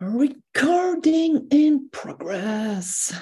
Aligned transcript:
Recording 0.00 1.48
in 1.50 1.90
progress. 1.90 3.14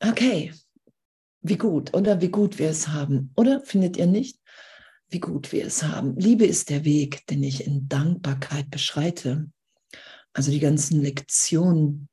Okay, 0.00 0.52
wie 1.40 1.56
gut, 1.56 1.92
oder 1.92 2.20
wie 2.20 2.28
gut 2.28 2.58
wir 2.58 2.70
es 2.70 2.88
haben, 2.88 3.32
oder 3.36 3.60
findet 3.60 3.96
ihr 3.96 4.06
nicht? 4.06 4.38
Wie 5.08 5.18
gut 5.18 5.50
wir 5.50 5.66
es 5.66 5.82
haben. 5.82 6.16
Liebe 6.16 6.46
ist 6.46 6.70
der 6.70 6.84
Weg, 6.84 7.26
den 7.26 7.42
ich 7.42 7.66
in 7.66 7.88
Dankbarkeit 7.88 8.70
beschreite. 8.70 9.50
Also 10.32 10.50
die 10.50 10.60
ganzen 10.60 11.00
Lektionen. 11.02 12.08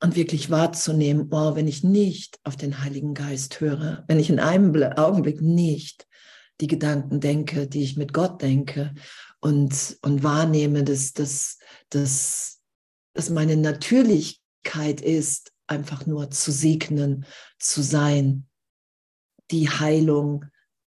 Und 0.00 0.16
wirklich 0.16 0.50
wahrzunehmen, 0.50 1.28
oh, 1.30 1.54
wenn 1.54 1.68
ich 1.68 1.84
nicht 1.84 2.40
auf 2.42 2.56
den 2.56 2.82
Heiligen 2.82 3.14
Geist 3.14 3.60
höre, 3.60 4.04
wenn 4.08 4.18
ich 4.18 4.30
in 4.30 4.40
einem 4.40 4.74
Augenblick 4.96 5.40
nicht 5.42 6.06
die 6.62 6.68
Gedanken 6.68 7.18
denke, 7.18 7.66
die 7.66 7.82
ich 7.82 7.96
mit 7.96 8.12
Gott 8.12 8.40
denke 8.40 8.94
und, 9.40 9.98
und 10.02 10.22
wahrnehme, 10.22 10.84
dass, 10.84 11.12
dass, 11.12 11.58
dass, 11.90 12.62
dass 13.14 13.30
meine 13.30 13.56
Natürlichkeit 13.56 15.00
ist, 15.00 15.52
einfach 15.66 16.06
nur 16.06 16.30
zu 16.30 16.52
segnen, 16.52 17.26
zu 17.58 17.82
sein, 17.82 18.48
die 19.50 19.70
Heilung 19.70 20.44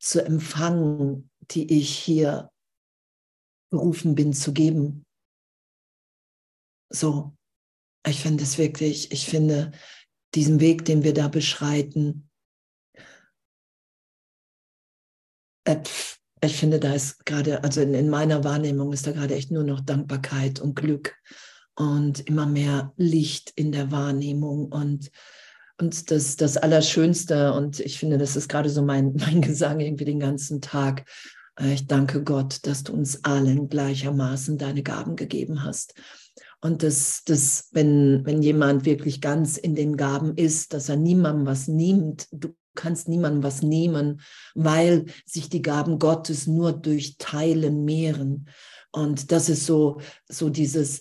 zu 0.01 0.25
empfangen, 0.25 1.31
die 1.53 1.79
ich 1.79 1.97
hier 1.97 2.51
berufen 3.71 4.17
bin 4.17 4.33
zu 4.33 4.53
geben. 4.53 5.07
So, 6.91 7.37
ich 8.05 8.21
finde 8.21 8.43
es 8.43 8.59
wirklich, 8.59 9.13
ich 9.13 9.27
finde 9.27 9.71
diesen 10.35 10.59
Weg, 10.59 10.85
den 10.87 11.05
wir 11.05 11.15
da 11.15 11.29
beschreiten, 11.29 12.32
ich 15.65 16.57
finde, 16.57 16.81
da 16.81 16.95
ist 16.95 17.25
gerade, 17.25 17.63
also 17.63 17.81
in, 17.81 17.95
in 17.95 18.11
meiner 18.11 18.45
Wahrnehmung 18.45 18.93
ist 18.93 19.07
da 19.07 19.13
gerade 19.13 19.35
echt 19.35 19.51
nur 19.51 19.65
noch 19.65 19.81
Dankbarkeit 19.81 20.61
und 20.61 20.75
Glück 20.75 21.15
und 21.75 22.21
immer 22.21 22.47
mehr 22.47 22.93
Licht 22.97 23.53
in 23.55 23.73
der 23.73 23.91
Wahrnehmung 23.91 24.67
und 24.67 25.11
und 25.83 26.13
das, 26.13 26.37
das 26.37 26.57
Allerschönste, 26.57 27.55
und 27.55 27.81
ich 27.81 27.99
finde, 27.99 28.17
das 28.17 28.37
ist 28.37 28.49
gerade 28.49 28.71
so 28.71 28.83
mein, 28.83 29.15
mein 29.19 29.41
Gesang 29.43 29.81
irgendwie 29.81 30.05
den 30.05 30.21
ganzen 30.21 30.61
Tag. 30.61 31.09
Äh, 31.59 31.75
ich 31.75 31.87
danke 31.87 32.23
Gott, 32.23 32.61
dass 32.67 32.85
du 32.85 32.93
uns 32.93 33.25
allen 33.25 33.69
gleichermaßen 33.69 34.59
deine 34.59 34.83
Gaben 34.83 35.17
gegeben 35.17 35.65
hast. 35.65 35.95
Und 36.61 36.85
dass, 36.85 37.25
dass 37.25 37.69
wenn, 37.73 38.25
wenn 38.25 38.43
jemand 38.43 38.85
wirklich 38.85 39.21
ganz 39.21 39.57
in 39.57 39.75
den 39.75 39.97
Gaben 39.97 40.37
ist, 40.37 40.73
dass 40.73 40.89
er 40.89 40.97
niemandem 40.97 41.47
was 41.47 41.67
nimmt, 41.67 42.29
du 42.31 42.55
kannst 42.75 43.09
niemandem 43.09 43.43
was 43.43 43.63
nehmen, 43.63 44.21
weil 44.55 45.07
sich 45.27 45.49
die 45.49 45.63
Gaben 45.63 45.99
Gottes 45.99 46.47
nur 46.47 46.73
durch 46.73 47.17
Teilen 47.19 47.85
mehren. 47.85 48.49
Und 48.91 49.33
das 49.33 49.49
ist 49.49 49.67
so, 49.67 50.01
so 50.29 50.51
dieses, 50.51 51.01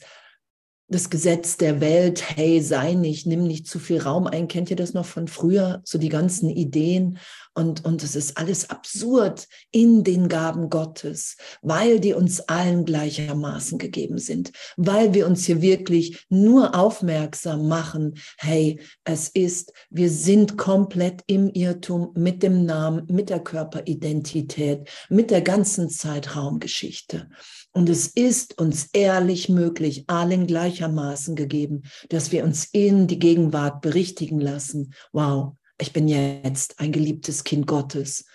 das 0.92 1.10
Gesetz 1.10 1.56
der 1.56 1.80
Welt, 1.80 2.22
hey, 2.36 2.62
sei 2.62 2.94
nicht, 2.94 3.26
nimm 3.26 3.48
nicht 3.48 3.66
zu 3.66 3.80
viel 3.80 4.02
Raum 4.02 4.28
ein. 4.28 4.50
Kennt 4.50 4.70
ihr 4.70 4.76
das 4.76 4.94
noch 4.94 5.06
von 5.06 5.30
früher? 5.30 5.82
So 5.86 5.98
die 5.98 6.10
ganzen 6.10 6.50
Ideen. 6.50 7.18
Und, 7.54 7.84
und 7.86 8.04
es 8.04 8.16
ist 8.16 8.38
alles 8.38 8.70
absurd 8.70 9.48
in 9.72 10.04
den 10.04 10.28
Gaben 10.28 10.70
Gottes, 10.70 11.38
weil 11.62 12.00
die 12.00 12.14
uns 12.14 12.42
allen 12.42 12.86
gleichermaßen 12.86 13.78
gegeben 13.78 14.20
sind, 14.20 14.52
weil 14.78 15.14
wir 15.14 15.28
uns 15.28 15.46
hier 15.46 15.62
wirklich 15.62 16.26
nur 16.30 16.76
aufmerksam 16.76 17.68
machen, 17.68 18.16
hey, 18.38 18.80
es 19.04 19.28
ist, 19.30 19.74
wir 19.90 20.10
sind 20.10 20.58
komplett 20.58 21.24
im 21.28 21.50
Irrtum 21.50 22.12
mit 22.16 22.44
dem 22.44 22.66
Namen, 22.66 23.06
mit 23.10 23.30
der 23.30 23.42
Körperidentität, 23.42 24.90
mit 25.10 25.30
der 25.30 25.42
ganzen 25.42 25.90
Zeitraumgeschichte. 25.90 27.30
Und 27.74 27.90
es 27.90 28.08
ist 28.08 28.60
uns 28.60 28.90
ehrlich 28.94 29.48
möglich, 29.48 30.04
allen 30.08 30.46
gleichermaßen 30.46 31.36
gegeben, 31.36 31.84
dass 32.10 32.32
wir 32.32 32.44
uns 32.44 32.66
in 32.66 33.08
die 33.08 33.20
Gegenwart 33.20 33.82
berichtigen 33.82 34.40
lassen. 34.40 34.94
Wow, 35.14 35.54
ich 35.80 35.94
bin 35.94 36.08
jetzt 36.08 36.80
ein 36.80 36.92
geliebtes 36.92 37.44
Kind 37.44 37.68
Gottes. 37.68 38.26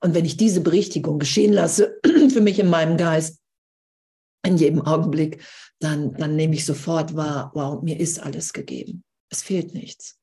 Und 0.00 0.14
wenn 0.14 0.24
ich 0.24 0.36
diese 0.36 0.60
Berichtigung 0.60 1.18
geschehen 1.18 1.52
lasse, 1.52 1.98
für 2.30 2.40
mich 2.40 2.58
in 2.58 2.68
meinem 2.68 2.96
Geist, 2.96 3.40
in 4.44 4.56
jedem 4.56 4.82
Augenblick, 4.82 5.42
dann, 5.80 6.14
dann 6.14 6.36
nehme 6.36 6.54
ich 6.54 6.64
sofort 6.64 7.14
wahr, 7.16 7.50
wow, 7.54 7.82
mir 7.82 7.98
ist 8.00 8.20
alles 8.20 8.52
gegeben. 8.52 9.04
Es 9.28 9.42
fehlt 9.42 9.74
nichts. 9.74 10.18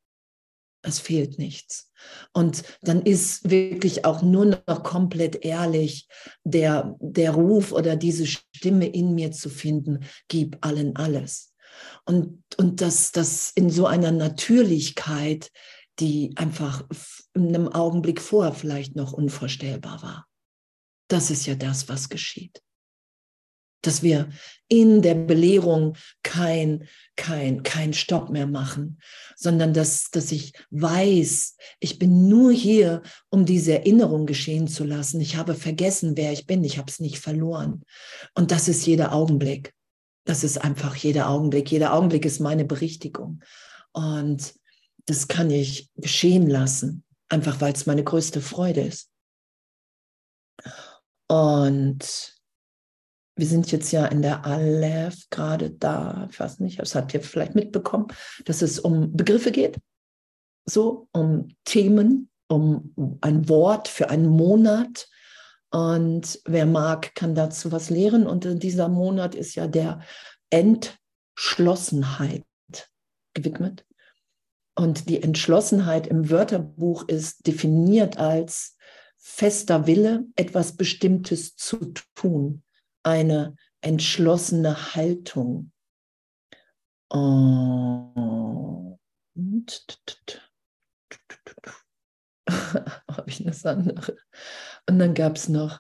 Es 0.83 0.99
fehlt 0.99 1.39
nichts. 1.39 1.89
Und 2.33 2.63
dann 2.81 3.01
ist 3.01 3.49
wirklich 3.49 4.05
auch 4.05 4.21
nur 4.21 4.45
noch 4.45 4.83
komplett 4.83 5.43
ehrlich 5.45 6.07
der, 6.43 6.95
der 6.99 7.31
Ruf 7.31 7.71
oder 7.71 7.95
diese 7.95 8.27
Stimme 8.27 8.87
in 8.87 9.15
mir 9.15 9.31
zu 9.31 9.49
finden, 9.49 10.05
gib 10.27 10.57
allen 10.61 10.95
alles. 10.95 11.53
Und, 12.05 12.43
und 12.57 12.81
das, 12.81 13.11
das 13.11 13.51
in 13.55 13.69
so 13.69 13.87
einer 13.87 14.11
Natürlichkeit, 14.11 15.49
die 15.99 16.33
einfach 16.35 16.83
in 17.33 17.47
einem 17.47 17.69
Augenblick 17.69 18.19
vorher 18.21 18.53
vielleicht 18.53 18.95
noch 18.95 19.13
unvorstellbar 19.13 20.03
war. 20.03 20.27
Das 21.07 21.31
ist 21.31 21.45
ja 21.45 21.55
das, 21.55 21.87
was 21.87 22.09
geschieht 22.09 22.61
dass 23.83 24.01
wir 24.01 24.29
in 24.67 25.01
der 25.03 25.13
Belehrung 25.13 25.95
kein, 26.23 26.87
kein, 27.15 27.61
kein 27.61 27.93
Stopp 27.93 28.31
mehr 28.31 28.47
machen, 28.47 28.99
sondern 29.35 29.73
dass, 29.73 30.09
dass 30.09 30.31
ich 30.31 30.53
weiß, 30.71 31.57
ich 31.79 31.99
bin 31.99 32.27
nur 32.27 32.51
hier, 32.51 33.03
um 33.29 33.45
diese 33.45 33.73
Erinnerung 33.73 34.25
geschehen 34.25 34.67
zu 34.67 34.83
lassen. 34.83 35.21
Ich 35.21 35.35
habe 35.35 35.53
vergessen, 35.53 36.17
wer 36.17 36.31
ich 36.31 36.47
bin. 36.47 36.63
Ich 36.63 36.77
habe 36.79 36.89
es 36.89 36.99
nicht 36.99 37.19
verloren. 37.19 37.83
Und 38.33 38.51
das 38.51 38.67
ist 38.67 38.85
jeder 38.87 39.13
Augenblick. 39.13 39.73
Das 40.25 40.43
ist 40.43 40.57
einfach 40.57 40.95
jeder 40.95 41.29
Augenblick. 41.29 41.69
Jeder 41.69 41.93
Augenblick 41.93 42.25
ist 42.25 42.39
meine 42.39 42.65
Berichtigung. 42.65 43.41
Und 43.91 44.55
das 45.05 45.27
kann 45.27 45.51
ich 45.51 45.89
geschehen 45.97 46.47
lassen, 46.47 47.03
einfach 47.29 47.61
weil 47.61 47.73
es 47.73 47.85
meine 47.85 48.03
größte 48.03 48.41
Freude 48.41 48.81
ist. 48.81 49.09
Und 51.27 52.32
wir 53.35 53.47
sind 53.47 53.71
jetzt 53.71 53.91
ja 53.91 54.05
in 54.05 54.21
der 54.21 54.45
Aleph 54.45 55.29
gerade 55.29 55.71
da, 55.71 56.27
ich 56.31 56.39
weiß 56.39 56.59
nicht, 56.59 56.79
das 56.79 56.95
habt 56.95 57.13
ihr 57.13 57.21
vielleicht 57.21 57.55
mitbekommen, 57.55 58.07
dass 58.45 58.61
es 58.61 58.79
um 58.79 59.15
Begriffe 59.15 59.51
geht, 59.51 59.79
so 60.65 61.07
um 61.11 61.49
Themen, 61.65 62.29
um 62.47 63.17
ein 63.21 63.49
Wort 63.49 63.87
für 63.87 64.09
einen 64.09 64.27
Monat. 64.27 65.09
Und 65.71 66.39
wer 66.45 66.67
mag, 66.67 67.15
kann 67.15 67.33
dazu 67.33 67.71
was 67.71 67.89
lehren. 67.89 68.27
Und 68.27 68.61
dieser 68.61 68.87
Monat 68.87 69.33
ist 69.33 69.55
ja 69.55 69.65
der 69.67 70.01
Entschlossenheit 70.51 72.45
gewidmet. 73.33 73.83
Und 74.75 75.09
die 75.09 75.23
Entschlossenheit 75.23 76.05
im 76.05 76.29
Wörterbuch 76.29 77.07
ist 77.07 77.47
definiert 77.47 78.17
als 78.17 78.77
fester 79.17 79.87
Wille, 79.87 80.25
etwas 80.35 80.77
Bestimmtes 80.77 81.55
zu 81.55 81.93
tun 82.13 82.63
eine 83.03 83.55
entschlossene 83.81 84.95
Haltung. 84.95 85.71
Und 87.09 88.97
habe 92.49 93.25
ich 93.27 93.43
das 93.43 93.65
andere. 93.65 94.17
Und 94.89 94.99
dann 94.99 95.13
gab 95.13 95.35
es 95.35 95.49
noch 95.49 95.79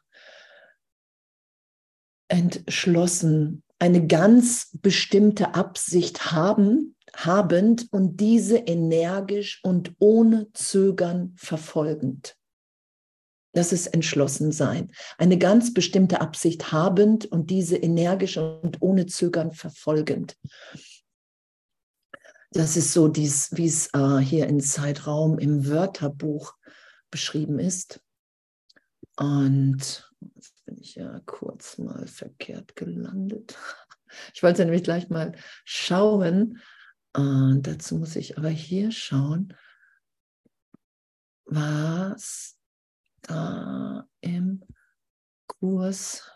entschlossen, 2.29 3.63
eine 3.79 4.07
ganz 4.07 4.77
bestimmte 4.81 5.55
Absicht 5.55 6.31
haben, 6.31 6.95
habend 7.15 7.91
und 7.91 8.17
diese 8.17 8.57
energisch 8.57 9.59
und 9.63 9.93
ohne 9.99 10.51
Zögern 10.53 11.33
verfolgend. 11.35 12.37
Das 13.53 13.71
ist 13.71 13.87
entschlossen 13.87 14.51
sein. 14.51 14.91
Eine 15.17 15.37
ganz 15.37 15.73
bestimmte 15.73 16.21
Absicht 16.21 16.71
habend 16.71 17.25
und 17.25 17.51
diese 17.51 17.77
energisch 17.77 18.37
und 18.37 18.81
ohne 18.81 19.05
Zögern 19.05 19.51
verfolgend. 19.51 20.35
Das 22.51 22.77
ist 22.77 22.93
so, 22.93 23.07
dies, 23.07 23.49
wie 23.53 23.67
es 23.67 23.89
äh, 23.93 24.17
hier 24.19 24.47
in 24.47 24.59
Zeitraum 24.59 25.39
im 25.39 25.67
Wörterbuch 25.67 26.55
beschrieben 27.11 27.59
ist. 27.59 28.01
Und 29.17 30.11
jetzt 30.35 30.65
bin 30.65 30.77
ich 30.79 30.95
ja 30.95 31.19
kurz 31.25 31.77
mal 31.77 32.07
verkehrt 32.07 32.75
gelandet. 32.75 33.57
Ich 34.35 34.43
wollte 34.43 34.63
nämlich 34.63 34.83
gleich 34.83 35.09
mal 35.09 35.31
schauen. 35.65 36.61
Und 37.13 37.63
dazu 37.63 37.97
muss 37.97 38.15
ich 38.15 38.37
aber 38.37 38.49
hier 38.49 38.91
schauen, 38.91 39.55
was 41.45 42.59
da 43.23 44.07
im 44.21 44.63
Kurs 45.47 46.29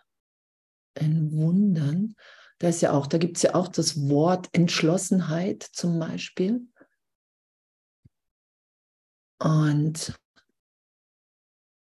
in 0.96 1.32
Wundern, 1.32 2.16
da 2.60 2.70
ist 2.70 2.82
ja 2.82 2.92
auch, 2.92 3.08
da 3.08 3.18
gibt 3.18 3.38
es 3.38 3.44
ja 3.44 3.56
auch 3.56 3.68
das 3.68 4.10
Wort 4.10 4.50
Entschlossenheit 4.54 5.64
zum 5.64 6.00
Beispiel. 6.00 6.68
Und 9.40 10.20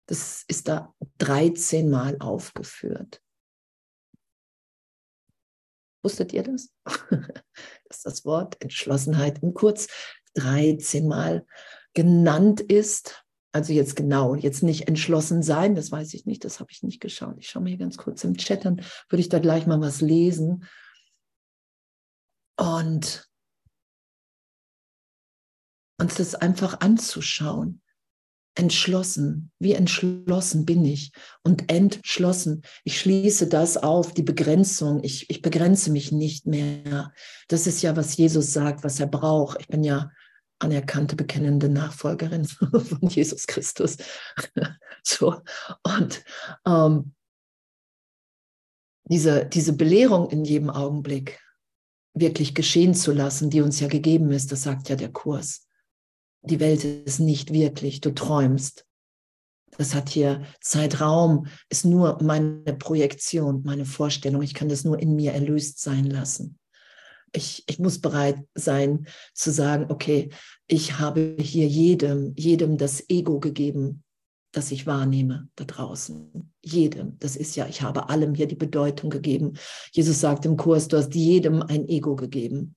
das 0.07 0.45
ist 0.47 0.69
da 0.69 0.95
13 1.19 1.91
Mal 1.91 2.17
aufgeführt. 2.21 3.23
Wusstet 6.03 6.33
ihr 6.33 6.43
das? 6.43 6.73
Dass 7.89 8.03
das 8.03 8.25
Wort 8.25 8.61
Entschlossenheit 8.63 9.43
im 9.43 9.55
Kurz 9.55 9.89
13 10.35 11.07
Mal 11.07 11.47
genannt 11.95 12.61
ist. 12.61 13.25
Also 13.53 13.73
jetzt 13.73 13.97
genau, 13.97 14.37
jetzt 14.37 14.63
nicht 14.63 14.87
entschlossen 14.87 15.43
sein, 15.43 15.75
das 15.75 15.91
weiß 15.91 16.15
ich 16.15 16.25
nicht, 16.25 16.45
das 16.45 16.61
habe 16.61 16.71
ich 16.71 16.83
nicht 16.83 17.01
geschaut. 17.01 17.37
Ich 17.39 17.49
schaue 17.49 17.65
mir 17.65 17.71
hier 17.71 17.79
ganz 17.79 17.97
kurz 17.97 18.23
im 18.23 18.37
Chat 18.37 18.65
an, 18.65 18.83
würde 19.09 19.21
ich 19.21 19.29
da 19.29 19.41
gleich 19.41 19.67
mal 19.67 19.81
was 19.81 20.01
lesen. 20.01 20.65
Und 22.57 23.29
uns 26.01 26.15
das 26.15 26.35
einfach 26.35 26.81
anzuschauen. 26.81 27.83
Entschlossen, 28.57 29.53
wie 29.61 29.75
entschlossen 29.75 30.67
bin 30.67 30.85
ich 30.85 31.13
und 31.45 31.71
entschlossen. 31.73 32.63
Ich 32.85 32.99
schließe 32.99 33.47
das 33.49 33.77
auf, 33.77 34.13
die 34.13 34.25
Begrenzung. 34.25 35.03
Ich, 35.05 35.31
ich 35.31 35.41
begrenze 35.41 35.91
mich 35.93 36.11
nicht 36.11 36.47
mehr. 36.47 37.13
Das 37.49 37.67
ist 37.67 37.81
ja, 37.83 37.97
was 37.97 38.17
Jesus 38.17 38.53
sagt, 38.53 38.83
was 38.83 38.99
er 38.99 39.07
braucht. 39.07 39.61
Ich 39.61 39.69
bin 39.69 39.85
ja 39.85 40.11
anerkannte, 40.61 41.17
bekennende 41.17 41.69
Nachfolgerin 41.69 42.45
von 42.47 43.09
Jesus 43.09 43.47
Christus. 43.47 43.97
so, 45.03 45.41
und 45.83 46.25
ähm, 46.67 47.15
diese, 49.05 49.47
diese 49.47 49.73
Belehrung 49.73 50.31
in 50.31 50.45
jedem 50.45 50.71
Augenblick 50.71 51.41
wirklich 52.15 52.55
geschehen 52.55 52.95
zu 52.95 53.13
lassen, 53.13 53.51
die 53.51 53.61
uns 53.61 53.81
ja 53.81 53.89
gegeben 53.89 54.31
ist, 54.31 54.53
das 54.53 54.63
sagt 54.63 54.89
ja 54.89 54.97
der 54.97 55.11
Kurs 55.11 55.67
die 56.43 56.61
Welt 56.61 56.85
ist 56.85 57.21
nicht 57.21 57.53
wirklich, 57.53 58.01
du 58.01 58.15
träumst. 58.15 58.87
Das 59.77 59.95
hat 59.95 60.09
hier 60.09 60.45
Zeitraum, 60.61 61.47
ist 61.69 61.85
nur 61.85 62.23
meine 62.23 62.75
Projektion, 62.79 63.63
meine 63.65 63.85
Vorstellung. 63.85 64.43
Ich 64.43 64.55
kann 64.55 64.69
das 64.69 64.85
nur 64.85 64.99
in 64.99 65.15
mir 65.15 65.33
erlöst 65.33 65.81
sein 65.81 66.05
lassen. 66.05 66.59
Ich, 67.33 67.65
ich 67.69 67.79
muss 67.79 68.01
bereit 68.01 68.45
sein 68.55 69.07
zu 69.35 69.53
sagen, 69.53 69.87
okay, 69.89 70.31
ich 70.67 70.99
habe 70.99 71.37
hier 71.39 71.67
jedem, 71.67 72.35
jedem 72.37 72.77
das 72.77 73.09
Ego 73.09 73.39
gegeben, 73.39 74.03
das 74.53 74.73
ich 74.73 74.87
wahrnehme 74.87 75.49
da 75.55 75.65
draußen. 75.65 76.53
Jedem. 76.63 77.19
Das 77.21 77.37
ist 77.37 77.57
ja, 77.57 77.67
ich 77.67 77.83
habe 77.83 78.09
allem 78.09 78.35
hier 78.35 78.47
die 78.47 78.57
Bedeutung 78.57 79.11
gegeben. 79.11 79.55
Jesus 79.93 80.21
sagt 80.21 80.45
im 80.45 80.57
Kurs, 80.57 80.89
du 80.89 80.97
hast 80.97 81.15
jedem 81.15 81.63
ein 81.63 81.89
Ego 81.89 82.17
gegeben. 82.17 82.75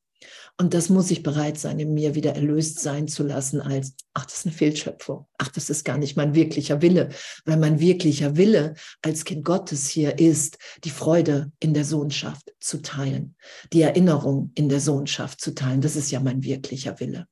Und 0.60 0.76
das 0.76 0.90
muss 0.90 1.10
ich 1.10 1.24
bereit 1.24 1.58
sein, 1.58 1.80
in 1.80 1.96
mir 1.96 2.14
wieder 2.14 2.36
erlöst 2.36 2.80
sein 2.80 3.08
zu 3.08 3.24
lassen 3.24 3.60
als, 3.60 3.96
ach, 4.14 4.26
das 4.26 4.40
ist 4.40 4.46
eine 4.46 4.56
Fehlschöpfung. 4.56 5.26
Ach, 5.40 5.50
das 5.50 5.72
ist 5.72 5.84
gar 5.84 5.98
nicht 5.98 6.16
mein 6.16 6.36
wirklicher 6.36 6.82
Wille. 6.82 7.10
Weil 7.46 7.58
mein 7.58 7.80
wirklicher 7.80 8.38
Wille 8.38 8.76
als 9.02 9.26
Kind 9.26 9.44
Gottes 9.44 9.88
hier 9.88 10.20
ist, 10.20 10.60
die 10.84 10.92
Freude 10.92 11.52
in 11.60 11.74
der 11.74 11.86
Sohnschaft 11.86 12.54
zu 12.60 12.82
teilen, 12.84 13.36
die 13.74 13.82
Erinnerung 13.82 14.52
in 14.54 14.70
der 14.70 14.80
Sohnschaft 14.80 15.42
zu 15.42 15.56
teilen. 15.56 15.82
Das 15.82 15.96
ist 15.96 16.12
ja 16.12 16.20
mein 16.20 16.44
wirklicher 16.44 17.00
Wille. 17.00 17.28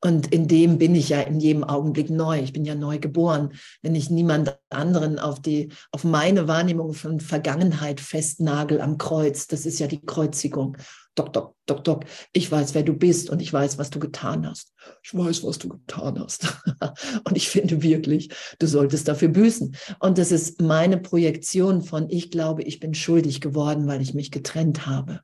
Und 0.00 0.32
in 0.32 0.48
dem 0.48 0.78
bin 0.78 0.94
ich 0.94 1.10
ja 1.10 1.20
in 1.20 1.38
jedem 1.38 1.64
Augenblick 1.64 2.10
neu. 2.10 2.40
Ich 2.40 2.52
bin 2.52 2.64
ja 2.64 2.74
neu 2.74 2.98
geboren. 2.98 3.52
Wenn 3.82 3.94
ich 3.94 4.10
niemand 4.10 4.58
anderen 4.70 5.18
auf 5.18 5.40
die, 5.40 5.72
auf 5.92 6.04
meine 6.04 6.48
Wahrnehmung 6.48 6.94
von 6.94 7.20
Vergangenheit 7.20 8.00
festnagel 8.00 8.80
am 8.80 8.98
Kreuz, 8.98 9.46
das 9.46 9.66
ist 9.66 9.78
ja 9.78 9.86
die 9.86 10.04
Kreuzigung. 10.04 10.76
Dok, 11.20 11.34
dok, 11.34 11.54
dok, 11.66 11.84
dok. 11.84 12.04
Ich 12.32 12.50
weiß, 12.50 12.74
wer 12.74 12.82
du 12.82 12.94
bist 12.94 13.28
und 13.28 13.42
ich 13.42 13.52
weiß, 13.52 13.76
was 13.76 13.90
du 13.90 13.98
getan 13.98 14.48
hast. 14.48 14.72
Ich 15.02 15.14
weiß, 15.14 15.44
was 15.44 15.58
du 15.58 15.68
getan 15.68 16.18
hast. 16.18 16.46
und 17.24 17.36
ich 17.36 17.50
finde 17.50 17.82
wirklich, 17.82 18.30
du 18.58 18.66
solltest 18.66 19.06
dafür 19.06 19.28
büßen. 19.28 19.76
Und 19.98 20.16
das 20.16 20.32
ist 20.32 20.62
meine 20.62 20.96
Projektion 20.96 21.82
von, 21.82 22.08
ich 22.08 22.30
glaube, 22.30 22.62
ich 22.62 22.80
bin 22.80 22.94
schuldig 22.94 23.42
geworden, 23.42 23.86
weil 23.86 24.00
ich 24.00 24.14
mich 24.14 24.30
getrennt 24.30 24.86
habe. 24.86 25.20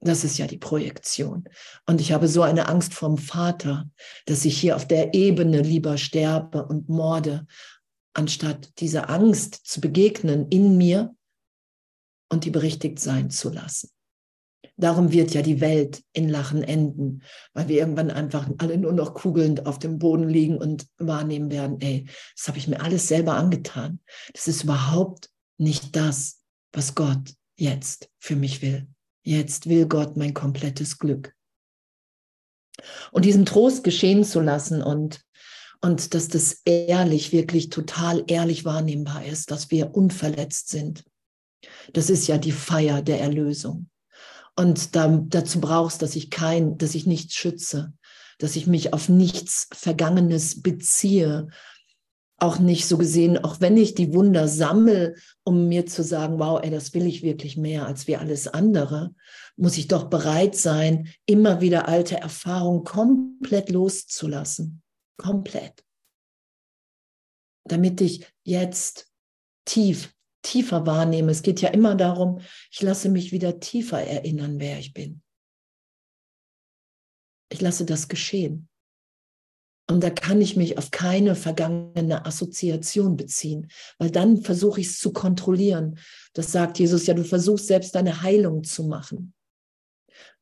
Das 0.00 0.24
ist 0.24 0.36
ja 0.36 0.48
die 0.48 0.58
Projektion. 0.58 1.44
Und 1.86 2.00
ich 2.00 2.10
habe 2.10 2.26
so 2.26 2.42
eine 2.42 2.68
Angst 2.68 2.92
vom 2.92 3.16
Vater, 3.16 3.88
dass 4.26 4.44
ich 4.44 4.58
hier 4.58 4.74
auf 4.74 4.86
der 4.86 5.14
Ebene 5.14 5.62
lieber 5.62 5.96
sterbe 5.96 6.66
und 6.66 6.88
morde, 6.88 7.46
anstatt 8.14 8.80
dieser 8.80 9.08
Angst 9.10 9.60
zu 9.64 9.80
begegnen 9.80 10.48
in 10.48 10.76
mir 10.76 11.14
und 12.28 12.44
die 12.44 12.50
berichtigt 12.50 12.98
sein 12.98 13.30
zu 13.30 13.50
lassen. 13.50 13.93
Darum 14.76 15.12
wird 15.12 15.32
ja 15.34 15.42
die 15.42 15.60
Welt 15.60 16.02
in 16.12 16.28
Lachen 16.28 16.64
enden, 16.64 17.22
weil 17.52 17.68
wir 17.68 17.78
irgendwann 17.78 18.10
einfach 18.10 18.48
alle 18.58 18.76
nur 18.76 18.92
noch 18.92 19.14
kugelnd 19.14 19.66
auf 19.66 19.78
dem 19.78 19.98
Boden 19.98 20.28
liegen 20.28 20.58
und 20.58 20.86
wahrnehmen 20.98 21.50
werden, 21.50 21.80
ey, 21.80 22.06
das 22.36 22.48
habe 22.48 22.58
ich 22.58 22.66
mir 22.66 22.80
alles 22.80 23.06
selber 23.06 23.34
angetan. 23.34 24.00
Das 24.32 24.48
ist 24.48 24.64
überhaupt 24.64 25.30
nicht 25.58 25.94
das, 25.94 26.40
was 26.72 26.96
Gott 26.96 27.34
jetzt 27.56 28.10
für 28.18 28.34
mich 28.34 28.62
will. 28.62 28.88
Jetzt 29.22 29.68
will 29.68 29.86
Gott 29.86 30.16
mein 30.16 30.34
komplettes 30.34 30.98
Glück. 30.98 31.34
Und 33.12 33.24
diesen 33.24 33.46
Trost 33.46 33.84
geschehen 33.84 34.24
zu 34.24 34.40
lassen 34.40 34.82
und, 34.82 35.24
und 35.80 36.14
dass 36.14 36.26
das 36.26 36.62
ehrlich, 36.64 37.32
wirklich 37.32 37.70
total 37.70 38.24
ehrlich 38.26 38.64
wahrnehmbar 38.64 39.24
ist, 39.24 39.52
dass 39.52 39.70
wir 39.70 39.94
unverletzt 39.94 40.68
sind. 40.68 41.04
Das 41.92 42.10
ist 42.10 42.26
ja 42.26 42.38
die 42.38 42.52
Feier 42.52 43.00
der 43.02 43.20
Erlösung. 43.20 43.88
Und 44.56 44.94
da, 44.94 45.08
dazu 45.26 45.60
brauchst, 45.60 46.02
dass 46.02 46.16
ich 46.16 46.30
kein, 46.30 46.78
dass 46.78 46.94
ich 46.94 47.06
nichts 47.06 47.34
schütze, 47.34 47.92
dass 48.38 48.56
ich 48.56 48.66
mich 48.66 48.92
auf 48.92 49.08
nichts 49.08 49.68
Vergangenes 49.72 50.62
beziehe, 50.62 51.48
auch 52.38 52.58
nicht 52.58 52.86
so 52.86 52.98
gesehen, 52.98 53.38
auch 53.38 53.60
wenn 53.60 53.76
ich 53.76 53.94
die 53.94 54.12
Wunder 54.12 54.48
sammle, 54.48 55.14
um 55.44 55.68
mir 55.68 55.86
zu 55.86 56.02
sagen, 56.02 56.38
wow, 56.38 56.60
ey, 56.62 56.70
das 56.70 56.92
will 56.94 57.06
ich 57.06 57.22
wirklich 57.22 57.56
mehr 57.56 57.86
als 57.86 58.06
wir 58.06 58.20
alles 58.20 58.48
andere, 58.48 59.14
muss 59.56 59.78
ich 59.78 59.88
doch 59.88 60.04
bereit 60.04 60.56
sein, 60.56 61.08
immer 61.26 61.60
wieder 61.60 61.88
alte 61.88 62.16
Erfahrungen 62.16 62.84
komplett 62.84 63.70
loszulassen. 63.70 64.82
Komplett. 65.16 65.84
Damit 67.66 68.00
ich 68.00 68.26
jetzt 68.42 69.06
tief, 69.64 70.13
tiefer 70.44 70.86
wahrnehme. 70.86 71.32
Es 71.32 71.42
geht 71.42 71.60
ja 71.60 71.70
immer 71.70 71.96
darum, 71.96 72.40
ich 72.70 72.82
lasse 72.82 73.08
mich 73.08 73.32
wieder 73.32 73.58
tiefer 73.58 74.00
erinnern, 74.00 74.60
wer 74.60 74.78
ich 74.78 74.94
bin. 74.94 75.22
Ich 77.50 77.60
lasse 77.60 77.84
das 77.84 78.08
geschehen. 78.08 78.68
Und 79.90 80.02
da 80.02 80.08
kann 80.08 80.40
ich 80.40 80.56
mich 80.56 80.78
auf 80.78 80.90
keine 80.90 81.34
vergangene 81.34 82.24
Assoziation 82.24 83.16
beziehen, 83.16 83.68
weil 83.98 84.10
dann 84.10 84.38
versuche 84.38 84.80
ich 84.80 84.86
es 84.86 84.98
zu 84.98 85.12
kontrollieren. 85.12 85.98
Das 86.32 86.52
sagt 86.52 86.78
Jesus 86.78 87.06
ja, 87.06 87.12
du 87.12 87.24
versuchst 87.24 87.66
selbst 87.66 87.94
deine 87.94 88.22
Heilung 88.22 88.64
zu 88.64 88.84
machen. 88.84 89.34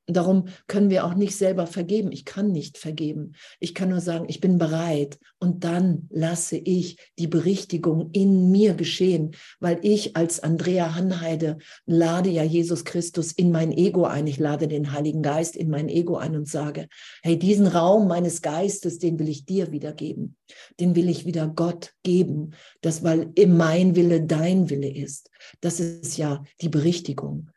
Darum 0.09 0.47
können 0.67 0.91
wir 0.91 1.05
auch 1.05 1.15
nicht 1.15 1.37
selber 1.37 1.69
vergeben. 1.69 2.11
Ich 2.11 2.25
kann 2.25 2.51
nicht 2.51 2.77
vergeben. 2.77 3.35
Ich 3.61 3.73
kann 3.73 3.89
nur 3.89 4.01
sagen, 4.01 4.25
ich 4.29 4.41
bin 4.41 4.59
bereit. 4.59 5.19
Und 5.39 5.63
dann 5.63 6.09
lasse 6.11 6.57
ich 6.57 6.99
die 7.19 7.29
Berichtigung 7.29 8.11
in 8.13 8.51
mir 8.51 8.75
geschehen, 8.75 9.37
weil 9.61 9.79
ich 9.83 10.17
als 10.17 10.41
Andrea 10.41 10.97
Hanheide 10.97 11.59
lade 11.87 12.31
ja 12.31 12.43
Jesus 12.43 12.85
Christus 12.85 13.31
in 13.31 13.53
mein 13.53 13.71
Ego 13.71 14.05
ein. 14.05 14.27
Ich 14.27 14.39
lade 14.39 14.67
den 14.67 14.91
Heiligen 14.91 15.23
Geist 15.23 15.55
in 15.55 15.71
mein 15.71 15.89
Ego 15.89 16.17
ein 16.17 16.35
und 16.35 16.49
sage, 16.49 16.89
hey, 17.23 17.39
diesen 17.39 17.69
Raum 17.69 18.09
meines 18.09 18.43
Geistes, 18.43 18.99
den 18.99 19.21
will 19.21 19.29
ich 19.29 19.45
dir 19.45 19.71
wiedergeben. 19.71 20.37
Den 20.81 20.97
will 20.97 21.09
ich 21.09 21.27
wieder 21.27 21.47
Gott 21.47 21.93
geben. 22.03 22.55
Das, 22.81 23.05
weil 23.05 23.33
mein 23.47 23.95
Wille 23.95 24.23
dein 24.23 24.69
Wille 24.69 24.93
ist. 24.93 25.31
Das 25.61 25.79
ist 25.79 26.17
ja 26.17 26.43
die 26.61 26.69
Berichtigung. 26.69 27.52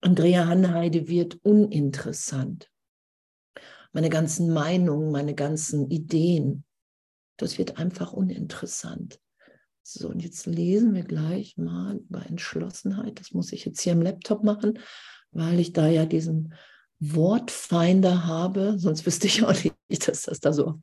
Andrea 0.00 0.46
Hanheide 0.46 1.08
wird 1.08 1.38
uninteressant. 1.42 2.70
Meine 3.92 4.10
ganzen 4.10 4.52
Meinungen, 4.52 5.10
meine 5.10 5.34
ganzen 5.34 5.90
Ideen, 5.90 6.64
das 7.36 7.58
wird 7.58 7.78
einfach 7.78 8.12
uninteressant. 8.12 9.18
So, 9.82 10.08
und 10.08 10.22
jetzt 10.22 10.46
lesen 10.46 10.94
wir 10.94 11.04
gleich 11.04 11.56
mal 11.56 11.96
über 11.96 12.26
Entschlossenheit. 12.26 13.18
Das 13.18 13.32
muss 13.32 13.52
ich 13.52 13.64
jetzt 13.64 13.80
hier 13.80 13.94
im 13.94 14.02
Laptop 14.02 14.44
machen, 14.44 14.78
weil 15.30 15.58
ich 15.58 15.72
da 15.72 15.88
ja 15.88 16.04
diesen 16.04 16.52
Wortfinder 17.00 18.26
habe. 18.26 18.74
Sonst 18.78 19.06
wüsste 19.06 19.26
ich 19.26 19.42
auch 19.42 19.54
nicht, 19.88 20.08
dass 20.08 20.22
das 20.22 20.40
da 20.40 20.52
so. 20.52 20.78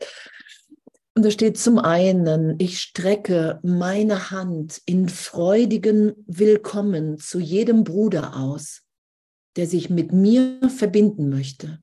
Und 1.14 1.24
da 1.24 1.32
steht 1.32 1.58
zum 1.58 1.78
einen, 1.78 2.56
ich 2.60 2.80
strecke 2.80 3.60
meine 3.64 4.32
Hand 4.32 4.82
in 4.86 5.08
freudigen 5.08 6.14
Willkommen 6.28 7.18
zu 7.18 7.40
jedem 7.40 7.86
Bruder 7.86 8.36
aus, 8.36 8.85
der 9.56 9.68
sich 9.68 9.90
mit 9.90 10.12
mir 10.12 10.70
verbinden 10.70 11.30
möchte, 11.30 11.82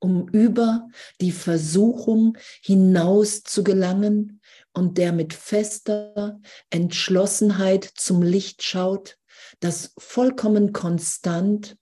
um 0.00 0.28
über 0.28 0.88
die 1.20 1.32
Versuchung 1.32 2.36
hinaus 2.62 3.42
zu 3.42 3.64
gelangen 3.64 4.40
und 4.72 4.98
der 4.98 5.12
mit 5.12 5.34
fester 5.34 6.40
Entschlossenheit 6.70 7.84
zum 7.84 8.22
Licht 8.22 8.62
schaut, 8.62 9.18
das 9.60 9.92
vollkommen 9.98 10.72
konstant 10.72 11.76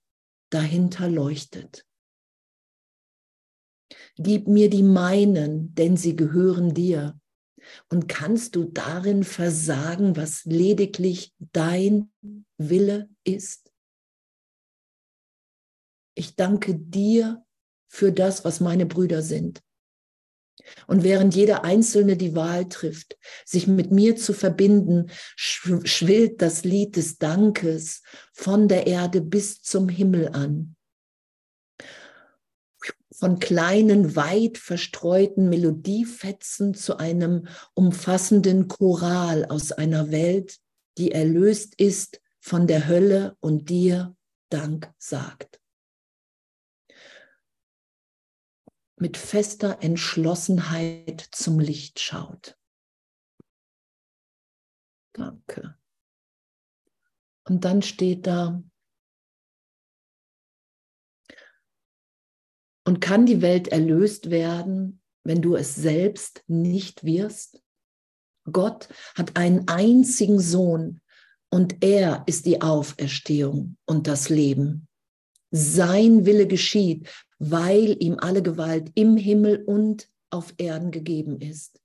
dahinter 0.50 1.08
leuchtet. 1.08 1.84
Gib 4.16 4.48
mir 4.48 4.70
die 4.70 4.82
meinen, 4.82 5.74
denn 5.74 5.96
sie 5.96 6.16
gehören 6.16 6.72
dir. 6.72 7.18
Und 7.90 8.08
kannst 8.08 8.56
du 8.56 8.64
darin 8.64 9.24
versagen, 9.24 10.16
was 10.16 10.44
lediglich 10.44 11.34
dein 11.52 12.10
Wille 12.56 13.10
ist? 13.24 13.65
Ich 16.16 16.34
danke 16.34 16.74
dir 16.74 17.44
für 17.86 18.10
das, 18.10 18.44
was 18.44 18.60
meine 18.60 18.86
Brüder 18.86 19.22
sind. 19.22 19.62
Und 20.86 21.04
während 21.04 21.34
jeder 21.34 21.62
Einzelne 21.64 22.16
die 22.16 22.34
Wahl 22.34 22.68
trifft, 22.70 23.18
sich 23.44 23.66
mit 23.66 23.92
mir 23.92 24.16
zu 24.16 24.32
verbinden, 24.32 25.10
schwillt 25.36 26.40
das 26.40 26.64
Lied 26.64 26.96
des 26.96 27.18
Dankes 27.18 28.02
von 28.32 28.66
der 28.66 28.86
Erde 28.86 29.20
bis 29.20 29.60
zum 29.60 29.90
Himmel 29.90 30.30
an. 30.30 30.74
Von 33.12 33.38
kleinen, 33.38 34.16
weit 34.16 34.56
verstreuten 34.56 35.50
Melodiefetzen 35.50 36.74
zu 36.74 36.96
einem 36.96 37.46
umfassenden 37.74 38.68
Choral 38.68 39.44
aus 39.44 39.70
einer 39.72 40.10
Welt, 40.10 40.58
die 40.96 41.12
erlöst 41.12 41.74
ist 41.76 42.22
von 42.40 42.66
der 42.66 42.88
Hölle 42.88 43.36
und 43.40 43.68
dir 43.68 44.16
Dank 44.48 44.90
sagt. 44.98 45.60
Mit 48.96 49.16
fester 49.16 49.82
Entschlossenheit 49.82 51.20
zum 51.32 51.60
Licht 51.60 52.00
schaut. 52.00 52.58
Danke. 55.12 55.78
Und 57.44 57.64
dann 57.64 57.82
steht 57.82 58.26
da, 58.26 58.62
und 62.86 63.00
kann 63.00 63.26
die 63.26 63.42
Welt 63.42 63.68
erlöst 63.68 64.30
werden, 64.30 65.02
wenn 65.24 65.42
du 65.42 65.56
es 65.56 65.74
selbst 65.74 66.44
nicht 66.46 67.04
wirst? 67.04 67.60
Gott 68.50 68.88
hat 69.16 69.36
einen 69.36 69.66
einzigen 69.66 70.38
Sohn 70.38 71.00
und 71.50 71.82
er 71.82 72.22
ist 72.26 72.46
die 72.46 72.62
Auferstehung 72.62 73.76
und 73.86 74.06
das 74.06 74.28
Leben. 74.28 74.88
Sein 75.50 76.26
Wille 76.26 76.46
geschieht, 76.46 77.08
weil 77.38 77.96
ihm 78.00 78.16
alle 78.18 78.42
Gewalt 78.42 78.90
im 78.94 79.16
Himmel 79.16 79.62
und 79.64 80.08
auf 80.30 80.54
Erden 80.58 80.90
gegeben 80.90 81.40
ist. 81.40 81.80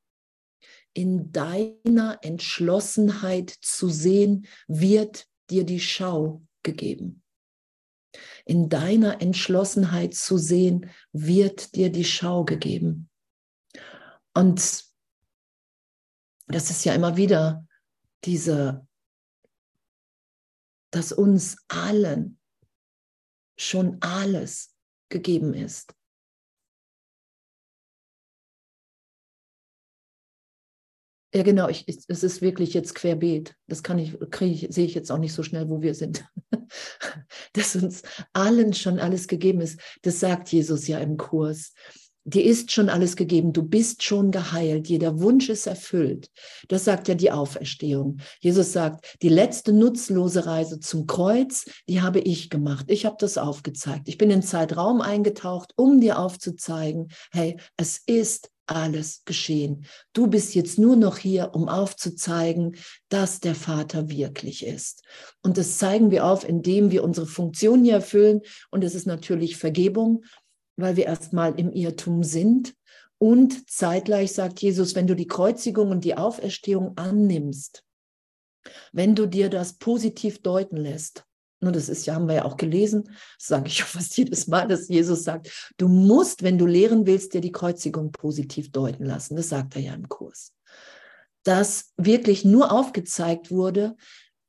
In 0.94 1.32
deiner 1.32 2.20
Entschlossenheit 2.22 3.50
zu 3.50 3.90
sehen, 3.90 4.48
wird 4.68 5.28
dir 5.50 5.66
die 5.66 5.80
Schau 5.80 6.42
gegeben. 6.64 7.24
In 8.46 8.68
deiner 8.70 9.22
Entschlossenheit 9.22 10.14
zu 10.14 10.38
sehen, 10.38 10.90
wird 11.14 11.76
dir 11.76 11.92
die 11.92 12.04
Schau 12.04 12.44
gegeben. 12.44 13.10
Und 14.34 14.86
das 16.48 16.70
ist 16.70 16.84
ja 16.84 16.94
immer 16.94 17.16
wieder 17.16 17.66
diese, 18.26 18.86
dass 20.92 21.12
uns 21.12 21.58
allen 21.70 22.38
schon 23.58 24.02
alles 24.02 24.71
gegeben 25.12 25.54
ist. 25.54 25.94
Ja, 31.34 31.44
genau, 31.44 31.70
ich, 31.70 31.88
ich, 31.88 32.04
es 32.10 32.24
ist 32.24 32.42
wirklich 32.42 32.74
jetzt 32.74 32.94
querbeet. 32.94 33.56
Das 33.68 33.84
kann 33.84 33.98
ich, 34.00 34.18
kriege 34.32 34.54
ich, 34.54 34.74
sehe 34.74 34.86
ich 34.86 34.96
jetzt 34.96 35.12
auch 35.12 35.18
nicht 35.18 35.34
so 35.34 35.44
schnell, 35.44 35.70
wo 35.70 35.82
wir 35.82 35.96
sind. 35.96 36.26
Dass 37.54 37.76
uns 37.78 38.02
allen 38.34 38.74
schon 38.74 39.00
alles 39.00 39.30
gegeben 39.30 39.62
ist. 39.62 39.80
Das 40.02 40.20
sagt 40.20 40.52
Jesus 40.52 40.88
ja 40.88 41.00
im 41.00 41.16
Kurs 41.16 41.74
dir 42.24 42.44
ist 42.44 42.72
schon 42.72 42.90
alles 42.90 43.16
gegeben, 43.16 43.54
du 43.54 43.64
bist 43.64 44.04
schon 44.04 44.32
geheilt, 44.32 44.88
jeder 44.88 45.20
Wunsch 45.20 45.50
ist 45.50 45.68
erfüllt. 45.68 46.30
Das 46.68 46.86
sagt 46.86 47.08
ja 47.08 47.16
die 47.16 47.32
Auferstehung. 47.32 48.18
Jesus 48.40 48.74
sagt, 48.74 49.18
die 49.22 49.30
letzte 49.30 49.74
nutzlose 49.74 50.46
Reise 50.46 50.80
zum 50.80 51.08
Kreuz, 51.08 51.66
die 51.88 52.02
habe 52.02 52.20
ich 52.20 52.50
gemacht. 52.50 52.86
Ich 52.90 53.06
habe 53.06 53.18
das 53.20 53.38
aufgezeigt. 53.38 54.08
Ich 54.08 54.18
bin 54.18 54.30
in 54.30 54.44
Zeitraum 54.44 55.02
eingetaucht, 55.02 55.74
um 55.76 56.00
dir 56.00 56.20
aufzuzeigen, 56.20 57.10
hey, 57.32 57.58
es 57.78 58.02
ist 58.06 58.50
alles 58.72 59.24
geschehen. 59.26 59.86
Du 60.14 60.28
bist 60.28 60.56
jetzt 60.56 60.80
nur 60.80 60.96
noch 60.96 61.18
hier, 61.18 61.52
um 61.54 61.68
aufzuzeigen, 61.68 62.78
dass 63.10 63.40
der 63.42 63.56
Vater 63.56 64.10
wirklich 64.10 64.66
ist. 64.66 65.04
Und 65.42 65.58
das 65.58 65.78
zeigen 65.78 66.10
wir 66.10 66.26
auf, 66.26 66.48
indem 66.48 66.90
wir 66.92 67.04
unsere 67.04 67.28
Funktion 67.28 67.84
hier 67.84 67.96
erfüllen. 67.96 68.42
Und 68.70 68.84
es 68.84 68.96
ist 68.96 69.08
natürlich 69.08 69.58
Vergebung 69.58 70.24
weil 70.82 70.96
wir 70.96 71.06
erstmal 71.06 71.58
im 71.60 71.72
Irrtum 71.72 72.24
sind. 72.24 72.76
Und 73.18 73.70
zeitgleich 73.70 74.34
sagt 74.34 74.62
Jesus, 74.62 74.96
wenn 74.96 75.08
du 75.08 75.16
die 75.16 75.28
Kreuzigung 75.28 75.92
und 75.92 76.04
die 76.04 76.18
Auferstehung 76.18 76.98
annimmst, 76.98 77.84
wenn 78.92 79.16
du 79.16 79.28
dir 79.28 79.50
das 79.50 79.74
positiv 79.74 80.42
deuten 80.42 80.78
lässt, 80.78 81.26
und 81.62 81.76
das 81.76 81.90
ist 81.90 82.08
ja, 82.08 82.16
haben 82.16 82.28
wir 82.28 82.36
ja 82.36 82.46
auch 82.46 82.58
gelesen, 82.58 83.04
das 83.38 83.48
sage 83.48 83.68
ich 83.68 83.84
fast 83.84 84.18
jedes 84.18 84.48
Mal, 84.48 84.68
dass 84.68 84.88
Jesus 84.88 85.24
sagt, 85.24 85.74
du 85.78 85.88
musst, 85.88 86.44
wenn 86.44 86.58
du 86.58 86.66
lehren 86.66 87.06
willst, 87.06 87.34
dir 87.34 87.42
die 87.42 87.52
Kreuzigung 87.52 88.12
positiv 88.12 88.72
deuten 88.72 89.06
lassen. 89.06 89.36
Das 89.36 89.50
sagt 89.50 89.76
er 89.76 89.82
ja 89.84 89.94
im 89.94 90.10
Kurs. 90.10 90.54
Dass 91.44 91.94
wirklich 91.98 92.46
nur 92.46 92.72
aufgezeigt 92.72 93.52
wurde, 93.52 93.96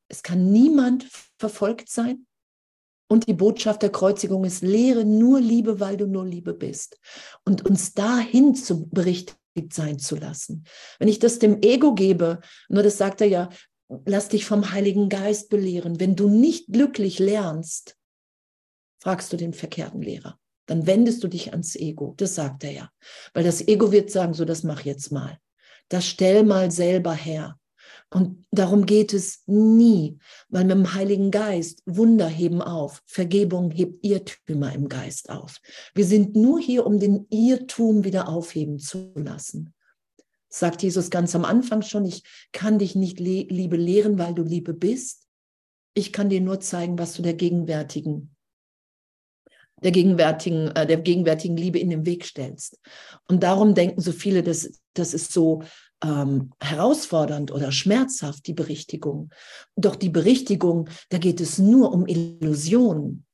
es 0.09 0.23
kann 0.23 0.51
niemand 0.51 1.07
verfolgt 1.39 1.89
sein, 1.91 2.27
und 3.13 3.29
die 3.29 3.35
Botschaft 3.35 3.83
der 3.83 3.93
Kreuzigung 3.93 4.45
ist, 4.45 4.63
lehre 4.63 5.05
nur 5.05 5.39
Liebe, 5.39 5.81
weil 5.81 5.99
du 5.99 6.07
nur 6.07 6.25
Liebe 6.25 6.55
bist. 6.55 6.99
Und 7.45 7.67
uns 7.67 7.93
dahin 7.93 8.55
zu 8.55 8.89
berichtigt 8.89 9.37
sein 9.71 9.99
zu 9.99 10.17
lassen. 10.17 10.65
Wenn 10.99 11.09
ich 11.09 11.19
das 11.19 11.39
dem 11.39 11.61
Ego 11.61 11.95
gebe, 11.95 12.41
nur 12.71 12.83
das 12.83 12.97
sagt 12.97 13.21
er 13.21 13.27
ja, 13.27 13.49
lass 14.07 14.31
dich 14.31 14.47
vom 14.47 14.73
Heiligen 14.73 15.11
Geist 15.11 15.51
belehren. 15.51 16.01
Wenn 16.01 16.17
du 16.17 16.31
nicht 16.31 16.69
glücklich 16.73 17.19
lernst, 17.19 17.99
fragst 18.99 19.31
du 19.31 19.37
den 19.37 19.53
verkehrten 19.53 20.01
Lehrer. 20.01 20.39
Dann 20.65 20.87
wendest 20.87 21.23
du 21.23 21.29
dich 21.29 21.51
ans 21.51 21.77
Ego. 21.77 22.15
Das 22.17 22.35
sagt 22.35 22.65
er 22.65 22.71
ja. 22.71 22.91
Weil 23.35 23.45
das 23.45 23.61
Ego 23.69 23.93
wird 23.93 24.11
sagen, 24.11 24.33
so, 24.33 24.47
das 24.47 24.63
mach 24.63 24.87
jetzt 24.87 25.13
mal. 25.13 25.39
Das 25.91 26.07
stell 26.07 26.45
mal 26.45 26.71
selber 26.71 27.13
her. 27.13 27.59
Und 28.13 28.45
darum 28.51 28.85
geht 28.85 29.15
es 29.15 29.43
nie, 29.47 30.19
weil 30.51 30.65
mit 30.65 30.77
dem 30.77 30.93
Heiligen 30.93 31.31
Geist 31.31 31.83
Wunder 31.87 32.29
heben 32.29 32.61
auf, 32.61 33.03
Vergebung 33.07 33.71
hebt 33.71 34.05
Irrtümer 34.05 34.75
im 34.75 34.91
Geist 34.91 35.31
auf. 35.31 35.61
Wir 35.95 36.05
sind 36.05 36.37
nur 36.37 36.61
hier, 36.61 36.87
um 36.87 37.01
den 37.01 37.27
Irrtum 37.31 38.05
wieder 38.05 38.29
aufheben 38.29 38.79
zu 38.79 39.13
lassen. 39.15 39.73
Sagt 40.51 40.83
Jesus 40.83 41.09
ganz 41.09 41.35
am 41.35 41.47
Anfang 41.47 41.81
schon, 41.81 42.05
ich 42.05 42.23
kann 42.53 42.79
dich 42.79 42.95
nicht 42.95 43.19
Liebe 43.19 43.77
lehren, 43.77 44.19
weil 44.19 44.35
du 44.35 44.43
Liebe 44.43 44.75
bist. 44.75 45.27
Ich 45.95 46.13
kann 46.13 46.29
dir 46.29 46.43
nur 46.43 46.61
zeigen, 46.61 46.99
was 46.99 47.15
du 47.15 47.23
der 47.23 47.35
gegenwärtigen 47.35 48.37
der 49.83 49.91
gegenwärtigen, 49.91 50.69
äh, 50.77 50.87
der 50.87 50.99
gegenwärtigen 50.99 51.57
Liebe 51.57 51.79
in 51.79 51.91
den 51.91 52.07
Weg 52.07 52.25
stellst. 52.25 52.79
Und 53.27 53.43
darum 53.43 53.75
denken 53.75 54.01
so 54.01 54.13
viele, 54.13 54.45
dass 54.45 54.81
das 54.95 55.13
ist 55.13 55.33
so 55.33 55.65
ähm, 56.03 56.51
herausfordernd 56.61 57.53
oder 57.53 57.73
schmerzhaft, 57.73 58.47
die 58.47 58.55
Berichtigung. 58.55 59.31
Doch 59.77 59.97
die 59.97 60.11
Berichtigung, 60.11 60.89
da 61.09 61.19
geht 61.19 61.41
es 61.41 61.59
nur 61.59 61.93
um 61.93 62.07
Illusionen. 62.07 63.25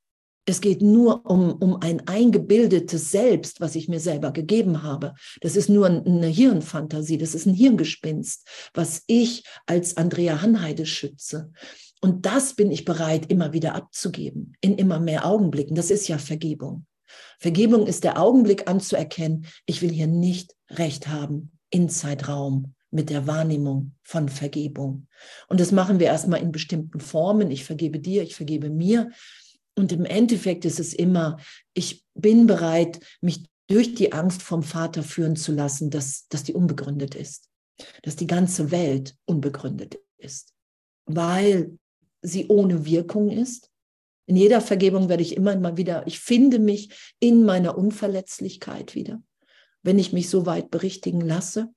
Es 0.44 0.62
geht 0.62 0.80
nur 0.80 1.26
um, 1.26 1.52
um 1.52 1.76
ein 1.82 2.08
eingebildetes 2.08 3.10
Selbst, 3.10 3.60
was 3.60 3.75
ich 3.75 3.88
mir 3.88 4.00
selber 4.00 4.30
gegeben 4.32 4.82
habe. 4.82 5.14
Das 5.42 5.56
ist 5.56 5.68
nur 5.68 5.87
eine 5.87 6.26
Hirnfantasie, 6.26 7.18
das 7.18 7.34
ist 7.34 7.46
ein 7.46 7.52
Hirngespinst, 7.52 8.46
was 8.72 9.02
ich 9.06 9.44
als 9.66 9.98
Andrea 9.98 10.40
Hanheide 10.40 10.87
schütze. 10.87 11.52
Und 12.00 12.25
das 12.25 12.54
bin 12.54 12.70
ich 12.70 12.87
bereit, 12.87 13.30
immer 13.30 13.52
wieder 13.52 13.75
abzugeben, 13.75 14.54
in 14.62 14.78
immer 14.78 15.00
mehr 15.00 15.26
Augenblicken. 15.26 15.75
Das 15.75 15.90
ist 15.90 16.08
ja 16.08 16.16
Vergebung. 16.16 16.87
Vergebung 17.38 17.87
ist 17.87 18.04
der 18.04 18.20
Augenblick 18.20 18.68
anzuerkennen, 18.70 19.46
ich 19.66 19.82
will 19.82 19.90
hier 19.90 20.06
nicht 20.06 20.54
recht 20.70 21.08
haben 21.08 21.57
in 21.70 21.88
Zeitraum 21.88 22.75
mit 22.90 23.10
der 23.10 23.26
Wahrnehmung 23.26 23.92
von 24.02 24.28
Vergebung. 24.28 25.06
Und 25.48 25.60
das 25.60 25.72
machen 25.72 25.98
wir 26.00 26.06
erstmal 26.06 26.40
in 26.40 26.52
bestimmten 26.52 27.00
Formen. 27.00 27.50
Ich 27.50 27.64
vergebe 27.64 27.98
dir, 27.98 28.22
ich 28.22 28.34
vergebe 28.34 28.70
mir. 28.70 29.10
Und 29.76 29.92
im 29.92 30.04
Endeffekt 30.04 30.64
ist 30.64 30.80
es 30.80 30.94
immer, 30.94 31.38
ich 31.75 32.04
bin 32.14 32.46
bereit, 32.46 33.00
mich 33.20 33.44
durch 33.68 33.94
die 33.94 34.12
Angst 34.12 34.42
vom 34.42 34.62
Vater 34.62 35.02
führen 35.02 35.37
zu 35.37 35.52
lassen, 35.52 35.90
dass, 35.90 36.26
dass 36.28 36.42
die 36.42 36.54
unbegründet 36.54 37.14
ist, 37.14 37.48
dass 38.02 38.16
die 38.16 38.26
ganze 38.26 38.70
Welt 38.70 39.14
unbegründet 39.26 39.98
ist, 40.16 40.54
weil 41.04 41.78
sie 42.22 42.48
ohne 42.48 42.87
Wirkung 42.87 43.30
ist. 43.30 43.70
In 44.26 44.37
jeder 44.37 44.60
Vergebung 44.60 45.08
werde 45.08 45.22
ich 45.22 45.37
immer 45.37 45.54
mal 45.56 45.76
wieder, 45.76 46.06
ich 46.06 46.18
finde 46.18 46.58
mich 46.58 47.14
in 47.20 47.44
meiner 47.44 47.78
Unverletzlichkeit 47.78 48.94
wieder 48.94 49.22
wenn 49.88 49.99
ich 49.99 50.12
mich 50.12 50.28
so 50.28 50.45
weit 50.45 50.71
berichtigen 50.71 51.23
lasse. 51.23 51.73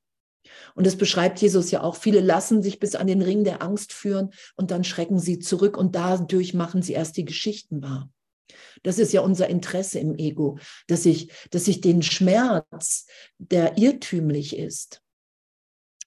Und 0.75 0.86
das 0.86 0.98
beschreibt 0.98 1.41
Jesus 1.41 1.72
ja 1.72 1.82
auch. 1.82 1.96
Viele 1.96 2.20
lassen 2.20 2.62
sich 2.62 2.77
bis 2.77 2.96
an 2.96 3.08
den 3.08 3.22
Ring 3.22 3.46
der 3.46 3.62
Angst 3.62 3.94
führen 3.94 4.32
und 4.58 4.70
dann 4.70 4.84
schrecken 4.84 5.18
sie 5.18 5.39
zurück 5.39 5.77
und 5.77 5.96
dadurch 5.96 6.53
machen 6.53 6.82
sie 6.82 6.91
erst 6.91 7.15
die 7.15 7.24
Geschichten 7.24 7.82
wahr. 7.82 8.12
Das 8.84 9.00
ist 9.00 9.13
ja 9.13 9.22
unser 9.22 9.48
Interesse 9.48 10.00
im 10.00 10.15
Ego, 10.15 10.60
dass 10.88 11.06
ich, 11.06 11.32
dass 11.51 11.70
ich 11.70 11.80
den 11.80 12.03
Schmerz, 12.03 13.06
der 13.38 13.77
irrtümlich 13.77 14.58
ist, 14.58 15.01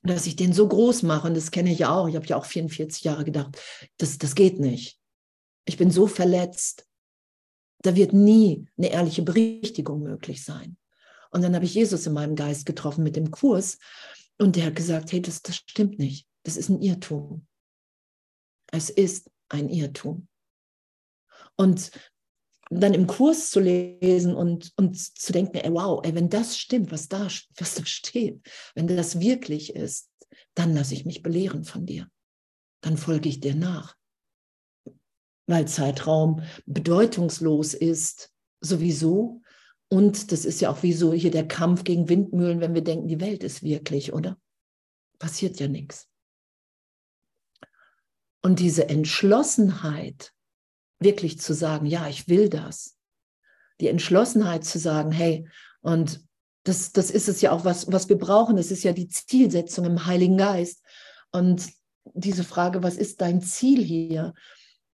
dass 0.02 0.26
ich 0.26 0.37
den 0.37 0.52
so 0.52 0.68
groß 0.68 1.04
mache. 1.04 1.28
Und 1.28 1.34
das 1.38 1.52
kenne 1.52 1.73
ich 1.73 1.78
ja 1.78 1.96
auch. 1.96 2.06
Ich 2.06 2.16
habe 2.16 2.26
ja 2.26 2.37
auch 2.37 2.44
44 2.44 3.02
Jahre 3.02 3.25
gedacht, 3.25 3.58
das, 3.96 4.18
das 4.18 4.34
geht 4.34 4.61
nicht. 4.61 4.99
Ich 5.64 5.78
bin 5.78 5.90
so 5.90 6.06
verletzt. 6.06 6.87
Da 7.80 7.96
wird 7.96 8.12
nie 8.12 8.66
eine 8.76 8.90
ehrliche 8.90 9.23
Berichtigung 9.23 10.02
möglich 10.02 10.44
sein. 10.44 10.76
Und 11.34 11.42
dann 11.42 11.54
habe 11.56 11.64
ich 11.64 11.74
Jesus 11.74 12.06
in 12.06 12.12
meinem 12.12 12.36
Geist 12.36 12.64
getroffen 12.64 13.02
mit 13.02 13.16
dem 13.16 13.32
Kurs 13.32 13.78
und 14.38 14.54
der 14.54 14.66
hat 14.66 14.76
gesagt, 14.76 15.10
hey, 15.10 15.20
das, 15.20 15.42
das 15.42 15.56
stimmt 15.56 15.98
nicht. 15.98 16.28
Das 16.44 16.56
ist 16.56 16.68
ein 16.68 16.80
Irrtum. 16.80 17.44
Es 18.70 18.88
ist 18.88 19.28
ein 19.48 19.68
Irrtum. 19.68 20.28
Und 21.56 21.90
dann 22.70 22.94
im 22.94 23.08
Kurs 23.08 23.50
zu 23.50 23.58
lesen 23.58 24.36
und, 24.36 24.72
und 24.76 24.96
zu 24.96 25.32
denken, 25.32 25.56
ey, 25.56 25.72
wow, 25.72 26.00
ey, 26.04 26.14
wenn 26.14 26.28
das 26.28 26.56
stimmt, 26.56 26.92
was 26.92 27.08
da, 27.08 27.26
was 27.56 27.74
da 27.74 27.84
steht, 27.84 28.40
wenn 28.76 28.86
das 28.86 29.18
wirklich 29.18 29.74
ist, 29.74 30.10
dann 30.54 30.72
lasse 30.72 30.94
ich 30.94 31.04
mich 31.04 31.22
belehren 31.22 31.64
von 31.64 31.84
dir. 31.84 32.08
Dann 32.80 32.96
folge 32.96 33.28
ich 33.28 33.40
dir 33.40 33.56
nach. 33.56 33.96
Weil 35.48 35.66
Zeitraum 35.66 36.42
bedeutungslos 36.64 37.74
ist, 37.74 38.32
sowieso. 38.60 39.42
Und 39.88 40.32
das 40.32 40.44
ist 40.44 40.60
ja 40.60 40.70
auch 40.70 40.82
wie 40.82 40.92
so 40.92 41.12
hier 41.12 41.30
der 41.30 41.46
Kampf 41.46 41.84
gegen 41.84 42.08
Windmühlen, 42.08 42.60
wenn 42.60 42.74
wir 42.74 42.82
denken, 42.82 43.08
die 43.08 43.20
Welt 43.20 43.44
ist 43.44 43.62
wirklich, 43.62 44.12
oder? 44.12 44.38
Passiert 45.18 45.60
ja 45.60 45.68
nichts. 45.68 46.08
Und 48.42 48.58
diese 48.58 48.88
Entschlossenheit, 48.88 50.32
wirklich 51.00 51.38
zu 51.40 51.54
sagen, 51.54 51.86
ja, 51.86 52.08
ich 52.08 52.28
will 52.28 52.48
das. 52.48 52.96
Die 53.80 53.88
Entschlossenheit 53.88 54.64
zu 54.64 54.78
sagen, 54.78 55.12
hey, 55.12 55.48
und 55.80 56.24
das, 56.64 56.92
das 56.92 57.10
ist 57.10 57.28
es 57.28 57.40
ja 57.40 57.52
auch, 57.52 57.64
was, 57.64 57.90
was 57.92 58.08
wir 58.08 58.18
brauchen. 58.18 58.56
Es 58.58 58.70
ist 58.70 58.84
ja 58.84 58.92
die 58.92 59.08
Zielsetzung 59.08 59.84
im 59.84 60.06
Heiligen 60.06 60.36
Geist. 60.38 60.82
Und 61.30 61.68
diese 62.14 62.44
Frage, 62.44 62.82
was 62.82 62.96
ist 62.96 63.20
dein 63.20 63.42
Ziel 63.42 63.82
hier? 63.82 64.34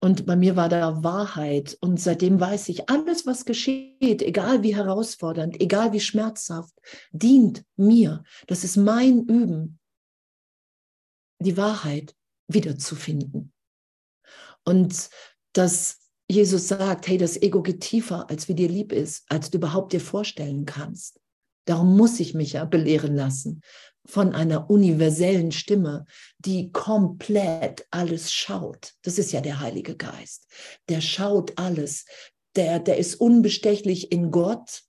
Und 0.00 0.26
bei 0.26 0.36
mir 0.36 0.54
war 0.54 0.68
da 0.68 1.02
Wahrheit. 1.02 1.76
Und 1.80 2.00
seitdem 2.00 2.38
weiß 2.38 2.68
ich, 2.68 2.88
alles, 2.88 3.26
was 3.26 3.44
geschieht, 3.44 4.22
egal 4.22 4.62
wie 4.62 4.76
herausfordernd, 4.76 5.60
egal 5.60 5.92
wie 5.92 6.00
schmerzhaft, 6.00 6.74
dient 7.10 7.64
mir. 7.76 8.22
Das 8.46 8.62
ist 8.62 8.76
mein 8.76 9.24
Üben, 9.24 9.78
die 11.40 11.56
Wahrheit 11.56 12.14
wiederzufinden. 12.46 13.52
Und 14.64 15.10
dass 15.52 15.98
Jesus 16.30 16.68
sagt, 16.68 17.08
hey, 17.08 17.18
das 17.18 17.40
Ego 17.40 17.62
geht 17.62 17.80
tiefer, 17.80 18.28
als 18.30 18.48
wie 18.48 18.54
dir 18.54 18.68
lieb 18.68 18.92
ist, 18.92 19.24
als 19.28 19.50
du 19.50 19.58
überhaupt 19.58 19.92
dir 19.92 20.00
vorstellen 20.00 20.66
kannst. 20.66 21.20
Darum 21.64 21.96
muss 21.96 22.20
ich 22.20 22.34
mich 22.34 22.52
ja 22.52 22.64
belehren 22.64 23.14
lassen 23.14 23.62
von 24.08 24.34
einer 24.34 24.70
universellen 24.70 25.52
Stimme, 25.52 26.06
die 26.38 26.72
komplett 26.72 27.86
alles 27.90 28.32
schaut. 28.32 28.94
Das 29.02 29.18
ist 29.18 29.32
ja 29.32 29.40
der 29.40 29.60
Heilige 29.60 29.96
Geist. 29.96 30.46
Der 30.88 31.00
schaut 31.00 31.58
alles. 31.58 32.06
Der, 32.56 32.80
der 32.80 32.96
ist 32.96 33.16
unbestechlich 33.16 34.10
in 34.10 34.30
Gott 34.30 34.82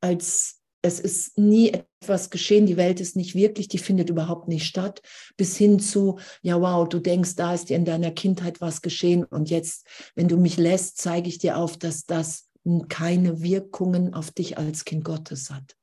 als 0.00 0.56
es 0.82 1.00
ist 1.00 1.36
nie 1.36 1.72
etwas 2.00 2.30
geschehen, 2.30 2.66
die 2.66 2.76
Welt 2.76 3.00
ist 3.00 3.16
nicht 3.16 3.34
wirklich, 3.34 3.66
die 3.66 3.78
findet 3.78 4.08
überhaupt 4.08 4.46
nicht 4.46 4.66
statt, 4.66 5.02
bis 5.36 5.56
hin 5.56 5.80
zu, 5.80 6.20
ja 6.42 6.60
wow, 6.60 6.88
du 6.88 7.00
denkst, 7.00 7.34
da 7.34 7.54
ist 7.54 7.70
dir 7.70 7.76
in 7.76 7.84
deiner 7.84 8.12
Kindheit 8.12 8.60
was 8.60 8.82
geschehen 8.82 9.24
und 9.24 9.50
jetzt, 9.50 9.86
wenn 10.14 10.28
du 10.28 10.36
mich 10.36 10.58
lässt, 10.58 10.98
zeige 10.98 11.28
ich 11.28 11.38
dir 11.38 11.56
auf, 11.56 11.76
dass 11.76 12.06
das 12.06 12.48
keine 12.88 13.42
Wirkungen 13.42 14.14
auf 14.14 14.30
dich 14.30 14.58
als 14.58 14.84
Kind 14.84 15.04
Gottes 15.04 15.50
hat. 15.50 15.76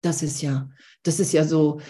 Das 0.00 0.22
ist 0.22 0.40
ja, 0.40 0.70
das 1.02 1.20
ist 1.20 1.32
ja 1.32 1.44
so 1.44 1.80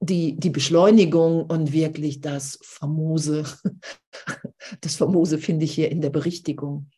die, 0.00 0.36
die 0.36 0.50
Beschleunigung 0.50 1.44
und 1.46 1.72
wirklich 1.72 2.20
das 2.20 2.58
Famose. 2.62 3.44
Das 4.82 4.96
Famose 4.96 5.38
finde 5.38 5.64
ich 5.64 5.74
hier 5.74 5.90
in 5.90 6.02
der 6.02 6.10
Berichtigung 6.10 6.90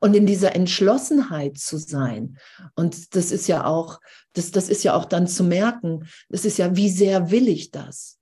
und 0.00 0.14
in 0.14 0.26
dieser 0.26 0.54
Entschlossenheit 0.54 1.58
zu 1.58 1.78
sein. 1.78 2.38
Und 2.74 3.14
das 3.14 3.30
ist 3.30 3.46
ja 3.46 3.66
auch, 3.66 4.00
das, 4.32 4.50
das 4.50 4.68
ist 4.68 4.82
ja 4.82 4.94
auch 4.94 5.04
dann 5.04 5.26
zu 5.26 5.44
merken, 5.44 6.08
das 6.28 6.44
ist 6.44 6.58
ja, 6.58 6.74
wie 6.76 6.90
sehr 6.90 7.30
will 7.30 7.48
ich 7.48 7.70
das? 7.70 8.18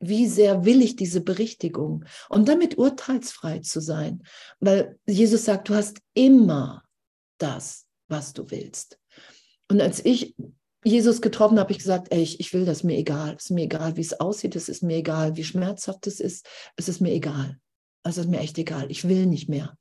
Wie 0.00 0.28
sehr 0.28 0.64
will 0.64 0.82
ich 0.82 0.96
diese 0.96 1.20
Berichtigung? 1.20 2.04
Und 2.28 2.48
damit 2.48 2.78
urteilsfrei 2.78 3.60
zu 3.60 3.80
sein. 3.80 4.22
Weil 4.60 4.98
Jesus 5.06 5.44
sagt, 5.44 5.68
du 5.68 5.74
hast 5.74 5.98
immer 6.14 6.84
das, 7.38 7.86
was 8.08 8.32
du 8.32 8.50
willst. 8.50 8.98
Und 9.70 9.80
als 9.80 10.04
ich 10.04 10.34
Jesus 10.84 11.20
getroffen 11.20 11.58
habe, 11.58 11.72
ich 11.72 11.78
gesagt, 11.78 12.08
ey, 12.10 12.22
ich, 12.22 12.40
ich 12.40 12.52
will 12.52 12.64
das, 12.64 12.84
mir 12.84 12.96
egal. 12.96 13.34
Es 13.36 13.46
ist 13.46 13.50
mir 13.50 13.64
egal, 13.64 13.96
wie 13.96 14.00
es 14.00 14.20
aussieht, 14.20 14.54
es 14.56 14.68
ist 14.68 14.82
mir 14.82 14.98
egal, 14.98 15.36
wie 15.36 15.44
schmerzhaft 15.44 16.06
es 16.06 16.20
ist, 16.20 16.46
es 16.76 16.88
ist 16.88 17.00
mir 17.00 17.12
egal. 17.12 17.58
Also 18.04 18.20
ist 18.20 18.30
mir 18.30 18.40
echt 18.40 18.58
egal, 18.58 18.90
ich 18.90 19.08
will 19.08 19.26
nicht 19.26 19.48
mehr. 19.48 19.76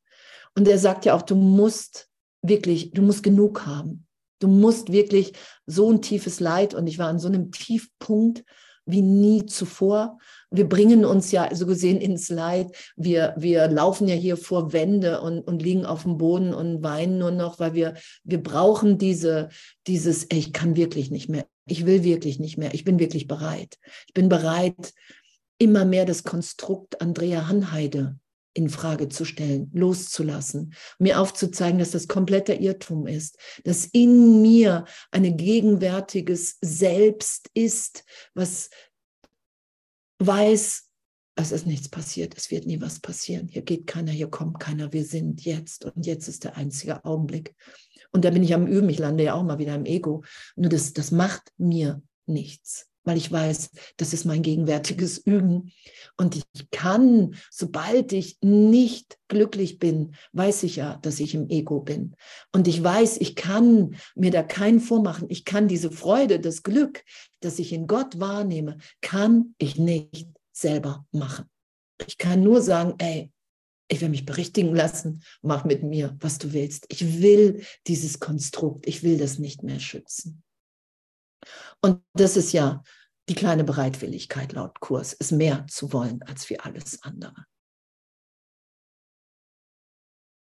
Und 0.55 0.67
er 0.67 0.79
sagt 0.79 1.05
ja 1.05 1.13
auch, 1.13 1.21
du 1.21 1.36
musst 1.36 2.10
wirklich, 2.41 2.91
du 2.91 3.01
musst 3.01 3.23
genug 3.23 3.65
haben. 3.65 4.07
Du 4.39 4.47
musst 4.47 4.91
wirklich 4.91 5.33
so 5.65 5.91
ein 5.91 6.01
tiefes 6.01 6.39
Leid 6.39 6.73
und 6.73 6.88
ich 6.88 6.97
war 6.99 7.07
an 7.07 7.19
so 7.19 7.27
einem 7.27 7.51
Tiefpunkt 7.51 8.43
wie 8.88 9.02
nie 9.02 9.45
zuvor. 9.45 10.17
Wir 10.50 10.67
bringen 10.67 11.06
uns 11.06 11.32
ja 11.32 11.54
so 11.54 11.65
gesehen 11.65 12.00
ins 12.00 12.30
Leid. 12.30 12.71
Wir, 12.95 13.36
wir 13.38 13.67
laufen 13.67 14.08
ja 14.08 14.15
hier 14.15 14.38
vor 14.38 14.73
Wände 14.73 15.21
und, 15.21 15.41
und 15.41 15.62
liegen 15.62 15.86
auf 15.86 16.04
dem 16.04 16.17
Boden 16.17 16.54
und 16.54 16.82
weinen 16.82 17.19
nur 17.19 17.32
noch, 17.32 17.60
weil 17.60 17.73
wir, 17.73 17.95
wir 18.23 18.41
brauchen 18.41 18.97
diese, 18.97 19.50
dieses, 19.86 20.23
ey, 20.26 20.39
ich 20.39 20.54
kann 20.54 20.76
wirklich 20.76 21.12
nicht 21.12 21.30
mehr. 21.30 21.45
Ich 21.67 21.86
will 21.86 22.04
wirklich 22.04 22.39
nicht 22.39 22.58
mehr. 22.58 22.73
Ich 22.73 22.86
bin 22.86 22.97
wirklich 22.97 23.28
bereit. 23.28 23.78
Ich 24.08 24.13
bin 24.13 24.30
bereit, 24.30 24.93
immer 25.60 25.86
mehr 25.86 26.06
das 26.06 26.23
Konstrukt 26.23 27.02
Andrea 27.02 27.47
Hanheide 27.47 28.17
in 28.58 28.70
Frage 28.70 29.08
zu 29.08 29.24
stellen, 29.24 29.70
loszulassen, 29.72 30.74
mir 30.98 31.22
aufzuzeigen, 31.22 31.78
dass 31.78 31.91
das 31.91 32.08
kompletter 32.08 32.60
Irrtum 32.60 33.06
ist, 33.06 33.38
dass 33.63 33.86
in 33.86 34.41
mir 34.41 34.86
ein 35.12 35.38
gegenwärtiges 35.38 36.58
Selbst 36.62 37.52
ist, 37.54 38.04
was 38.34 38.72
weiß, 40.20 40.89
es 41.36 41.52
ist 41.52 41.67
nichts 41.67 41.88
passiert, 41.88 42.36
es 42.36 42.50
wird 42.50 42.65
nie 42.65 42.82
was 42.82 43.00
passieren. 43.00 43.48
Hier 43.48 43.62
geht 43.62 43.86
keiner, 43.86 44.12
hier 44.12 44.30
kommt 44.30 44.60
keiner, 44.60 44.91
wir 44.91 45.06
sind 45.06 45.46
jetzt 45.46 45.86
und 45.86 46.08
jetzt 46.08 46.28
ist 46.28 46.43
der 46.43 46.58
einzige 46.58 47.06
Augenblick. 47.06 47.56
Und 48.12 48.26
da 48.26 48.32
bin 48.32 48.41
ich 48.41 48.56
am 48.56 48.65
Üben, 48.65 48.89
ich 48.89 48.98
lande 48.98 49.24
ja 49.24 49.36
auch 49.36 49.43
mal 49.43 49.60
wieder 49.60 49.76
im 49.76 49.86
Ego. 49.86 50.24
Nur 50.56 50.70
das, 50.70 50.93
das 50.93 51.12
macht 51.12 51.52
mir 51.58 52.02
nichts 52.26 52.87
weil 53.08 53.17
ich 53.17 53.32
weiß, 53.32 53.70
das 53.96 54.12
ist 54.12 54.26
mein 54.26 54.41
gegenwärtiges 54.41 55.17
Üben. 55.26 55.72
Und 56.17 56.36
ich 56.36 56.70
kann, 56.72 57.36
sobald 57.50 58.12
ich 58.12 58.38
nicht 58.41 59.17
glücklich 59.30 59.80
bin, 59.80 60.13
weiß 60.34 60.63
ich 60.63 60.76
ja, 60.76 60.98
dass 60.98 61.20
ich 61.20 61.34
im 61.34 61.50
Ego 61.50 61.80
bin. 61.80 62.15
Und 62.52 62.67
ich 62.67 62.84
weiß, 62.84 63.17
ich 63.22 63.36
kann 63.36 63.96
mir 64.15 64.32
da 64.32 64.43
keinen 64.43 64.82
vormachen. 64.82 65.28
Ich 65.30 65.46
kann 65.46 65.70
diese 65.70 65.89
Freude, 65.89 66.39
das 66.39 66.63
Glück, 66.63 67.04
das 67.39 67.60
ich 67.60 67.72
in 67.72 67.88
Gott 67.88 68.20
wahrnehme, 68.20 68.78
kann 69.00 69.56
ich 69.58 69.78
nicht 69.78 70.28
selber 70.52 71.06
machen. 71.12 71.46
Ich 72.08 72.17
kann 72.17 72.43
nur 72.43 72.62
sagen, 72.62 72.96
ey, 72.98 73.32
ich 73.89 74.02
will 74.02 74.10
mich 74.10 74.26
berichtigen 74.26 74.76
lassen, 74.76 75.24
mach 75.41 75.63
mit 75.63 75.82
mir, 75.82 76.17
was 76.20 76.39
du 76.39 76.52
willst. 76.52 76.88
Ich 76.89 77.22
will 77.22 77.63
dieses 77.88 78.20
Konstrukt, 78.20 78.86
ich 78.86 79.02
will 79.02 79.17
das 79.17 79.39
nicht 79.39 79.63
mehr 79.63 79.80
schützen. 79.80 80.43
Und 81.81 82.01
das 82.13 82.38
ist 82.38 82.53
ja 82.53 82.83
die 83.29 83.36
kleine 83.36 83.63
Bereitwilligkeit 83.63 84.53
laut 84.53 84.79
Kurs, 84.79 85.13
ist 85.13 85.31
mehr 85.31 85.65
zu 85.67 85.91
wollen 85.93 86.21
als 86.23 86.49
wie 86.49 86.60
alles 86.60 87.03
andere. 87.03 87.45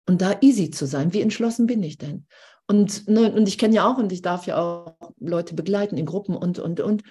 Und 0.07 0.21
da 0.21 0.39
easy 0.41 0.71
zu 0.71 0.88
sein, 0.88 1.13
wie 1.13 1.21
entschlossen 1.21 1.67
bin 1.67 1.83
ich 1.83 1.97
denn? 1.97 2.25
Und, 2.67 3.07
ne, 3.07 3.31
und 3.31 3.47
ich 3.47 3.57
kenne 3.57 3.75
ja 3.75 3.91
auch, 3.91 3.97
und 3.97 4.12
ich 4.12 4.21
darf 4.21 4.47
ja 4.47 4.59
auch 4.59 5.12
Leute 5.19 5.53
begleiten 5.53 5.97
in 5.97 6.05
Gruppen 6.05 6.35
und, 6.35 6.59
und, 6.59 6.79
und. 6.79 7.03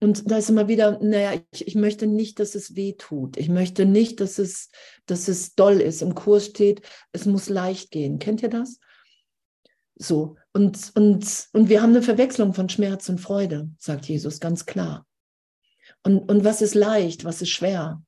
Und 0.00 0.30
da 0.30 0.36
ist 0.36 0.50
immer 0.50 0.68
wieder, 0.68 0.98
naja, 1.02 1.40
ich, 1.52 1.68
ich 1.68 1.74
möchte 1.74 2.06
nicht, 2.06 2.40
dass 2.40 2.54
es 2.54 2.74
weh 2.74 2.94
tut. 2.94 3.38
Ich 3.38 3.48
möchte 3.48 3.86
nicht, 3.86 4.20
dass 4.20 4.38
es, 4.38 4.70
dass 5.06 5.28
es 5.28 5.54
doll 5.54 5.80
ist. 5.80 6.02
Im 6.02 6.14
Kurs 6.14 6.46
steht, 6.46 6.82
es 7.12 7.24
muss 7.24 7.48
leicht 7.48 7.90
gehen. 7.90 8.18
Kennt 8.18 8.42
ihr 8.42 8.50
das? 8.50 8.78
So, 9.94 10.36
und, 10.56 10.92
und, 10.94 11.48
und 11.52 11.68
wir 11.68 11.82
haben 11.82 11.90
eine 11.90 12.02
Verwechslung 12.02 12.54
von 12.54 12.68
Schmerz 12.68 13.08
und 13.08 13.20
Freude, 13.20 13.68
sagt 13.78 14.06
Jesus 14.06 14.38
ganz 14.38 14.66
klar. 14.66 15.04
Und, 16.04 16.30
und 16.30 16.44
was 16.44 16.62
ist 16.62 16.74
leicht, 16.74 17.24
was 17.24 17.42
ist 17.42 17.50
schwer? 17.50 18.02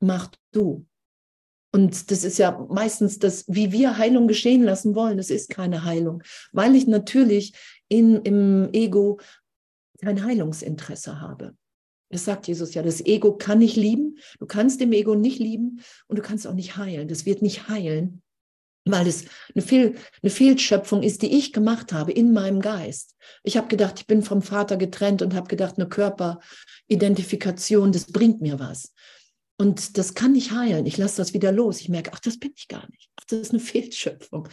Mach 0.00 0.30
du. 0.52 0.86
Und 1.72 2.10
das 2.10 2.22
ist 2.22 2.38
ja 2.38 2.66
meistens 2.68 3.18
das, 3.18 3.46
wie 3.48 3.72
wir 3.72 3.96
Heilung 3.96 4.28
geschehen 4.28 4.62
lassen 4.62 4.94
wollen. 4.94 5.16
Das 5.16 5.30
ist 5.30 5.48
keine 5.48 5.84
Heilung, 5.84 6.22
weil 6.52 6.76
ich 6.76 6.86
natürlich 6.86 7.54
in, 7.88 8.16
im 8.22 8.68
Ego 8.72 9.20
kein 10.02 10.22
Heilungsinteresse 10.22 11.20
habe. 11.20 11.56
Das 12.10 12.26
sagt 12.26 12.46
Jesus 12.46 12.74
ja, 12.74 12.82
das 12.82 13.00
Ego 13.00 13.36
kann 13.36 13.58
nicht 13.58 13.76
lieben, 13.76 14.18
du 14.38 14.46
kannst 14.46 14.80
dem 14.80 14.92
Ego 14.92 15.14
nicht 15.14 15.38
lieben 15.38 15.80
und 16.06 16.18
du 16.18 16.22
kannst 16.22 16.46
auch 16.46 16.52
nicht 16.52 16.76
heilen. 16.76 17.08
Das 17.08 17.24
wird 17.24 17.40
nicht 17.40 17.68
heilen, 17.68 18.22
weil 18.84 19.06
es 19.06 19.24
eine, 19.54 19.62
Fehl, 19.62 19.94
eine 20.22 20.30
Fehlschöpfung 20.30 21.02
ist, 21.02 21.22
die 21.22 21.36
ich 21.36 21.52
gemacht 21.52 21.92
habe 21.92 22.12
in 22.12 22.32
meinem 22.32 22.60
Geist. 22.60 23.16
Ich 23.42 23.56
habe 23.56 23.68
gedacht, 23.68 24.00
ich 24.00 24.06
bin 24.06 24.22
vom 24.22 24.42
Vater 24.42 24.76
getrennt 24.76 25.22
und 25.22 25.34
habe 25.34 25.48
gedacht, 25.48 25.78
eine 25.78 25.88
Körperidentifikation, 25.88 27.92
das 27.92 28.06
bringt 28.06 28.40
mir 28.40 28.58
was. 28.58 28.92
Und 29.56 29.96
das 29.96 30.14
kann 30.14 30.32
nicht 30.32 30.50
heilen. 30.50 30.84
Ich 30.84 30.98
lasse 30.98 31.18
das 31.18 31.32
wieder 31.32 31.52
los. 31.52 31.80
Ich 31.80 31.88
merke, 31.88 32.10
ach, 32.12 32.20
das 32.20 32.38
bin 32.38 32.52
ich 32.56 32.68
gar 32.68 32.86
nicht. 32.90 33.08
Ach, 33.16 33.24
das 33.28 33.40
ist 33.40 33.50
eine 33.50 33.60
Fehlschöpfung. 33.60 34.48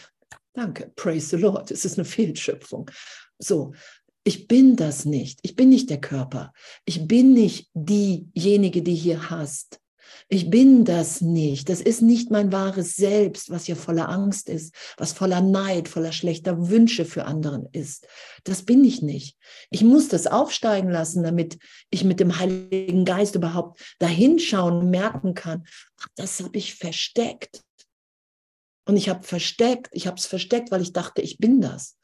Danke, 0.53 0.91
praise 0.95 1.35
the 1.35 1.37
Lord. 1.37 1.71
Es 1.71 1.85
ist 1.85 1.97
eine 1.97 2.05
Fehlschöpfung. 2.05 2.89
So, 3.39 3.73
ich 4.23 4.47
bin 4.47 4.75
das 4.75 5.05
nicht. 5.05 5.39
Ich 5.41 5.55
bin 5.55 5.69
nicht 5.69 5.89
der 5.89 5.99
Körper. 5.99 6.53
Ich 6.85 7.07
bin 7.07 7.33
nicht 7.33 7.71
diejenige, 7.73 8.83
die 8.83 8.93
hier 8.93 9.31
hasst. 9.31 9.80
Ich 10.29 10.49
bin 10.49 10.85
das 10.85 11.21
nicht. 11.21 11.69
Das 11.69 11.81
ist 11.81 12.01
nicht 12.01 12.31
mein 12.31 12.51
wahres 12.51 12.95
Selbst, 12.95 13.49
was 13.49 13.65
hier 13.65 13.75
voller 13.75 14.09
Angst 14.09 14.49
ist, 14.49 14.73
was 14.97 15.13
voller 15.13 15.41
Neid, 15.41 15.87
voller 15.87 16.11
schlechter 16.11 16.69
Wünsche 16.69 17.05
für 17.05 17.25
anderen 17.25 17.67
ist. 17.71 18.07
Das 18.43 18.63
bin 18.63 18.83
ich 18.83 19.01
nicht. 19.01 19.37
Ich 19.69 19.83
muss 19.83 20.07
das 20.07 20.27
aufsteigen 20.27 20.89
lassen, 20.89 21.23
damit 21.23 21.57
ich 21.89 22.03
mit 22.03 22.19
dem 22.19 22.39
Heiligen 22.39 23.05
Geist 23.05 23.35
überhaupt 23.35 23.81
dahinschauen 23.99 24.77
und 24.77 24.89
merken 24.89 25.33
kann, 25.33 25.65
das 26.15 26.41
habe 26.41 26.57
ich 26.57 26.75
versteckt. 26.75 27.61
Und 28.85 28.97
ich 28.97 29.09
habe 29.09 29.23
versteckt, 29.23 29.89
ich 29.91 30.07
habe 30.07 30.17
es 30.17 30.25
versteckt, 30.25 30.71
weil 30.71 30.81
ich 30.81 30.93
dachte, 30.93 31.21
ich 31.21 31.37
bin 31.37 31.61
das. 31.61 31.97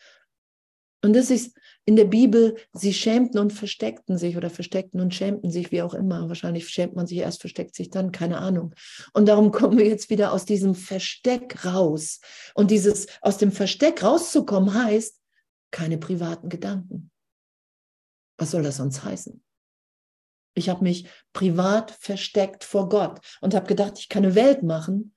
Und 1.03 1.13
das 1.13 1.29
ist 1.29 1.57
in 1.87 1.95
der 1.95 2.05
Bibel, 2.05 2.57
sie 2.73 2.93
schämten 2.93 3.39
und 3.39 3.53
versteckten 3.53 4.17
sich 4.17 4.35
oder 4.35 4.49
versteckten 4.49 4.99
und 4.99 5.15
schämten 5.15 5.49
sich, 5.49 5.71
wie 5.71 5.81
auch 5.81 5.93
immer. 5.93 6.27
Wahrscheinlich 6.27 6.67
schämt 6.67 6.97
man 6.97 7.07
sich 7.07 7.19
erst, 7.19 7.39
versteckt 7.39 7.75
sich 7.75 7.89
dann, 7.89 8.11
keine 8.11 8.39
Ahnung. 8.39 8.75
Und 9.13 9.29
darum 9.29 9.51
kommen 9.51 9.77
wir 9.77 9.87
jetzt 9.87 10.09
wieder 10.09 10.33
aus 10.33 10.43
diesem 10.43 10.75
Versteck 10.75 11.63
raus. 11.63 12.19
Und 12.55 12.71
dieses 12.71 13.07
aus 13.21 13.37
dem 13.37 13.53
Versteck 13.53 14.03
rauszukommen 14.03 14.73
heißt, 14.73 15.17
keine 15.71 15.97
privaten 15.97 16.49
Gedanken. 16.49 17.09
Was 18.37 18.51
soll 18.51 18.63
das 18.63 18.77
sonst 18.77 19.05
heißen? 19.05 19.41
Ich 20.55 20.67
habe 20.67 20.83
mich 20.83 21.07
privat 21.31 21.91
versteckt 21.91 22.65
vor 22.65 22.89
Gott 22.89 23.21
und 23.39 23.55
habe 23.55 23.65
gedacht, 23.65 23.97
ich 23.97 24.09
kann 24.09 24.25
eine 24.25 24.35
Welt 24.35 24.61
machen, 24.61 25.15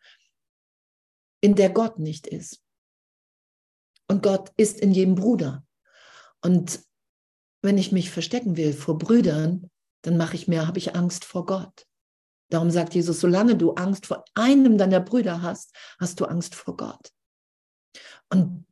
in 1.41 1.57
der 1.57 1.71
Gott 1.71 1.99
nicht 1.99 2.29
ist. 2.29 2.63
Und 4.07 4.23
Gott 4.23 4.53
ist 4.57 4.79
in 4.79 4.93
jedem 4.93 5.17
Bruder. 5.17 5.65
Und 6.43 6.81
wenn 7.63 7.79
ich 7.79 7.93
mich 7.93 8.11
verstecken 8.11 8.57
will 8.57 8.73
vor 8.73 8.99
Brüdern, 8.99 9.71
dann 10.03 10.17
mache 10.17 10.35
ich 10.35 10.49
mir, 10.49 10.67
habe 10.67 10.79
ich 10.79 10.95
Angst 10.95 11.25
vor 11.25 11.45
Gott. 11.47 11.87
Darum 12.51 12.71
sagt 12.71 12.95
Jesus, 12.95 13.21
solange 13.21 13.57
du 13.57 13.75
Angst 13.75 14.07
vor 14.07 14.25
einem 14.35 14.79
deiner 14.79 15.01
Brüder 15.01 15.43
hast, 15.43 15.75
hast 15.99 16.19
du 16.21 16.25
Angst 16.25 16.55
vor 16.55 16.77
Gott. 16.77 17.11
Und, 18.31 18.67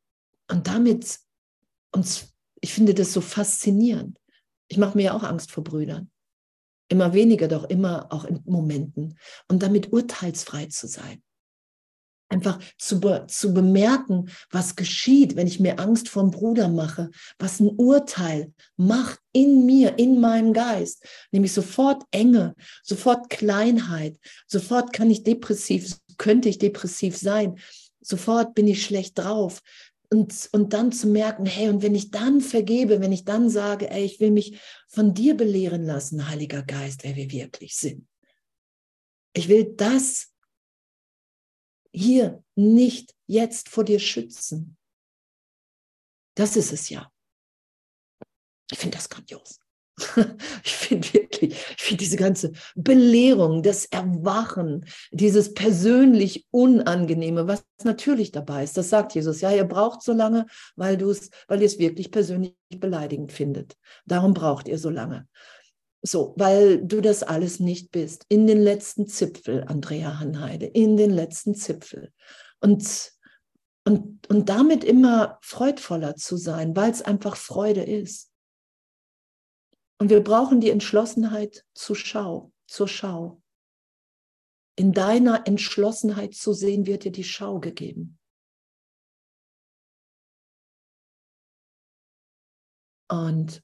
und 0.49 0.67
damit, 0.67 1.19
und 1.93 2.27
ich 2.61 2.73
finde 2.73 2.93
das 2.93 3.13
so 3.13 3.21
faszinierend. 3.21 4.19
Ich 4.67 4.77
mache 4.77 4.97
mir 4.97 5.03
ja 5.03 5.13
auch 5.13 5.23
Angst 5.23 5.51
vor 5.51 5.63
Brüdern. 5.63 6.11
Immer 6.89 7.13
weniger, 7.13 7.47
doch 7.47 7.65
immer 7.65 8.11
auch 8.11 8.25
in 8.25 8.41
Momenten. 8.45 9.17
Und 9.47 9.63
damit 9.63 9.93
urteilsfrei 9.93 10.65
zu 10.65 10.87
sein 10.87 11.21
einfach 12.29 12.59
zu, 12.77 12.99
be 12.99 13.25
zu 13.27 13.53
bemerken, 13.53 14.29
was 14.51 14.75
geschieht, 14.75 15.35
wenn 15.35 15.47
ich 15.47 15.59
mir 15.59 15.79
Angst 15.79 16.07
vom 16.09 16.31
Bruder 16.31 16.69
mache, 16.69 17.09
was 17.39 17.59
ein 17.59 17.69
Urteil 17.69 18.53
macht 18.77 19.19
in 19.33 19.65
mir, 19.65 19.97
in 19.97 20.21
meinem 20.21 20.53
Geist, 20.53 21.03
nämlich 21.31 21.51
sofort 21.51 22.03
Enge, 22.11 22.55
sofort 22.83 23.29
Kleinheit, 23.29 24.19
sofort 24.47 24.93
kann 24.93 25.09
ich 25.09 25.23
depressiv, 25.23 25.97
könnte 26.17 26.49
ich 26.49 26.59
depressiv 26.59 27.17
sein, 27.17 27.59
sofort 27.99 28.53
bin 28.53 28.67
ich 28.67 28.85
schlecht 28.85 29.17
drauf. 29.17 29.61
Und, 30.11 30.49
und 30.53 30.73
dann 30.73 30.91
zu 30.91 31.07
merken, 31.07 31.45
hey, 31.45 31.69
und 31.69 31.83
wenn 31.83 31.93
ich 31.93 32.09
dann 32.09 32.41
vergebe, 32.41 32.99
wenn 32.99 33.11
ich 33.11 33.25
dann 33.25 33.51
sage, 33.51 33.91
ey, 33.91 34.03
ich 34.03 34.19
will 34.19 34.31
mich 34.31 34.59
von 34.87 35.13
dir 35.13 35.37
belehren 35.37 35.83
lassen, 35.83 36.27
Heiliger 36.27 36.63
Geist, 36.63 37.03
wer 37.03 37.15
wir 37.15 37.31
wirklich 37.31 37.75
sind. 37.75 38.07
Ich 39.33 39.49
will 39.49 39.75
das 39.77 40.29
hier 41.91 42.43
nicht 42.55 43.15
jetzt 43.27 43.69
vor 43.69 43.83
dir 43.83 43.99
schützen. 43.99 44.77
Das 46.35 46.55
ist 46.55 46.71
es 46.71 46.89
ja. 46.89 47.11
Ich 48.71 48.77
finde 48.77 48.97
das 48.97 49.09
grandios. 49.09 49.59
Ich 50.63 50.73
finde 50.73 51.13
wirklich, 51.13 51.53
ich 51.53 51.81
finde 51.81 52.03
diese 52.03 52.17
ganze 52.17 52.51
Belehrung, 52.75 53.61
das 53.61 53.85
Erwachen, 53.85 54.85
dieses 55.11 55.53
persönlich 55.53 56.47
Unangenehme, 56.51 57.47
was 57.47 57.63
natürlich 57.83 58.31
dabei 58.31 58.63
ist, 58.63 58.77
das 58.77 58.89
sagt 58.89 59.13
Jesus. 59.13 59.41
Ja, 59.41 59.51
ihr 59.51 59.65
braucht 59.65 60.01
so 60.01 60.13
lange, 60.13 60.45
weil 60.75 60.99
weil 60.99 61.61
ihr 61.61 61.65
es 61.65 61.79
wirklich 61.79 62.11
persönlich 62.11 62.55
beleidigend 62.69 63.31
findet. 63.31 63.75
Darum 64.05 64.33
braucht 64.33 64.67
ihr 64.67 64.79
so 64.79 64.89
lange. 64.89 65.27
So, 66.01 66.33
weil 66.37 66.85
du 66.85 67.01
das 67.01 67.23
alles 67.23 67.59
nicht 67.59 67.91
bist. 67.91 68.25
In 68.29 68.47
den 68.47 68.61
letzten 68.61 69.07
Zipfel, 69.07 69.65
Andrea 69.65 70.19
Hanheide, 70.19 70.65
in 70.65 70.95
den 70.95 71.11
letzten 71.11 71.55
Zipfel. 71.55 72.13
Und, 72.61 73.11
und, 73.85 74.27
und 74.29 74.49
damit 74.49 74.83
immer 74.83 75.39
freudvoller 75.41 76.15
zu 76.15 76.37
sein, 76.37 76.75
weil 76.75 76.91
es 76.91 77.01
einfach 77.01 77.35
Freude 77.35 77.83
ist. 77.83 78.31
Und 79.97 80.09
wir 80.09 80.23
brauchen 80.23 80.61
die 80.61 80.69
Entschlossenheit 80.69 81.65
zur 81.73 81.97
Schau, 81.97 82.53
zur 82.67 82.87
Schau. 82.87 83.41
In 84.77 84.93
deiner 84.93 85.45
Entschlossenheit 85.45 86.33
zu 86.33 86.53
sehen, 86.53 86.85
wird 86.85 87.03
dir 87.03 87.11
die 87.11 87.25
Schau 87.25 87.59
gegeben. 87.59 88.17
Und 93.09 93.61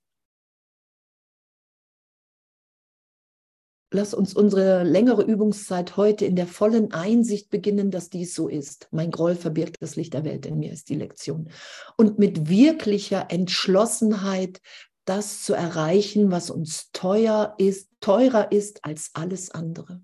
lass 3.91 4.13
uns 4.13 4.34
unsere 4.34 4.84
längere 4.84 5.24
Übungszeit 5.24 5.98
heute 5.98 6.26
in 6.26 6.36
der 6.36 6.48
vollen 6.48 6.91
Einsicht 6.91 7.50
beginnen, 7.50 7.91
dass 7.91 8.10
dies 8.10 8.34
so 8.34 8.48
ist. 8.48 8.88
Mein 8.91 9.12
Groll 9.12 9.36
verbirgt 9.36 9.78
das 9.80 9.95
Licht 9.95 10.13
der 10.13 10.26
Welt 10.26 10.45
in 10.45 10.60
mir, 10.60 10.71
ist 10.71 10.89
die 10.89 10.95
Lektion. 10.95 11.50
Und 11.98 12.19
mit 12.19 12.50
wirklicher 12.50 13.28
Entschlossenheit 13.30 14.62
das 15.06 15.43
zu 15.43 15.54
erreichen, 15.54 16.32
was 16.32 16.50
uns 16.50 16.91
teuer 16.91 17.54
ist, 17.58 17.89
teurer 18.02 18.52
ist 18.52 18.84
als 18.84 19.12
alles 19.13 19.52
andere. 19.52 20.02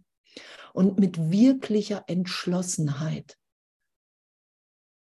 Und 0.73 0.99
mit 0.99 1.31
wirklicher 1.31 2.03
Entschlossenheit 2.07 3.37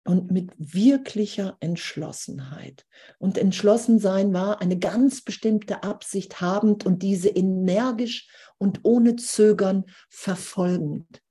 und 0.10 0.32
mit 0.32 0.50
wirklicher 0.58 1.56
Entschlossenheit. 1.60 2.88
Und 3.20 3.38
entschlossen 3.38 4.00
sein 4.00 4.34
war 4.34 4.60
eine 4.60 4.80
ganz 4.80 5.22
bestimmte 5.22 5.84
Absicht 5.84 6.42
habend 6.42 6.84
und 6.84 7.04
diese 7.04 7.30
energisch 7.30 8.28
und 8.58 8.80
ohne 8.82 9.18
Zögern 9.18 9.86
verfolgend. 10.10 11.22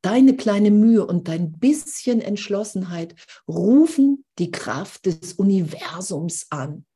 Deine 0.00 0.36
kleine 0.36 0.70
Mühe 0.70 1.06
und 1.06 1.28
dein 1.28 1.52
bisschen 1.52 2.22
Entschlossenheit 2.22 3.14
rufen 3.46 4.24
die 4.38 4.52
Kraft 4.52 5.04
des 5.04 5.34
Universums 5.34 6.46
an. 6.48 6.86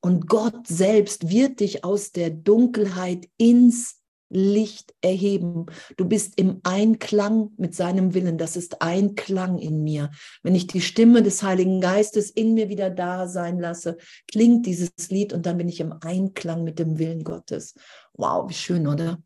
Und 0.00 0.26
Gott 0.26 0.66
selbst 0.66 1.28
wird 1.28 1.60
dich 1.60 1.84
aus 1.84 2.12
der 2.12 2.30
Dunkelheit 2.30 3.28
ins 3.36 3.99
Licht 4.30 4.94
erheben. 5.02 5.66
Du 5.96 6.06
bist 6.06 6.38
im 6.38 6.60
Einklang 6.62 7.50
mit 7.56 7.74
seinem 7.74 8.14
Willen. 8.14 8.38
Das 8.38 8.56
ist 8.56 8.80
Einklang 8.80 9.58
in 9.58 9.82
mir. 9.82 10.10
Wenn 10.42 10.54
ich 10.54 10.68
die 10.68 10.80
Stimme 10.80 11.22
des 11.22 11.42
Heiligen 11.42 11.80
Geistes 11.80 12.30
in 12.30 12.54
mir 12.54 12.68
wieder 12.68 12.90
da 12.90 13.26
sein 13.26 13.58
lasse, 13.58 13.98
klingt 14.30 14.66
dieses 14.66 14.92
Lied 15.10 15.32
und 15.32 15.46
dann 15.46 15.58
bin 15.58 15.68
ich 15.68 15.80
im 15.80 15.92
Einklang 16.00 16.64
mit 16.64 16.78
dem 16.78 16.98
Willen 16.98 17.24
Gottes. 17.24 17.74
Wow, 18.14 18.48
wie 18.48 18.54
schön, 18.54 18.86
oder? 18.86 19.20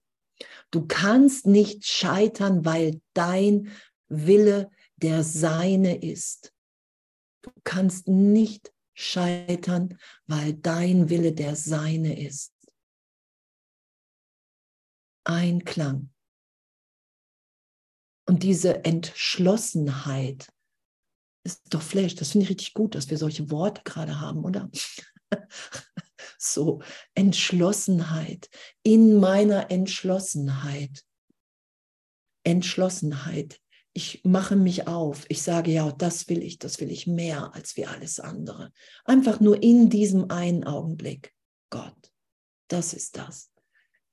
Du 0.70 0.86
kannst 0.86 1.46
nicht 1.46 1.84
scheitern, 1.84 2.64
weil 2.64 3.00
dein 3.12 3.68
Wille 4.08 4.70
der 4.96 5.22
seine 5.22 6.02
ist. 6.02 6.52
Du 7.42 7.50
kannst 7.62 8.08
nicht 8.08 8.72
scheitern, 8.94 9.98
weil 10.26 10.54
dein 10.54 11.10
Wille 11.10 11.32
der 11.32 11.56
seine 11.56 12.18
ist. 12.26 12.53
Einklang. 15.24 16.10
Und 18.26 18.42
diese 18.42 18.84
Entschlossenheit 18.84 20.48
ist 21.44 21.62
doch 21.70 21.82
Flash. 21.82 22.14
Das 22.14 22.32
finde 22.32 22.44
ich 22.44 22.50
richtig 22.50 22.74
gut, 22.74 22.94
dass 22.94 23.10
wir 23.10 23.18
solche 23.18 23.50
Worte 23.50 23.82
gerade 23.84 24.20
haben, 24.20 24.44
oder? 24.44 24.70
so, 26.38 26.80
Entschlossenheit. 27.14 28.48
In 28.82 29.20
meiner 29.20 29.70
Entschlossenheit. 29.70 31.04
Entschlossenheit. 32.44 33.60
Ich 33.92 34.22
mache 34.24 34.56
mich 34.56 34.88
auf. 34.88 35.24
Ich 35.28 35.42
sage, 35.42 35.70
ja, 35.70 35.92
das 35.92 36.28
will 36.28 36.42
ich, 36.42 36.58
das 36.58 36.80
will 36.80 36.90
ich 36.90 37.06
mehr 37.06 37.54
als 37.54 37.76
wie 37.76 37.86
alles 37.86 38.20
andere. 38.20 38.72
Einfach 39.04 39.38
nur 39.38 39.62
in 39.62 39.88
diesem 39.88 40.30
einen 40.30 40.64
Augenblick. 40.64 41.32
Gott, 41.70 42.12
das 42.68 42.92
ist 42.92 43.16
das. 43.16 43.53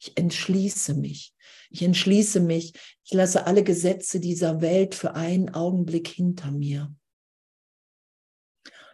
Ich 0.01 0.17
entschließe 0.17 0.95
mich. 0.95 1.35
Ich 1.69 1.83
entschließe 1.83 2.39
mich. 2.39 2.73
Ich 3.03 3.13
lasse 3.13 3.45
alle 3.45 3.63
Gesetze 3.63 4.19
dieser 4.19 4.59
Welt 4.59 4.95
für 4.95 5.13
einen 5.13 5.53
Augenblick 5.53 6.07
hinter 6.07 6.49
mir. 6.49 6.93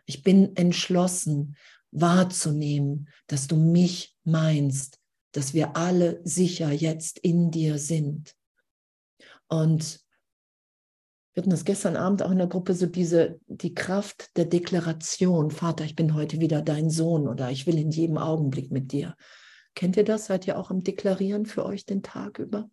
Ich 0.06 0.22
bin 0.22 0.56
entschlossen, 0.58 1.56
wahrzunehmen, 1.92 3.08
dass 3.28 3.48
du 3.48 3.56
mich 3.56 4.18
meinst, 4.26 5.00
dass 5.32 5.54
wir 5.54 5.78
alle 5.78 6.20
sicher 6.26 6.72
jetzt 6.72 7.20
in 7.20 7.52
dir 7.52 7.78
sind. 7.78 8.36
Und 9.48 10.02
wir 11.34 11.42
hatten 11.42 11.52
das 11.52 11.64
gestern 11.64 11.96
Abend 11.96 12.22
auch 12.22 12.32
in 12.32 12.38
der 12.38 12.48
Gruppe, 12.48 12.74
so 12.74 12.86
diese, 12.86 13.40
die 13.48 13.74
Kraft 13.74 14.36
der 14.36 14.46
Deklaration. 14.46 15.52
Vater, 15.52 15.86
ich 15.86 15.96
bin 15.96 16.16
heute 16.16 16.42
wieder 16.42 16.62
dein 16.62 16.90
Sohn 16.90 17.30
oder 17.30 17.50
ich 17.50 17.66
will 17.66 17.78
in 17.78 17.92
jedem 17.92 18.18
Augenblick 18.18 18.72
mit 18.72 18.92
dir. 18.92 19.16
Kennt 19.78 19.96
ihr 19.96 20.04
das? 20.04 20.26
Seid 20.26 20.48
ihr 20.48 20.58
auch 20.58 20.72
am 20.72 20.84
Deklarieren 20.84 21.46
für 21.46 21.64
euch 21.64 21.86
den 21.86 22.02
Tag 22.02 22.40
über? 22.40 22.68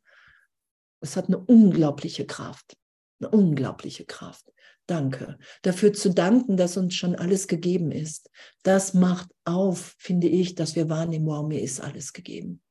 Es 1.02 1.18
hat 1.18 1.26
eine 1.26 1.36
unglaubliche 1.36 2.24
Kraft. 2.24 2.78
Eine 3.20 3.28
unglaubliche 3.28 4.06
Kraft. 4.06 4.50
Danke. 4.86 5.36
Dafür 5.60 5.92
zu 5.92 6.14
danken, 6.14 6.56
dass 6.56 6.78
uns 6.78 6.94
schon 6.94 7.14
alles 7.14 7.46
gegeben 7.46 7.92
ist. 7.92 8.30
Das 8.62 8.94
macht 8.94 9.28
auf, 9.44 9.96
finde 9.98 10.28
ich, 10.28 10.54
dass 10.54 10.76
wir 10.76 10.88
wahrnehmen, 10.88 11.26
wow, 11.26 11.46
mir 11.46 11.60
ist 11.60 11.78
alles 11.82 12.14
gegeben. 12.14 12.62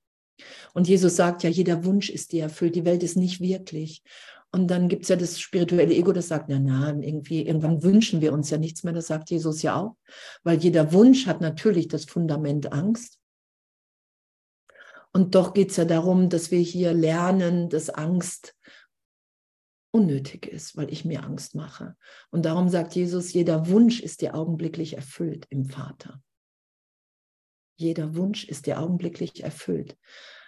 Und 0.73 0.87
Jesus 0.87 1.15
sagt 1.15 1.43
ja, 1.43 1.51
jeder 1.51 1.85
Wunsch 1.85 2.09
ist 2.09 2.31
dir 2.31 2.41
erfüllt. 2.41 2.73
Die 2.73 2.85
Welt 2.85 3.03
ist 3.03 3.15
nicht 3.15 3.39
wirklich. 3.39 4.01
Und 4.51 4.65
dann 4.65 4.89
gibt 4.89 5.03
es 5.03 5.09
ja 5.09 5.15
das 5.15 5.39
spirituelle 5.39 5.93
Ego, 5.93 6.11
das 6.11 6.29
sagt, 6.29 6.49
na, 6.49 6.57
na, 6.57 6.89
irgendwie, 6.89 7.45
irgendwann 7.45 7.83
wünschen 7.83 8.19
wir 8.21 8.33
uns 8.33 8.49
ja 8.49 8.57
nichts 8.57 8.83
mehr. 8.83 8.93
Das 8.93 9.05
sagt 9.05 9.29
Jesus 9.29 9.61
ja 9.61 9.75
auch. 9.75 9.95
Weil 10.41 10.57
jeder 10.57 10.91
Wunsch 10.91 11.27
hat 11.27 11.39
natürlich 11.39 11.87
das 11.87 12.05
Fundament 12.05 12.73
Angst. 12.73 13.19
Und 15.13 15.35
doch 15.35 15.53
geht 15.53 15.69
es 15.71 15.77
ja 15.77 15.85
darum, 15.85 16.29
dass 16.29 16.51
wir 16.51 16.59
hier 16.59 16.93
lernen, 16.93 17.69
dass 17.69 17.89
Angst 17.89 18.55
unnötig 19.91 20.47
ist, 20.47 20.75
weil 20.75 20.91
ich 20.91 21.05
mir 21.05 21.23
Angst 21.23 21.53
mache. 21.53 21.95
Und 22.31 22.45
darum 22.45 22.67
sagt 22.67 22.95
Jesus, 22.95 23.31
jeder 23.31 23.67
Wunsch 23.67 24.01
ist 24.01 24.21
dir 24.21 24.33
augenblicklich 24.33 24.95
erfüllt 24.95 25.45
im 25.49 25.65
Vater. 25.65 26.21
Jeder 27.77 28.15
Wunsch 28.15 28.43
ist 28.43 28.65
dir 28.65 28.79
augenblicklich 28.79 29.43
erfüllt. 29.43 29.97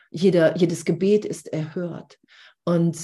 Jeder, 0.09 0.57
jedes 0.57 0.83
Gebet 0.83 1.25
ist 1.25 1.47
erhört. 1.53 2.19
Und 2.63 2.97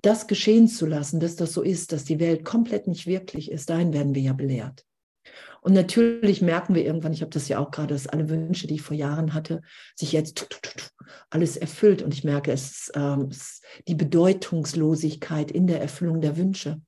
das 0.00 0.28
geschehen 0.28 0.68
zu 0.68 0.86
lassen, 0.86 1.18
dass 1.18 1.34
das 1.34 1.52
so 1.52 1.62
ist, 1.62 1.90
dass 1.90 2.04
die 2.04 2.20
Welt 2.20 2.44
komplett 2.44 2.86
nicht 2.86 3.06
wirklich 3.06 3.50
ist, 3.50 3.68
dahin 3.68 3.92
werden 3.92 4.14
wir 4.14 4.22
ja 4.22 4.32
belehrt. 4.32 4.86
Und 5.60 5.72
natürlich 5.72 6.42
merken 6.42 6.74
wir 6.74 6.84
irgendwann, 6.84 7.12
ich 7.12 7.20
habe 7.20 7.30
das 7.30 7.48
ja 7.48 7.58
auch 7.58 7.70
gerade, 7.70 7.94
dass 7.94 8.06
alle 8.06 8.28
Wünsche, 8.28 8.66
die 8.66 8.74
ich 8.74 8.82
vor 8.82 8.96
Jahren 8.96 9.34
hatte, 9.34 9.60
sich 9.94 10.12
jetzt 10.12 10.46
alles 11.30 11.56
erfüllt. 11.56 12.02
Und 12.02 12.14
ich 12.14 12.24
merke, 12.24 12.52
es 12.52 12.70
ist, 12.70 12.92
ähm, 12.94 13.30
die 13.86 13.94
Bedeutungslosigkeit 13.94 15.50
in 15.50 15.66
der 15.66 15.80
Erfüllung 15.80 16.20
der 16.20 16.36
Wünsche. 16.36 16.80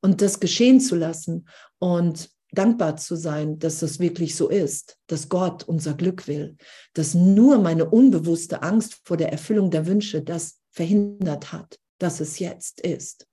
Und 0.00 0.22
das 0.22 0.40
geschehen 0.40 0.80
zu 0.80 0.96
lassen 0.96 1.48
und 1.78 2.30
dankbar 2.52 2.96
zu 2.96 3.14
sein, 3.14 3.58
dass 3.58 3.80
das 3.80 3.98
wirklich 3.98 4.34
so 4.34 4.48
ist, 4.48 4.96
dass 5.06 5.28
Gott 5.28 5.64
unser 5.64 5.92
Glück 5.92 6.26
will, 6.26 6.56
dass 6.94 7.12
nur 7.14 7.58
meine 7.58 7.90
unbewusste 7.90 8.62
Angst 8.62 9.00
vor 9.04 9.18
der 9.18 9.30
Erfüllung 9.30 9.70
der 9.70 9.86
Wünsche 9.86 10.22
das 10.22 10.58
verhindert 10.70 11.52
hat 11.52 11.78
dass 11.98 12.20
es 12.20 12.38
jetzt 12.38 12.80
ist. 12.80 13.26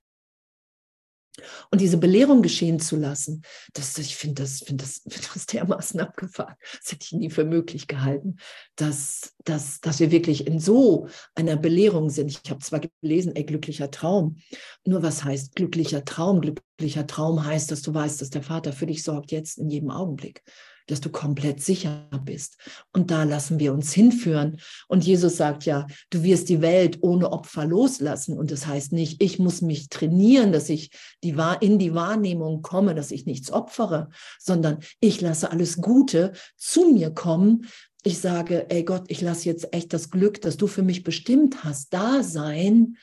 Und 1.71 1.81
diese 1.81 1.97
Belehrung 1.97 2.41
geschehen 2.41 2.79
zu 2.79 2.95
lassen, 2.95 3.41
das, 3.73 3.97
ich 3.97 4.15
finde 4.15 4.43
das, 4.43 4.59
find 4.59 4.81
das, 4.81 5.01
find 5.07 5.29
das 5.33 5.45
dermaßen 5.45 5.99
abgefahren. 5.99 6.55
Das 6.81 6.91
hätte 6.91 7.05
ich 7.05 7.11
nie 7.13 7.29
für 7.29 7.45
möglich 7.45 7.87
gehalten, 7.87 8.37
dass, 8.75 9.33
dass, 9.43 9.81
dass 9.81 9.99
wir 9.99 10.11
wirklich 10.11 10.47
in 10.47 10.59
so 10.59 11.07
einer 11.35 11.57
Belehrung 11.57 12.09
sind. 12.09 12.29
Ich 12.29 12.49
habe 12.49 12.59
zwar 12.59 12.81
gelesen, 13.01 13.35
ey, 13.35 13.43
glücklicher 13.43 13.91
Traum. 13.91 14.37
Nur 14.85 15.03
was 15.03 15.23
heißt 15.23 15.55
glücklicher 15.55 16.05
Traum? 16.05 16.41
Glücklicher 16.41 17.07
Traum 17.07 17.45
heißt, 17.45 17.71
dass 17.71 17.81
du 17.81 17.93
weißt, 17.93 18.21
dass 18.21 18.29
der 18.29 18.43
Vater 18.43 18.73
für 18.73 18.85
dich 18.85 19.03
sorgt, 19.03 19.31
jetzt 19.31 19.57
in 19.57 19.69
jedem 19.69 19.91
Augenblick 19.91 20.43
dass 20.87 21.01
du 21.01 21.09
komplett 21.09 21.61
sicher 21.61 22.09
bist. 22.23 22.57
Und 22.93 23.11
da 23.11 23.23
lassen 23.23 23.59
wir 23.59 23.73
uns 23.73 23.93
hinführen. 23.93 24.59
Und 24.87 25.05
Jesus 25.05 25.37
sagt 25.37 25.65
ja, 25.65 25.87
du 26.09 26.23
wirst 26.23 26.49
die 26.49 26.61
Welt 26.61 26.99
ohne 27.01 27.31
Opfer 27.31 27.65
loslassen. 27.65 28.37
Und 28.37 28.51
das 28.51 28.67
heißt 28.67 28.91
nicht, 28.91 29.21
ich 29.21 29.39
muss 29.39 29.61
mich 29.61 29.89
trainieren, 29.89 30.51
dass 30.51 30.69
ich 30.69 30.91
die, 31.23 31.35
in 31.61 31.79
die 31.79 31.93
Wahrnehmung 31.93 32.61
komme, 32.61 32.95
dass 32.95 33.11
ich 33.11 33.25
nichts 33.25 33.51
opfere, 33.51 34.09
sondern 34.39 34.79
ich 34.99 35.21
lasse 35.21 35.51
alles 35.51 35.77
Gute 35.77 36.33
zu 36.55 36.91
mir 36.91 37.11
kommen. 37.11 37.67
Ich 38.03 38.19
sage, 38.19 38.69
ey 38.69 38.83
Gott, 38.83 39.05
ich 39.07 39.21
lasse 39.21 39.45
jetzt 39.45 39.73
echt 39.73 39.91
das 39.91 40.11
Glück, 40.11 40.41
das 40.41 40.57
du 40.57 40.67
für 40.67 40.83
mich 40.83 41.03
bestimmt 41.03 41.63
hast, 41.63 41.91
da 41.93 42.21
sein, 42.21 42.97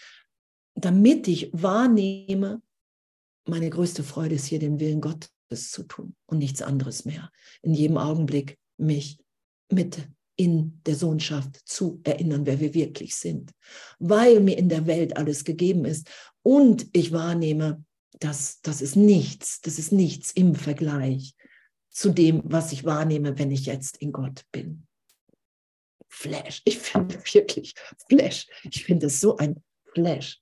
damit 0.74 1.26
ich 1.28 1.50
wahrnehme, 1.52 2.62
meine 3.44 3.68
größte 3.68 4.04
Freude 4.04 4.36
ist 4.36 4.46
hier, 4.46 4.60
den 4.60 4.78
Willen 4.78 5.00
Gottes 5.00 5.32
das 5.52 5.70
zu 5.70 5.84
tun 5.84 6.14
und 6.26 6.38
nichts 6.38 6.62
anderes 6.62 7.04
mehr. 7.04 7.30
In 7.62 7.74
jedem 7.74 7.98
Augenblick 7.98 8.58
mich 8.76 9.18
mit 9.70 10.08
in 10.36 10.80
der 10.86 10.96
Sohnschaft 10.96 11.60
zu 11.68 12.00
erinnern, 12.04 12.46
wer 12.46 12.58
wir 12.58 12.74
wirklich 12.74 13.14
sind, 13.14 13.52
weil 13.98 14.40
mir 14.40 14.58
in 14.58 14.68
der 14.68 14.86
Welt 14.86 15.16
alles 15.16 15.44
gegeben 15.44 15.84
ist 15.84 16.10
und 16.42 16.88
ich 16.92 17.12
wahrnehme, 17.12 17.84
dass 18.18 18.60
das 18.62 18.82
ist 18.82 18.96
nichts, 18.96 19.60
das 19.60 19.78
ist 19.78 19.92
nichts 19.92 20.32
im 20.32 20.54
Vergleich 20.54 21.34
zu 21.90 22.10
dem, 22.10 22.42
was 22.44 22.72
ich 22.72 22.84
wahrnehme, 22.84 23.38
wenn 23.38 23.50
ich 23.50 23.66
jetzt 23.66 23.98
in 23.98 24.12
Gott 24.12 24.44
bin. 24.50 24.86
Flash, 26.08 26.62
ich 26.64 26.78
finde 26.78 27.14
wirklich 27.32 27.74
Flash. 28.08 28.46
Ich 28.64 28.84
finde 28.84 29.06
es 29.06 29.20
so 29.20 29.36
ein 29.36 29.62
Flash. 29.92 30.40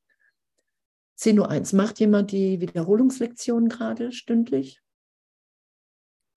10.01 1.19 1.73
Uhr. 1.73 1.77
Macht 1.77 2.01
jemand 2.01 2.33
die 2.33 2.61
Wiederholungslektion 2.61 3.69
gerade 3.69 4.13
stündlich? 4.13 4.81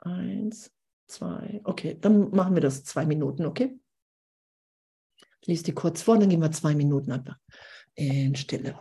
Eins, 0.03 0.71
zwei. 1.07 1.61
Okay, 1.63 1.97
dann 1.99 2.31
machen 2.31 2.55
wir 2.55 2.61
das 2.61 2.83
zwei 2.83 3.05
Minuten, 3.05 3.45
okay? 3.45 3.79
Ich 5.41 5.47
lese 5.47 5.63
die 5.63 5.73
kurz 5.73 6.01
vor, 6.01 6.17
dann 6.17 6.29
gehen 6.29 6.41
wir 6.41 6.51
zwei 6.51 6.75
Minuten 6.75 7.11
einfach 7.11 7.37
in 7.95 8.35
Stille. 8.35 8.79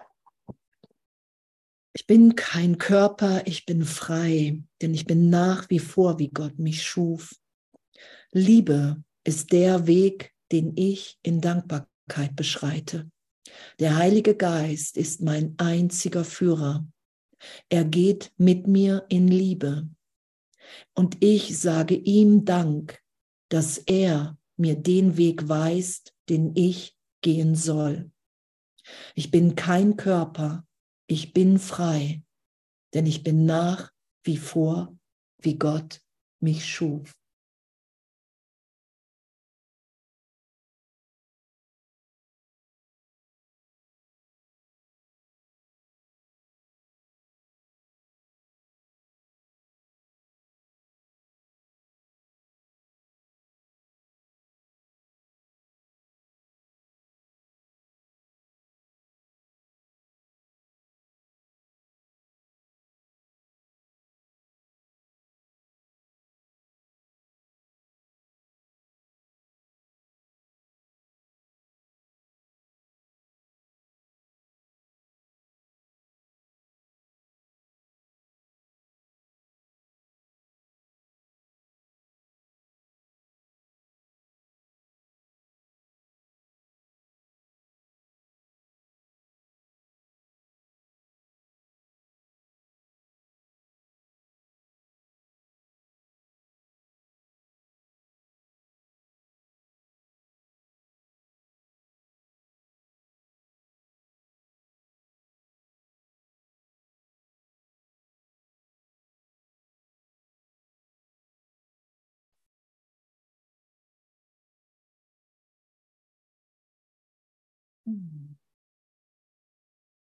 Ich 1.95 2.07
bin 2.07 2.35
kein 2.35 2.79
Körper, 2.79 3.47
ich 3.47 3.67
bin 3.67 3.85
frei, 3.85 4.63
denn 4.81 4.95
ich 4.95 5.05
bin 5.05 5.29
nach 5.29 5.69
wie 5.71 5.79
vor, 5.79 6.19
wie 6.19 6.31
Gott 6.31 6.59
mich 6.59 6.83
schuf. 6.83 7.35
Liebe 8.31 9.03
ist 9.25 9.53
der 9.53 9.87
Weg, 9.87 10.33
den 10.51 10.73
ich 10.77 11.19
in 11.23 11.41
Dankbarkeit 11.41 12.35
beschreite. 12.35 13.11
Der 13.79 13.97
Heilige 13.97 14.35
Geist 14.35 14.97
ist 14.97 15.21
mein 15.21 15.55
einziger 15.59 16.25
Führer. 16.25 16.87
Er 17.69 17.85
geht 17.85 18.33
mit 18.39 18.67
mir 18.67 19.05
in 19.09 19.29
Liebe. 19.29 19.89
Und 20.95 21.23
ich 21.23 21.59
sage 21.59 21.95
ihm 21.95 22.45
Dank, 22.45 23.01
dass 23.49 23.79
er 23.79 24.39
mir 24.57 24.77
den 24.77 25.17
Weg 25.17 25.49
weist, 25.49 26.15
den 26.29 26.55
ich 26.55 26.97
gehen 27.23 27.55
soll. 27.55 28.11
Ich 29.15 29.31
bin 29.31 29.55
kein 29.55 29.97
Körper, 29.97 30.67
ich 31.07 31.33
bin 31.33 31.59
frei, 31.59 32.23
denn 32.95 33.07
ich 33.07 33.23
bin 33.23 33.45
nach 33.45 33.93
wie 34.25 34.37
vor, 34.37 34.97
wie 35.39 35.57
Gott 35.57 36.01
mich 36.41 36.67
schuf. 36.67 37.13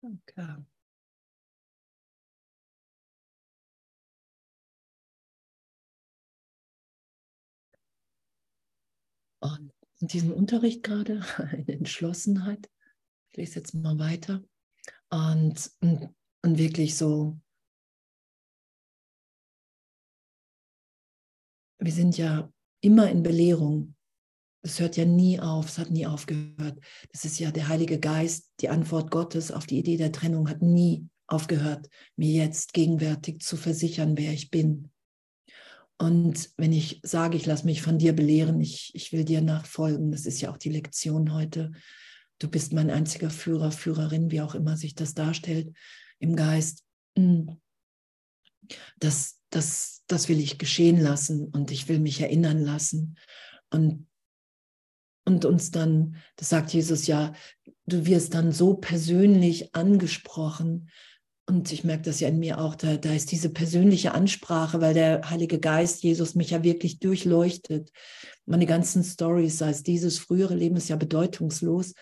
Okay. 0.02 0.64
Und 9.42 9.72
in 10.00 10.08
diesem 10.08 10.32
Unterricht 10.32 10.82
gerade, 10.82 11.20
in 11.52 11.68
Entschlossenheit, 11.68 12.70
ich 13.30 13.36
lese 13.36 13.60
jetzt 13.60 13.74
mal 13.74 13.98
weiter, 13.98 14.42
und, 15.10 15.70
und, 15.80 16.14
und 16.42 16.58
wirklich 16.58 16.96
so, 16.96 17.38
wir 21.78 21.92
sind 21.92 22.16
ja 22.16 22.52
immer 22.80 23.10
in 23.10 23.22
Belehrung. 23.22 23.94
Es 24.62 24.78
hört 24.78 24.96
ja 24.96 25.04
nie 25.04 25.40
auf, 25.40 25.68
es 25.68 25.78
hat 25.78 25.90
nie 25.90 26.06
aufgehört. 26.06 26.78
Das 27.12 27.24
ist 27.24 27.38
ja 27.38 27.50
der 27.50 27.68
Heilige 27.68 27.98
Geist, 27.98 28.50
die 28.60 28.68
Antwort 28.68 29.10
Gottes 29.10 29.50
auf 29.50 29.66
die 29.66 29.78
Idee 29.78 29.96
der 29.96 30.12
Trennung 30.12 30.48
hat 30.48 30.60
nie 30.60 31.08
aufgehört, 31.26 31.88
mir 32.16 32.32
jetzt 32.32 32.72
gegenwärtig 32.72 33.40
zu 33.40 33.56
versichern, 33.56 34.18
wer 34.18 34.32
ich 34.32 34.50
bin. 34.50 34.90
Und 35.96 36.50
wenn 36.56 36.72
ich 36.72 37.00
sage, 37.02 37.36
ich 37.36 37.46
lasse 37.46 37.66
mich 37.66 37.82
von 37.82 37.98
dir 37.98 38.14
belehren, 38.14 38.60
ich, 38.60 38.90
ich 38.94 39.12
will 39.12 39.24
dir 39.24 39.42
nachfolgen, 39.42 40.10
das 40.10 40.26
ist 40.26 40.40
ja 40.40 40.50
auch 40.50 40.56
die 40.56 40.70
Lektion 40.70 41.34
heute. 41.34 41.72
Du 42.38 42.48
bist 42.48 42.72
mein 42.72 42.90
einziger 42.90 43.30
Führer, 43.30 43.70
Führerin, 43.70 44.30
wie 44.30 44.40
auch 44.40 44.54
immer 44.54 44.76
sich 44.76 44.94
das 44.94 45.14
darstellt 45.14 45.74
im 46.18 46.36
Geist. 46.36 46.84
Hm. 47.16 47.60
Das, 48.98 49.40
das, 49.50 50.02
das 50.06 50.28
will 50.28 50.40
ich 50.40 50.58
geschehen 50.58 50.98
lassen 50.98 51.48
und 51.48 51.70
ich 51.70 51.88
will 51.88 51.98
mich 51.98 52.20
erinnern 52.20 52.60
lassen. 52.60 53.18
Und 53.70 54.06
und 55.30 55.44
uns 55.44 55.70
dann, 55.70 56.16
das 56.36 56.48
sagt 56.48 56.72
Jesus 56.72 57.06
ja, 57.06 57.32
du 57.86 58.06
wirst 58.06 58.34
dann 58.34 58.52
so 58.52 58.74
persönlich 58.74 59.74
angesprochen. 59.74 60.90
Und 61.46 61.72
ich 61.72 61.82
merke 61.82 62.02
das 62.02 62.20
ja 62.20 62.28
in 62.28 62.38
mir 62.38 62.60
auch, 62.60 62.74
da, 62.76 62.96
da 62.96 63.12
ist 63.12 63.32
diese 63.32 63.50
persönliche 63.50 64.12
Ansprache, 64.12 64.80
weil 64.80 64.94
der 64.94 65.28
Heilige 65.28 65.58
Geist 65.58 66.02
Jesus 66.02 66.34
mich 66.34 66.50
ja 66.50 66.62
wirklich 66.62 67.00
durchleuchtet. 67.00 67.90
Meine 68.46 68.66
ganzen 68.66 69.02
Stories, 69.02 69.58
sei 69.58 69.70
es 69.70 69.82
dieses 69.82 70.18
frühere 70.18 70.54
Leben, 70.54 70.76
ist 70.76 70.88
ja 70.88 70.96
bedeutungslos, 70.96 71.94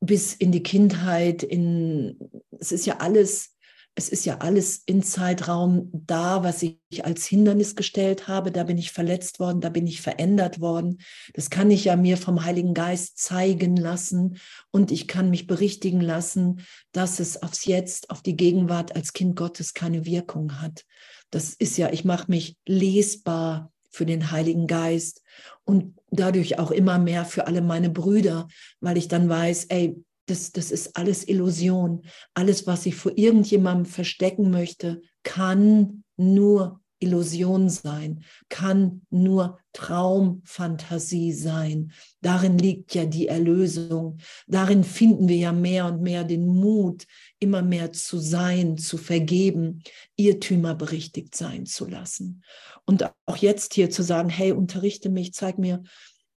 bis 0.00 0.34
in 0.34 0.52
die 0.52 0.62
Kindheit, 0.62 1.42
in, 1.42 2.18
es 2.58 2.70
ist 2.70 2.86
ja 2.86 2.98
alles 2.98 3.55
es 3.98 4.10
ist 4.10 4.26
ja 4.26 4.38
alles 4.38 4.82
in 4.84 5.02
Zeitraum 5.02 5.90
da, 5.92 6.44
was 6.44 6.62
ich 6.62 6.78
als 7.02 7.24
Hindernis 7.24 7.76
gestellt 7.76 8.28
habe. 8.28 8.52
Da 8.52 8.64
bin 8.64 8.76
ich 8.76 8.92
verletzt 8.92 9.40
worden, 9.40 9.62
da 9.62 9.70
bin 9.70 9.86
ich 9.86 10.02
verändert 10.02 10.60
worden. 10.60 10.98
Das 11.32 11.48
kann 11.48 11.70
ich 11.70 11.86
ja 11.86 11.96
mir 11.96 12.18
vom 12.18 12.44
Heiligen 12.44 12.74
Geist 12.74 13.18
zeigen 13.18 13.74
lassen 13.74 14.36
und 14.70 14.92
ich 14.92 15.08
kann 15.08 15.30
mich 15.30 15.46
berichtigen 15.46 16.02
lassen, 16.02 16.60
dass 16.92 17.20
es 17.20 17.42
aufs 17.42 17.64
Jetzt, 17.64 18.10
auf 18.10 18.20
die 18.20 18.36
Gegenwart 18.36 18.94
als 18.94 19.14
Kind 19.14 19.34
Gottes 19.34 19.72
keine 19.72 20.04
Wirkung 20.04 20.60
hat. 20.60 20.84
Das 21.30 21.54
ist 21.54 21.78
ja, 21.78 21.90
ich 21.90 22.04
mache 22.04 22.30
mich 22.30 22.58
lesbar 22.66 23.72
für 23.90 24.04
den 24.04 24.30
Heiligen 24.30 24.66
Geist 24.66 25.22
und 25.64 25.98
dadurch 26.10 26.58
auch 26.58 26.70
immer 26.70 26.98
mehr 26.98 27.24
für 27.24 27.46
alle 27.46 27.62
meine 27.62 27.88
Brüder, 27.88 28.46
weil 28.80 28.98
ich 28.98 29.08
dann 29.08 29.26
weiß, 29.26 29.64
ey, 29.70 29.96
das, 30.26 30.52
das 30.52 30.70
ist 30.70 30.96
alles 30.96 31.26
Illusion. 31.26 32.02
Alles, 32.34 32.66
was 32.66 32.86
ich 32.86 32.94
vor 32.94 33.12
irgendjemandem 33.16 33.86
verstecken 33.86 34.50
möchte, 34.50 35.00
kann 35.22 36.04
nur 36.16 36.80
Illusion 36.98 37.68
sein, 37.68 38.24
kann 38.48 39.02
nur 39.10 39.58
Traumfantasie 39.72 41.32
sein. 41.32 41.92
Darin 42.22 42.56
liegt 42.56 42.94
ja 42.94 43.04
die 43.04 43.28
Erlösung. 43.28 44.18
Darin 44.46 44.82
finden 44.82 45.28
wir 45.28 45.36
ja 45.36 45.52
mehr 45.52 45.86
und 45.86 46.00
mehr 46.00 46.24
den 46.24 46.46
Mut, 46.46 47.06
immer 47.38 47.62
mehr 47.62 47.92
zu 47.92 48.18
sein, 48.18 48.78
zu 48.78 48.96
vergeben, 48.96 49.82
Irrtümer 50.16 50.74
berichtigt 50.74 51.34
sein 51.34 51.66
zu 51.66 51.86
lassen. 51.86 52.42
Und 52.86 53.04
auch 53.26 53.36
jetzt 53.36 53.74
hier 53.74 53.90
zu 53.90 54.02
sagen, 54.02 54.30
hey, 54.30 54.52
unterrichte 54.52 55.10
mich, 55.10 55.34
zeig 55.34 55.58
mir 55.58 55.82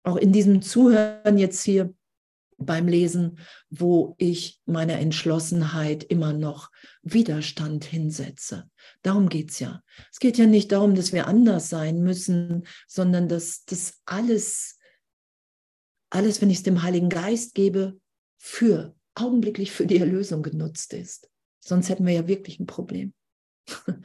auch 0.02 0.16
in 0.16 0.32
diesem 0.32 0.62
Zuhören 0.62 1.38
jetzt 1.38 1.62
hier, 1.62 1.94
beim 2.58 2.88
Lesen, 2.88 3.38
wo 3.70 4.14
ich 4.18 4.60
meiner 4.66 4.98
Entschlossenheit 4.98 6.04
immer 6.04 6.32
noch 6.32 6.70
Widerstand 7.02 7.84
hinsetze. 7.84 8.68
Darum 9.02 9.28
geht 9.28 9.50
es 9.50 9.60
ja. 9.60 9.82
Es 10.12 10.18
geht 10.18 10.36
ja 10.38 10.46
nicht 10.46 10.72
darum, 10.72 10.94
dass 10.94 11.12
wir 11.12 11.28
anders 11.28 11.68
sein 11.68 12.02
müssen, 12.02 12.66
sondern 12.86 13.28
dass 13.28 13.64
das 13.64 14.00
alles, 14.04 14.78
alles, 16.10 16.42
wenn 16.42 16.50
ich 16.50 16.58
es 16.58 16.62
dem 16.64 16.82
Heiligen 16.82 17.08
Geist 17.08 17.54
gebe, 17.54 17.98
für, 18.36 18.94
augenblicklich 19.14 19.72
für 19.72 19.86
die 19.86 19.98
Erlösung 19.98 20.42
genutzt 20.42 20.92
ist. 20.92 21.30
Sonst 21.60 21.88
hätten 21.88 22.06
wir 22.06 22.14
ja 22.14 22.28
wirklich 22.28 22.60
ein 22.60 22.66
Problem. 22.66 23.14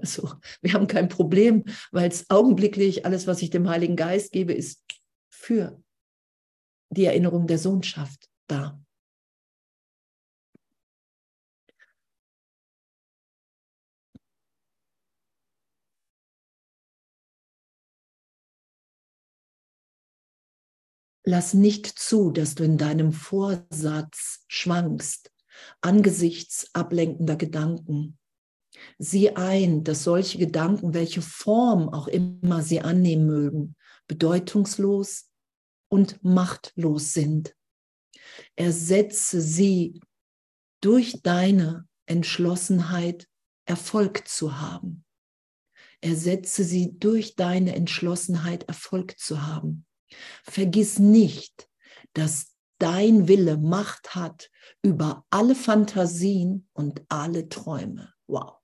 Also, 0.00 0.32
wir 0.60 0.74
haben 0.74 0.86
kein 0.86 1.08
Problem, 1.08 1.64
weil 1.90 2.08
es 2.08 2.30
augenblicklich 2.30 3.04
alles, 3.04 3.26
was 3.26 3.42
ich 3.42 3.50
dem 3.50 3.68
Heiligen 3.68 3.96
Geist 3.96 4.30
gebe, 4.30 4.52
ist 4.52 4.84
für 5.28 5.82
die 6.90 7.04
Erinnerung 7.04 7.46
der 7.46 7.58
Sohnschaft 7.58 8.28
da. 8.46 8.80
Lass 21.24 21.52
nicht 21.52 21.86
zu, 21.86 22.30
dass 22.30 22.54
du 22.54 22.64
in 22.64 22.78
deinem 22.78 23.12
Vorsatz 23.12 24.44
schwankst 24.48 25.30
angesichts 25.80 26.70
ablenkender 26.74 27.36
Gedanken. 27.36 28.18
Sieh 28.98 29.30
ein, 29.30 29.84
dass 29.84 30.04
solche 30.04 30.38
Gedanken, 30.38 30.94
welche 30.94 31.22
Form 31.22 31.88
auch 31.88 32.08
immer 32.08 32.62
sie 32.62 32.80
annehmen 32.80 33.26
mögen, 33.26 33.76
bedeutungslos 34.06 35.27
und 35.88 36.22
machtlos 36.22 37.12
sind. 37.12 37.54
Ersetze 38.56 39.40
sie 39.40 40.00
durch 40.80 41.22
deine 41.22 41.88
Entschlossenheit, 42.06 43.28
Erfolg 43.66 44.26
zu 44.28 44.60
haben. 44.60 45.04
Ersetze 46.00 46.64
sie 46.64 46.98
durch 46.98 47.34
deine 47.34 47.74
Entschlossenheit, 47.74 48.64
Erfolg 48.64 49.18
zu 49.18 49.46
haben. 49.46 49.84
Vergiss 50.44 50.98
nicht, 50.98 51.68
dass 52.12 52.54
dein 52.78 53.26
Wille 53.26 53.56
Macht 53.56 54.14
hat 54.14 54.50
über 54.82 55.24
alle 55.30 55.54
Fantasien 55.54 56.68
und 56.72 57.02
alle 57.08 57.48
Träume. 57.48 58.14
Wow. 58.28 58.58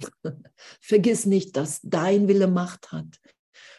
Vergiss 0.80 1.24
nicht, 1.24 1.56
dass 1.56 1.80
dein 1.82 2.28
Wille 2.28 2.48
Macht 2.48 2.92
hat 2.92 3.18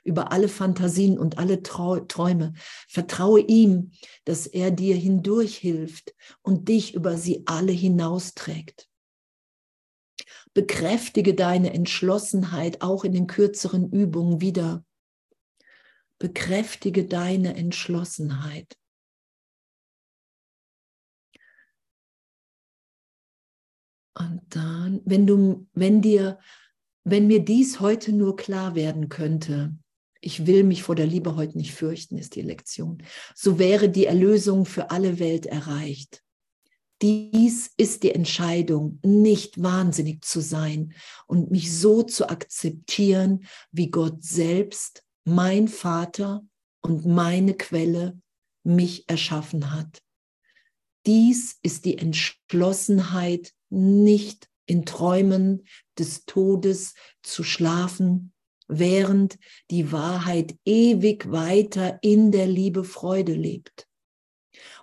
über 0.08 0.32
alle 0.32 0.48
Fantasien 0.48 1.20
und 1.20 1.38
alle 1.38 1.62
Träume. 1.62 2.54
Vertraue 2.88 3.42
ihm, 3.42 3.92
dass 4.24 4.48
er 4.48 4.72
dir 4.72 4.96
hindurch 4.96 5.58
hilft 5.58 6.16
und 6.42 6.70
dich 6.70 6.96
über 6.96 7.18
sie 7.18 7.44
alle 7.46 7.74
hinausträgt. 7.74 8.90
Bekräftige 10.54 11.36
deine 11.36 11.74
Entschlossenheit 11.74 12.82
auch 12.82 13.04
in 13.04 13.12
den 13.12 13.28
kürzeren 13.28 13.92
Übungen 13.92 14.42
wieder. 14.42 14.84
Bekräftige 16.18 17.06
deine 17.06 17.56
Entschlossenheit. 17.56 18.76
Und 24.18 24.42
dann, 24.50 25.02
wenn 25.06 25.28
du, 25.28 25.68
wenn 25.74 26.02
dir, 26.02 26.40
wenn 27.04 27.28
mir 27.28 27.46
dies 27.46 27.80
heute 27.80 28.14
nur 28.14 28.36
klar 28.36 28.74
werden 28.74 29.10
könnte, 29.10 29.78
ich 30.22 30.46
will 30.46 30.64
mich 30.64 30.84
vor 30.84 30.96
der 30.96 31.06
Liebe 31.06 31.36
heute 31.36 31.58
nicht 31.58 31.74
fürchten, 31.74 32.18
ist 32.18 32.36
die 32.36 32.42
Lektion. 32.42 33.04
So 33.36 33.60
wäre 33.60 33.90
die 33.90 34.06
Erlösung 34.06 34.66
für 34.66 34.92
alle 34.92 35.20
Welt 35.20 35.46
erreicht. 35.46 36.24
Dies 37.02 37.72
ist 37.78 38.02
die 38.04 38.12
Entscheidung, 38.12 39.00
nicht 39.04 39.62
wahnsinnig 39.62 40.26
zu 40.26 40.42
sein 40.42 40.94
und 41.28 41.52
mich 41.52 41.78
so 41.78 42.02
zu 42.02 42.30
akzeptieren, 42.30 43.46
wie 43.72 43.92
Gott 43.92 44.24
selbst, 44.24 45.04
mein 45.24 45.68
Vater 45.68 46.44
und 46.82 47.06
meine 47.06 47.54
Quelle 47.54 48.20
mich 48.64 49.08
erschaffen 49.10 49.72
hat. 49.72 50.02
Dies 51.06 51.58
ist 51.62 51.86
die 51.86 51.98
Entschlossenheit, 51.98 53.54
nicht 53.70 54.50
in 54.66 54.86
Träumen 54.86 55.66
des 55.98 56.26
Todes 56.26 56.96
zu 57.22 57.44
schlafen, 57.44 58.34
während 58.68 59.38
die 59.72 59.92
Wahrheit 59.92 60.56
ewig 60.66 61.32
weiter 61.32 62.00
in 62.02 62.32
der 62.32 62.48
Liebe 62.48 62.84
Freude 62.84 63.34
lebt. 63.34 63.88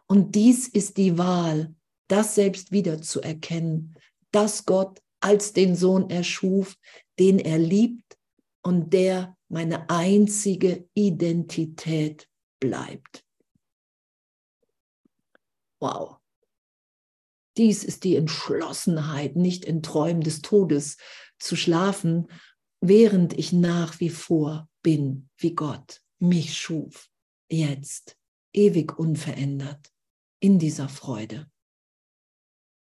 Und 0.07 0.35
dies 0.35 0.68
ist 0.68 0.97
die 0.97 1.18
Wahl, 1.18 1.74
das 2.09 2.35
selbst 2.35 2.72
wiederzuerkennen, 2.72 3.97
dass 4.30 4.66
Gott 4.66 5.01
als 5.20 5.53
den 5.53 5.74
Sohn 5.74 6.11
erschuf, 6.11 6.76
den 7.18 7.39
er 7.39 7.59
liebt 7.59 8.18
und 8.62 8.93
der 8.93 9.37
meine 9.49 9.89
einzige 9.89 10.89
Identität 10.95 12.28
bleibt. 12.61 13.24
Wow. 15.80 16.16
Dies 17.57 17.85
ist 17.85 18.05
die 18.05 18.16
Entschlossenheit, 18.16 19.37
nicht 19.37 19.64
in 19.64 19.82
Träumen 19.82 20.22
des 20.22 20.43
Todes 20.43 20.97
zu 21.39 21.57
schlafen, 21.57 22.28
während 22.89 23.32
ich 23.32 23.53
nach 23.53 23.99
wie 24.01 24.11
vor 24.11 24.68
bin, 24.82 25.30
wie 25.39 25.55
Gott 25.55 26.03
mich 26.18 26.57
schuf, 26.57 27.11
jetzt, 27.51 28.18
ewig 28.53 28.99
unverändert, 28.99 29.91
in 30.41 30.59
dieser 30.59 30.91
Freude. 30.91 31.51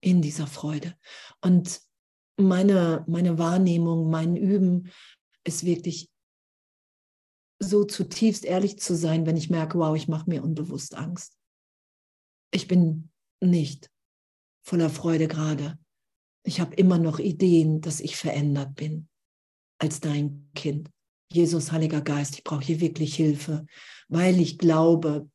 In 0.01 0.22
dieser 0.22 0.47
Freude. 0.47 0.97
Und 1.43 1.82
meine, 2.38 3.05
meine 3.07 3.38
Wahrnehmung, 3.38 4.09
mein 4.09 4.34
Üben 4.34 4.90
ist 5.45 5.64
wirklich 5.64 6.11
so 7.59 7.84
zutiefst 7.84 8.45
ehrlich 8.45 8.78
zu 8.78 8.97
sein, 8.97 9.26
wenn 9.26 9.36
ich 9.36 9.51
merke, 9.51 9.78
wow, 9.78 9.95
ich 9.95 10.09
mache 10.09 10.28
mir 10.28 10.43
unbewusst 10.43 10.95
Angst. 10.95 11.38
Ich 12.51 12.66
bin 12.66 13.11
nicht 13.40 13.90
voller 14.64 14.90
Freude 14.90 15.28
gerade. 15.28 15.78
Ich 16.45 16.61
habe 16.61 16.74
immer 16.74 16.99
noch 16.99 17.18
Ideen, 17.18 17.82
dass 17.82 18.01
ich 18.01 18.16
verändert 18.16 18.74
bin 18.74 19.09
als 19.82 20.00
dein 20.00 20.48
Kind. 20.54 20.88
Jesus, 21.30 21.72
Heiliger 21.72 22.02
Geist, 22.02 22.36
ich 22.36 22.44
brauche 22.44 22.62
hier 22.62 22.80
wirklich 22.80 23.16
Hilfe, 23.16 23.66
weil 24.08 24.38
ich 24.38 24.58
glaube, 24.58 25.28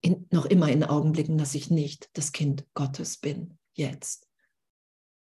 in, 0.00 0.26
noch 0.30 0.46
immer 0.46 0.70
in 0.70 0.82
Augenblicken, 0.82 1.36
dass 1.36 1.54
ich 1.54 1.68
nicht 1.68 2.08
das 2.14 2.32
Kind 2.32 2.64
Gottes 2.74 3.18
bin, 3.18 3.58
jetzt. 3.74 4.28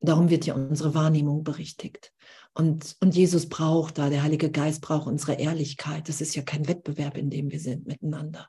Darum 0.01 0.31
wird 0.31 0.47
ja 0.47 0.55
unsere 0.55 0.95
Wahrnehmung 0.95 1.43
berichtigt. 1.43 2.13
Und, 2.55 2.97
und 3.01 3.17
Jesus 3.17 3.49
braucht 3.49 3.99
da, 3.99 4.11
der 4.11 4.23
Heilige 4.23 4.51
Geist 4.51 4.81
braucht 4.81 5.09
unsere 5.09 5.35
Ehrlichkeit. 5.35 6.09
Das 6.09 6.21
ist 6.21 6.37
ja 6.37 6.43
kein 6.43 6.69
Wettbewerb, 6.69 7.17
in 7.17 7.31
dem 7.31 7.51
wir 7.51 7.59
sind 7.59 7.87
miteinander. 7.87 8.49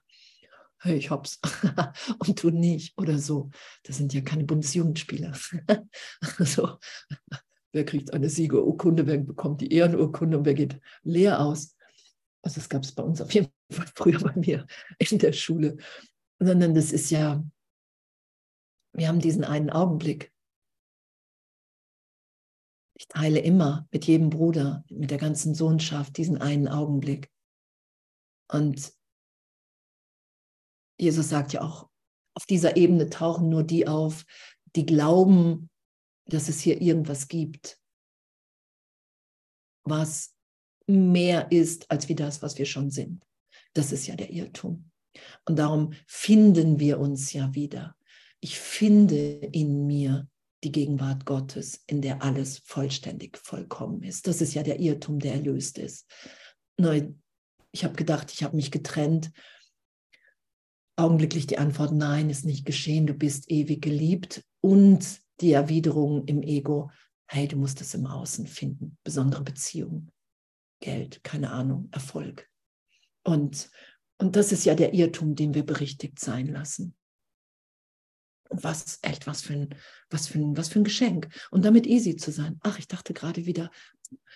Hey, 0.79 0.97
ich 0.97 1.09
hab's 1.09 1.39
und 2.19 2.43
du 2.43 2.51
nicht 2.51 2.95
oder 2.97 3.17
so. 3.17 3.49
Das 3.83 3.97
sind 3.97 4.13
ja 4.13 4.21
keine 4.21 4.43
Bundesjugendspieler. 4.43 5.33
so, 6.39 6.77
wer 7.73 7.85
kriegt 7.85 8.13
eine 8.13 8.29
Siegerurkunde, 8.29 9.07
wer 9.07 9.17
bekommt 9.17 9.61
die 9.61 9.71
Ehrenurkunde 9.71 10.37
und 10.39 10.45
wer 10.45 10.53
geht 10.53 10.79
leer 11.03 11.41
aus. 11.41 11.75
Also 12.41 12.55
das 12.55 12.69
gab 12.69 12.83
es 12.83 12.93
bei 12.93 13.03
uns 13.03 13.21
auf 13.21 13.33
jeden 13.33 13.49
Fall 13.71 13.87
früher 13.95 14.19
bei 14.19 14.33
mir 14.35 14.65
in 14.99 15.19
der 15.19 15.33
Schule. 15.33 15.77
Sondern 16.39 16.73
das 16.73 16.91
ist 16.91 17.09
ja, 17.09 17.43
wir 18.93 19.07
haben 19.07 19.19
diesen 19.19 19.43
einen 19.43 19.69
Augenblick 19.69 20.31
ich 22.99 23.07
teile 23.07 23.39
immer 23.39 23.87
mit 23.91 24.05
jedem 24.05 24.31
Bruder, 24.31 24.83
mit 24.89 25.11
der 25.11 25.19
ganzen 25.19 25.53
Sohnschaft 25.53 26.17
diesen 26.17 26.39
einen 26.39 26.67
Augenblick. 26.67 27.31
Und 28.51 28.91
Jesus 30.99 31.29
sagt 31.29 31.53
ja 31.53 31.61
auch, 31.61 31.89
auf 32.33 32.47
dieser 32.47 32.75
Ebene 32.75 33.09
tauchen 33.09 33.49
nur 33.49 33.63
die 33.63 33.87
auf, 33.87 34.25
die 34.75 34.85
glauben, 34.85 35.69
dass 36.27 36.49
es 36.49 36.59
hier 36.59 36.81
irgendwas 36.81 37.27
gibt, 37.27 37.79
was 39.83 40.35
mehr 40.87 41.51
ist 41.51 41.89
als 41.89 42.09
wie 42.09 42.15
das, 42.15 42.41
was 42.41 42.57
wir 42.57 42.65
schon 42.65 42.89
sind. 42.89 43.25
Das 43.73 43.91
ist 43.91 44.07
ja 44.07 44.15
der 44.15 44.31
Irrtum. 44.31 44.91
Und 45.45 45.57
darum 45.57 45.93
finden 46.05 46.79
wir 46.79 46.99
uns 46.99 47.33
ja 47.33 47.53
wieder. 47.55 47.95
Ich 48.39 48.59
finde 48.59 49.17
in 49.17 49.87
mir 49.87 50.27
die 50.63 50.71
Gegenwart 50.71 51.25
Gottes, 51.25 51.83
in 51.87 52.01
der 52.01 52.23
alles 52.23 52.59
vollständig 52.59 53.37
vollkommen 53.37 54.03
ist. 54.03 54.27
Das 54.27 54.41
ist 54.41 54.53
ja 54.53 54.63
der 54.63 54.79
Irrtum, 54.79 55.19
der 55.19 55.33
erlöst 55.33 55.77
ist. 55.77 56.07
Ich 57.71 57.83
habe 57.83 57.95
gedacht, 57.95 58.31
ich 58.31 58.43
habe 58.43 58.55
mich 58.55 58.71
getrennt. 58.71 59.31
Augenblicklich 60.95 61.47
die 61.47 61.59
Antwort, 61.59 61.93
nein, 61.93 62.29
ist 62.29 62.45
nicht 62.45 62.65
geschehen, 62.65 63.07
du 63.07 63.13
bist 63.13 63.49
ewig 63.51 63.81
geliebt. 63.81 64.43
Und 64.61 65.21
die 65.41 65.53
Erwiderung 65.53 66.25
im 66.25 66.41
Ego, 66.41 66.91
hey, 67.27 67.47
du 67.47 67.57
musst 67.57 67.81
es 67.81 67.93
im 67.93 68.05
Außen 68.05 68.47
finden, 68.47 68.97
besondere 69.03 69.43
Beziehungen, 69.43 70.11
Geld, 70.79 71.23
keine 71.23 71.51
Ahnung, 71.51 71.89
Erfolg. 71.91 72.49
Und, 73.23 73.69
und 74.17 74.35
das 74.35 74.51
ist 74.51 74.65
ja 74.65 74.75
der 74.75 74.93
Irrtum, 74.93 75.35
den 75.35 75.53
wir 75.53 75.65
berichtigt 75.65 76.19
sein 76.19 76.47
lassen 76.47 76.95
was 78.49 78.99
echt 79.01 79.27
was 79.27 79.41
für 79.41 79.53
ein 79.53 79.69
was 80.09 80.27
für 80.27 80.39
ein 80.39 80.57
was 80.57 80.69
für 80.69 80.79
ein 80.79 80.83
Geschenk 80.83 81.27
und 81.51 81.65
damit 81.65 81.87
easy 81.87 82.15
zu 82.15 82.31
sein. 82.31 82.59
Ach, 82.63 82.79
ich 82.79 82.87
dachte 82.87 83.13
gerade 83.13 83.45
wieder, 83.45 83.71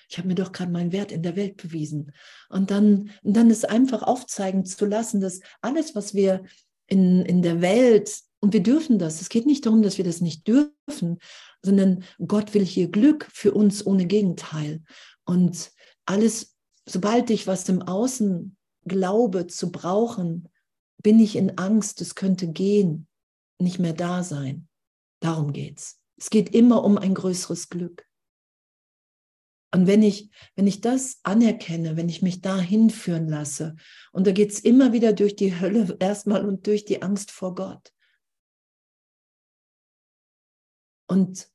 ich 0.10 0.18
habe 0.18 0.28
mir 0.28 0.36
doch 0.36 0.52
gerade 0.52 0.72
meinen 0.72 0.92
Wert 0.92 1.12
in 1.12 1.24
der 1.24 1.36
Welt 1.36 1.58
bewiesen 1.58 2.12
und 2.50 2.72
dann 2.72 3.12
dann 3.24 3.50
es 3.50 3.66
einfach 3.66 4.04
aufzeigen 4.04 4.66
zu 4.66 4.86
lassen, 4.86 5.22
dass 5.22 5.40
alles 5.62 5.96
was 5.96 6.14
wir 6.14 6.44
in 6.88 7.26
in 7.26 7.42
der 7.42 7.62
Welt 7.62 8.12
und 8.42 8.54
wir 8.54 8.62
dürfen 8.62 9.00
das. 9.00 9.22
Es 9.22 9.30
geht 9.30 9.46
nicht 9.46 9.66
darum, 9.66 9.82
dass 9.82 9.98
wir 9.98 10.06
das 10.06 10.20
nicht 10.20 10.48
dürfen, 10.48 11.20
sondern 11.64 12.04
Gott 12.26 12.54
will 12.54 12.66
hier 12.66 12.90
Glück 12.90 13.30
für 13.32 13.54
uns 13.54 13.86
ohne 13.86 14.06
Gegenteil 14.06 14.84
und 15.24 15.72
alles 16.06 16.52
sobald 16.86 17.30
ich 17.30 17.48
was 17.48 17.68
im 17.70 17.82
Außen 17.82 18.58
glaube 18.86 19.48
zu 19.48 19.72
brauchen, 19.72 20.50
bin 21.02 21.20
ich 21.20 21.36
in 21.36 21.58
Angst, 21.58 22.02
es 22.02 22.16
könnte 22.16 22.48
gehen 22.48 23.08
nicht 23.60 23.80
mehr 23.80 23.94
da 23.94 24.24
sein. 24.24 24.68
Darum 25.20 25.54
geht's. 25.54 26.00
Es 26.18 26.30
geht 26.30 26.54
immer 26.54 26.84
um 26.84 26.98
ein 26.98 27.14
größeres 27.14 27.70
Glück. 27.70 28.08
Und 29.74 29.88
wenn 29.88 30.04
ich, 30.04 30.30
wenn 30.56 30.68
ich 30.68 30.82
das 30.82 31.20
anerkenne, 31.24 31.96
wenn 31.96 32.10
ich 32.10 32.22
mich 32.22 32.42
da 32.42 32.60
hinführen 32.60 33.30
lasse, 33.30 33.76
und 34.12 34.28
da 34.28 34.32
geht 34.32 34.52
es 34.52 34.60
immer 34.60 34.92
wieder 34.92 35.14
durch 35.14 35.36
die 35.36 35.60
Hölle 35.60 35.96
erstmal 36.00 36.46
und 36.46 36.68
durch 36.68 36.86
die 36.86 37.02
Angst 37.02 37.32
vor 37.32 37.56
Gott. 37.56 37.92
Und 41.12 41.50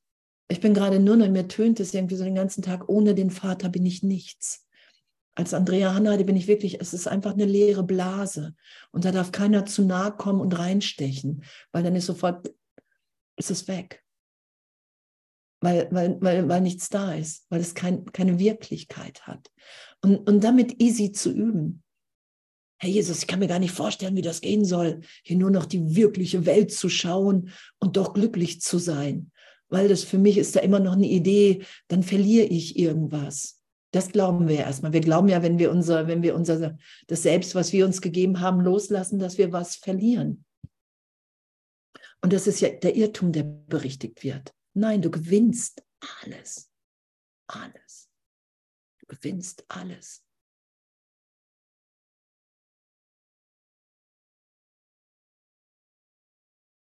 ich 0.49 0.61
bin 0.61 0.75
gerade 0.75 0.99
nur 0.99 1.15
noch, 1.15 1.27
mir 1.27 1.47
tönt 1.47 1.79
es 1.79 1.95
irgendwie 1.95 2.15
so 2.15 2.23
den 2.23 2.35
ganzen 2.35 2.61
Tag, 2.61 2.87
ohne 2.87 3.15
den 3.15 3.31
Vater 3.31 3.69
bin 3.69 3.87
ich 3.87 4.03
nichts 4.03 4.67
als 5.33 5.53
Andrea 5.53 5.93
Hanna, 5.93 6.17
bin 6.17 6.35
ich 6.35 6.47
wirklich, 6.47 6.79
es 6.79 6.93
ist 6.93 7.07
einfach 7.07 7.33
eine 7.33 7.45
leere 7.45 7.83
Blase. 7.83 8.55
Und 8.91 9.05
da 9.05 9.11
darf 9.11 9.31
keiner 9.31 9.65
zu 9.65 9.83
nahe 9.83 10.11
kommen 10.11 10.41
und 10.41 10.57
reinstechen, 10.57 11.43
weil 11.71 11.83
dann 11.83 11.95
ist 11.95 12.07
sofort, 12.07 12.51
ist 13.35 13.51
es 13.51 13.67
weg. 13.67 14.03
Weil, 15.61 15.87
weil, 15.91 16.21
weil, 16.21 16.47
weil 16.47 16.61
nichts 16.61 16.89
da 16.89 17.13
ist, 17.13 17.45
weil 17.49 17.61
es 17.61 17.73
kein, 17.73 18.05
keine 18.05 18.39
Wirklichkeit 18.39 19.25
hat. 19.27 19.51
Und, 20.01 20.27
und 20.27 20.43
damit 20.43 20.81
easy 20.81 21.11
zu 21.11 21.31
üben. 21.31 21.83
Herr 22.79 22.89
Jesus, 22.89 23.19
ich 23.19 23.27
kann 23.27 23.39
mir 23.39 23.47
gar 23.47 23.59
nicht 23.59 23.73
vorstellen, 23.73 24.15
wie 24.15 24.21
das 24.21 24.41
gehen 24.41 24.65
soll, 24.65 25.01
hier 25.23 25.37
nur 25.37 25.49
noch 25.49 25.65
die 25.65 25.95
wirkliche 25.95 26.45
Welt 26.45 26.71
zu 26.71 26.89
schauen 26.89 27.51
und 27.79 27.97
doch 27.97 28.13
glücklich 28.13 28.61
zu 28.61 28.77
sein. 28.77 29.31
Weil 29.69 29.87
das 29.87 30.03
für 30.03 30.17
mich 30.17 30.37
ist 30.37 30.55
da 30.55 30.61
immer 30.61 30.79
noch 30.79 30.93
eine 30.93 31.07
Idee, 31.07 31.65
dann 31.87 32.03
verliere 32.03 32.45
ich 32.45 32.77
irgendwas. 32.77 33.61
Das 33.91 34.09
glauben 34.09 34.47
wir 34.47 34.57
erstmal. 34.57 34.93
Wir 34.93 35.01
glauben 35.01 35.29
ja, 35.29 35.41
wenn 35.43 35.59
wir 35.59 35.71
unser, 35.71 36.07
wenn 36.07 36.21
wir 36.21 36.35
unser, 36.35 36.77
das 37.07 37.23
Selbst, 37.23 37.55
was 37.55 37.73
wir 37.73 37.85
uns 37.85 38.01
gegeben 38.01 38.39
haben, 38.41 38.61
loslassen, 38.61 39.19
dass 39.19 39.37
wir 39.37 39.51
was 39.51 39.75
verlieren. 39.75 40.45
Und 42.21 42.33
das 42.33 42.47
ist 42.47 42.59
ja 42.59 42.69
der 42.69 42.95
Irrtum, 42.95 43.31
der 43.31 43.43
berichtigt 43.43 44.23
wird. 44.23 44.53
Nein, 44.73 45.01
du 45.01 45.09
gewinnst 45.09 45.83
alles. 46.21 46.69
Alles. 47.47 48.09
Du 48.99 49.07
gewinnst 49.07 49.65
alles. 49.69 50.23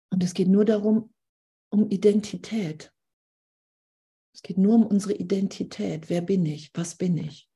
Und 0.09 0.23
es 0.23 0.33
geht 0.33 0.47
nur 0.47 0.65
darum, 0.65 1.13
um 1.69 1.89
Identität. 1.89 2.93
Es 4.33 4.41
geht 4.43 4.57
nur 4.57 4.75
um 4.75 4.85
unsere 4.85 5.13
Identität. 5.13 6.09
Wer 6.09 6.21
bin 6.21 6.45
ich? 6.45 6.71
Was 6.73 6.95
bin 6.95 7.17
ich? 7.17 7.49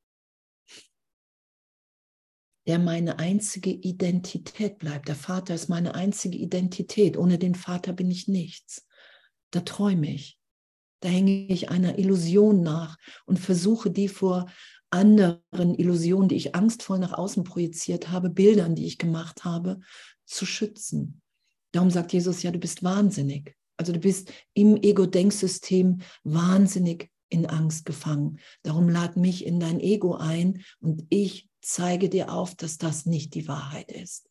Der 2.68 2.80
meine 2.80 3.20
einzige 3.20 3.72
Identität 3.72 4.80
bleibt. 4.80 5.08
Der 5.08 5.16
Vater 5.16 5.56
ist 5.56 5.70
meine 5.70 5.96
einzige 5.96 6.38
Identität. 6.38 7.18
Ohne 7.18 7.38
den 7.38 7.56
Vater 7.56 7.94
bin 7.94 8.10
ich 8.10 8.28
nichts. 8.28 8.88
Da 9.52 9.62
träume 9.62 10.14
ich. 10.14 10.40
Da 11.02 11.10
hänge 11.10 11.48
ich 11.48 11.70
einer 11.70 11.98
Illusion 11.98 12.62
nach 12.62 12.98
und 13.26 13.40
versuche 13.40 13.92
die 13.92 14.08
vor 14.08 14.52
anderen 14.92 15.76
Illusionen, 15.76 16.30
die 16.30 16.36
ich 16.36 16.54
angstvoll 16.54 17.00
nach 17.00 17.14
außen 17.14 17.44
projiziert 17.44 18.10
habe, 18.10 18.30
Bildern, 18.30 18.76
die 18.76 18.86
ich 18.86 18.98
gemacht 18.98 19.44
habe, 19.44 19.80
zu 20.26 20.46
schützen. 20.46 21.22
Darum 21.72 21.90
sagt 21.90 22.14
Jesus, 22.14 22.44
ja, 22.44 22.52
du 22.52 22.60
bist 22.60 22.84
wahnsinnig. 22.84 23.56
Also 23.82 23.94
du 23.94 24.00
bist 24.00 24.32
im 24.54 24.78
Ego-Denksystem 24.78 26.02
wahnsinnig 26.24 27.10
in 27.30 27.48
Angst 27.48 27.84
gefangen. 27.84 28.38
Darum 28.62 28.88
lad 28.88 29.18
mich 29.18 29.44
in 29.44 29.60
dein 29.60 29.80
Ego 29.80 30.14
ein 30.14 30.64
und 30.82 31.08
ich 31.10 31.50
zeige 31.62 32.08
dir 32.08 32.32
auf, 32.32 32.54
dass 32.54 32.78
das 32.78 33.08
nicht 33.08 33.34
die 33.34 33.48
Wahrheit 33.48 33.92
ist. 33.92 34.30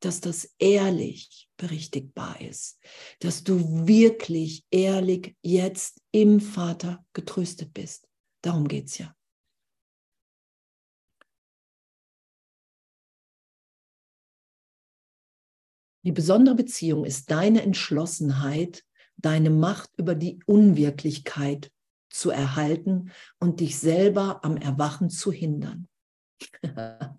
Dass 0.00 0.22
das 0.22 0.54
ehrlich 0.58 1.50
berichtigbar 1.58 2.40
ist. 2.40 2.78
Dass 3.18 3.44
du 3.44 3.86
wirklich 3.86 4.64
ehrlich 4.70 5.36
jetzt 5.42 6.00
im 6.10 6.40
Vater 6.40 7.04
getröstet 7.12 7.74
bist. 7.74 8.08
Darum 8.40 8.66
geht 8.66 8.86
es 8.86 8.96
ja. 8.96 9.14
Die 16.02 16.12
besondere 16.12 16.54
Beziehung 16.54 17.04
ist 17.04 17.30
deine 17.30 17.62
Entschlossenheit, 17.62 18.84
deine 19.16 19.50
Macht 19.50 19.90
über 19.96 20.14
die 20.14 20.40
Unwirklichkeit 20.46 21.70
zu 22.08 22.30
erhalten 22.30 23.12
und 23.38 23.60
dich 23.60 23.78
selber 23.78 24.44
am 24.44 24.56
Erwachen 24.56 25.10
zu 25.10 25.30
hindern. 25.30 25.88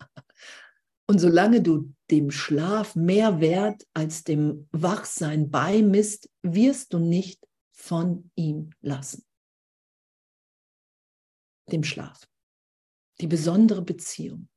und 1.08 1.20
solange 1.20 1.62
du 1.62 1.94
dem 2.10 2.32
Schlaf 2.32 2.96
mehr 2.96 3.40
Wert 3.40 3.88
als 3.94 4.24
dem 4.24 4.68
Wachsein 4.72 5.52
beimisst, 5.52 6.30
wirst 6.42 6.94
du 6.94 7.00
nicht 7.00 7.48
von 7.72 8.32
ihm 8.36 8.72
lassen. 8.82 9.24
Dem 11.72 11.84
Schlaf. 11.84 12.28
Die 13.22 13.28
besondere 13.28 13.82
Beziehung. 13.82 14.50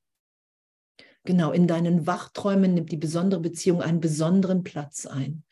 Genau, 1.25 1.53
in 1.53 1.67
deinen 1.67 2.07
Wachträumen 2.07 2.75
nimmt 2.75 2.93
die 2.93 2.99
besondere 2.99 3.41
Beziehung 3.41 3.81
einen 3.81 4.01
besonderen 4.01 4.63
Platz 4.63 5.07
ein. 5.07 5.43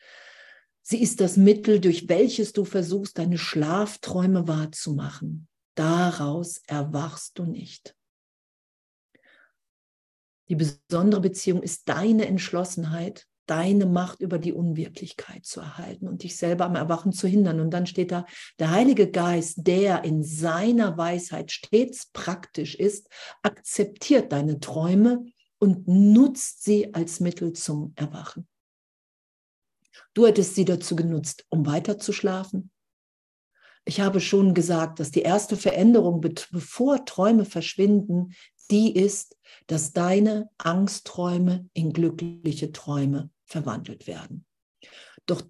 Sie 0.83 1.01
ist 1.01 1.19
das 1.19 1.35
Mittel, 1.35 1.79
durch 1.79 2.09
welches 2.09 2.53
du 2.53 2.63
versuchst, 2.63 3.17
deine 3.17 3.37
Schlafträume 3.37 4.47
wahrzumachen. 4.47 5.47
Daraus 5.75 6.61
erwachst 6.67 7.39
du 7.39 7.45
nicht. 7.45 7.95
Die 10.49 10.55
besondere 10.55 11.21
Beziehung 11.21 11.63
ist 11.63 11.89
deine 11.89 12.27
Entschlossenheit, 12.27 13.25
deine 13.47 13.85
Macht 13.85 14.19
über 14.19 14.37
die 14.37 14.53
Unwirklichkeit 14.53 15.45
zu 15.45 15.61
erhalten 15.61 16.07
und 16.07 16.21
dich 16.21 16.35
selber 16.35 16.65
am 16.65 16.75
Erwachen 16.75 17.13
zu 17.13 17.27
hindern. 17.27 17.59
Und 17.59 17.71
dann 17.71 17.87
steht 17.87 18.11
da, 18.11 18.25
der 18.59 18.71
Heilige 18.71 19.09
Geist, 19.09 19.65
der 19.65 20.03
in 20.03 20.21
seiner 20.21 20.97
Weisheit 20.97 21.51
stets 21.51 22.09
praktisch 22.11 22.75
ist, 22.75 23.09
akzeptiert 23.41 24.31
deine 24.31 24.59
Träume 24.59 25.25
und 25.63 25.87
nutzt 25.87 26.65
sie 26.65 26.93
als 26.93 27.21
Mittel 27.21 27.53
zum 27.53 27.93
Erwachen. 27.95 28.49
Du 30.13 30.27
hättest 30.27 30.55
sie 30.55 30.65
dazu 30.65 30.93
genutzt, 30.93 31.45
um 31.47 31.65
weiter 31.65 31.97
zu 31.97 32.11
schlafen. 32.11 32.69
Ich 33.85 34.01
habe 34.01 34.19
schon 34.19 34.55
gesagt, 34.55 34.99
dass 34.99 35.11
die 35.11 35.21
erste 35.21 35.55
Veränderung, 35.55 36.19
bevor 36.19 37.05
Träume 37.05 37.45
verschwinden, 37.45 38.33
die 38.71 38.93
ist, 38.93 39.37
dass 39.67 39.93
deine 39.93 40.49
Angstträume 40.57 41.69
in 41.71 41.93
glückliche 41.93 42.73
Träume 42.73 43.29
verwandelt 43.45 44.05
werden. 44.05 44.45
Doch 45.25 45.43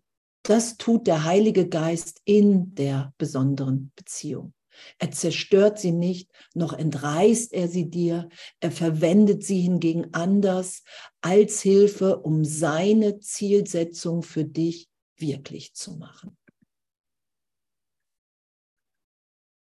das 0.43 0.78
tut 0.78 1.07
der 1.07 1.24
Heilige 1.24 1.68
Geist 1.68 2.22
in 2.24 2.76
der 2.76 3.16
besonderen 3.18 3.91
Beziehung. 3.95 4.53
Er 4.97 5.11
zerstört 5.11 5.80
sie 5.80 5.91
nicht, 5.91 6.32
noch 6.53 6.74
entreißt 6.74 7.53
er 7.53 7.67
sie 7.67 7.89
dir. 7.89 8.30
Er 8.59 8.71
verwendet 8.71 9.43
sie 9.43 9.61
hingegen 9.61 10.13
anders 10.13 10.84
als 11.21 11.61
Hilfe, 11.61 12.19
um 12.19 12.43
seine 12.43 13.19
Zielsetzung 13.19 14.24
für 14.24 14.45
dich 14.45 14.89
wirklich 15.17 15.74
zu 15.74 15.95
machen. 15.97 16.38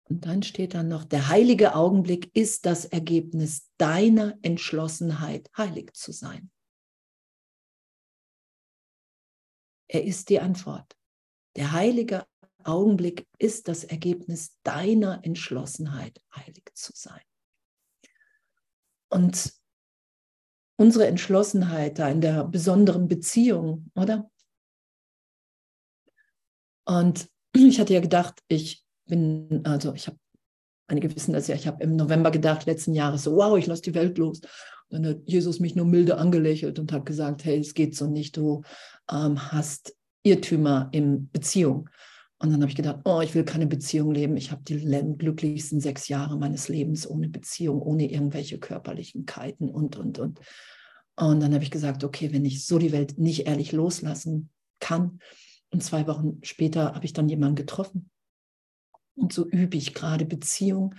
Und 0.09 0.27
dann 0.27 0.43
steht 0.43 0.75
dann 0.75 0.89
noch, 0.89 1.05
der 1.05 1.29
heilige 1.29 1.75
Augenblick 1.75 2.35
ist 2.37 2.67
das 2.67 2.85
Ergebnis 2.85 3.71
deiner 3.79 4.39
Entschlossenheit, 4.43 5.51
heilig 5.57 5.93
zu 5.95 6.13
sein. 6.13 6.51
Er 9.89 10.05
ist 10.05 10.29
die 10.29 10.41
Antwort. 10.41 10.97
Der 11.57 11.73
heilige 11.73 12.27
Augenblick 12.67 13.27
ist 13.39 13.69
das 13.69 13.85
Ergebnis 13.85 14.57
deiner 14.63 15.21
Entschlossenheit, 15.25 16.21
heilig 16.35 16.65
zu 16.75 16.93
sein. 16.95 17.23
Und 19.09 19.53
unsere 20.77 21.07
Entschlossenheit 21.07 21.99
da 21.99 22.09
in 22.09 22.21
der 22.21 22.45
besonderen 22.45 23.09
Beziehung, 23.09 23.91
oder? 23.95 24.31
Und 26.87 27.29
ich 27.55 27.79
hatte 27.81 27.95
ja 27.95 28.01
gedacht, 28.01 28.41
ich 28.49 28.85
bin, 29.07 29.63
also 29.65 29.95
ich 29.95 30.07
habe, 30.07 30.19
einige 30.89 31.15
wissen 31.15 31.33
das 31.33 31.47
ja, 31.47 31.55
ich 31.55 31.67
habe 31.67 31.83
im 31.83 31.97
November 31.97 32.31
gedacht, 32.31 32.67
letzten 32.67 32.95
Jahres, 32.95 33.23
so, 33.23 33.37
wow, 33.37 33.57
ich 33.57 33.67
lasse 33.67 33.83
die 33.83 33.95
Welt 33.95 34.19
los. 34.19 34.41
Und 34.89 35.03
dann 35.03 35.07
hat 35.07 35.21
Jesus 35.27 35.61
mich 35.61 35.75
nur 35.75 35.87
milde 35.87 36.19
angelächelt 36.19 36.79
und 36.79 36.93
hat 36.93 37.07
gesagt, 37.07 37.45
hey, 37.45 37.59
es 37.59 37.75
geht 37.75 37.97
so 37.97 38.07
nicht, 38.07 38.37
du 38.37 38.63
ähm, 39.11 39.53
hast 39.53 39.97
Irrtümer 40.25 40.89
in 40.93 41.31
Beziehung. 41.31 41.89
Und 42.39 42.53
dann 42.53 42.61
habe 42.61 42.71
ich 42.71 42.77
gedacht, 42.77 43.01
oh, 43.05 43.21
ich 43.21 43.35
will 43.35 43.45
keine 43.45 43.67
Beziehung 43.67 44.13
leben. 44.13 44.37
Ich 44.37 44.51
habe 44.51 44.63
die 44.65 44.81
glücklichsten 45.19 45.81
sechs 45.81 46.09
Jahre 46.09 46.37
meines 46.37 46.69
Lebens 46.69 47.09
ohne 47.09 47.29
Beziehung, 47.29 47.81
ohne 47.81 48.11
irgendwelche 48.11 48.59
Körperlichkeiten 48.59 49.71
und, 49.71 49.97
und, 49.97 50.19
und. 50.19 50.41
Und 51.17 51.41
dann 51.41 51.55
habe 51.55 51.63
ich 51.63 51.71
gesagt, 51.71 52.03
okay, 52.03 52.33
wenn 52.33 52.45
ich 52.45 52.67
so 52.67 52.79
die 52.79 52.93
Welt 52.93 53.19
nicht 53.19 53.47
ehrlich 53.47 53.73
loslassen 53.73 54.51
kann. 54.81 55.21
Und 55.71 55.83
zwei 55.83 56.07
Wochen 56.07 56.41
später 56.43 56.95
habe 56.95 57.05
ich 57.05 57.13
dann 57.13 57.29
jemanden 57.29 57.57
getroffen. 57.57 58.11
Und 59.17 59.33
so 59.33 59.47
übe 59.47 59.77
ich 59.77 59.95
gerade 59.95 60.25
Beziehung 60.25 60.97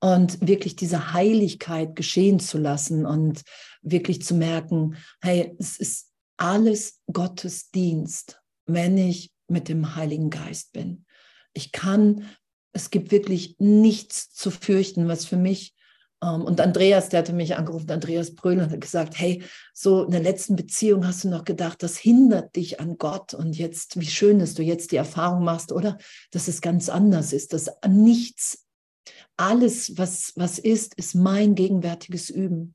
und 0.00 0.46
wirklich 0.46 0.76
diese 0.76 1.14
Heiligkeit 1.14 1.96
geschehen 1.96 2.38
zu 2.38 2.58
lassen 2.58 3.06
und 3.06 3.42
wirklich 3.80 4.22
zu 4.22 4.34
merken, 4.34 4.96
hey, 5.22 5.54
es 5.58 5.78
ist 5.78 6.10
alles 6.36 7.00
Gottes 7.10 7.70
Dienst, 7.70 8.40
wenn 8.66 8.98
ich 8.98 9.33
mit 9.54 9.68
dem 9.68 9.96
Heiligen 9.96 10.28
Geist 10.28 10.72
bin. 10.72 11.06
Ich 11.54 11.72
kann, 11.72 12.28
es 12.72 12.90
gibt 12.90 13.10
wirklich 13.10 13.56
nichts 13.58 14.30
zu 14.30 14.50
fürchten, 14.50 15.08
was 15.08 15.24
für 15.24 15.38
mich 15.38 15.74
ähm, 16.24 16.42
und 16.42 16.60
Andreas, 16.60 17.08
der 17.08 17.20
hatte 17.20 17.32
mich 17.32 17.56
angerufen, 17.56 17.90
Andreas 17.90 18.34
Bröhl, 18.34 18.58
und 18.58 18.70
hat 18.70 18.80
gesagt, 18.80 19.18
hey, 19.18 19.42
so 19.72 20.04
in 20.04 20.10
der 20.10 20.22
letzten 20.22 20.56
Beziehung 20.56 21.06
hast 21.06 21.24
du 21.24 21.28
noch 21.28 21.44
gedacht, 21.44 21.82
das 21.82 21.96
hindert 21.96 22.56
dich 22.56 22.80
an 22.80 22.98
Gott. 22.98 23.34
Und 23.34 23.56
jetzt, 23.56 24.00
wie 24.00 24.06
schön, 24.06 24.38
dass 24.38 24.54
du 24.54 24.62
jetzt 24.62 24.92
die 24.92 24.96
Erfahrung 24.96 25.44
machst, 25.44 25.72
oder? 25.72 25.98
Dass 26.30 26.48
es 26.48 26.60
ganz 26.60 26.88
anders 26.88 27.32
ist, 27.32 27.52
dass 27.52 27.70
nichts, 27.86 28.64
alles, 29.36 29.98
was, 29.98 30.32
was 30.36 30.58
ist, 30.58 30.94
ist 30.94 31.14
mein 31.14 31.54
gegenwärtiges 31.54 32.30
Üben. 32.30 32.74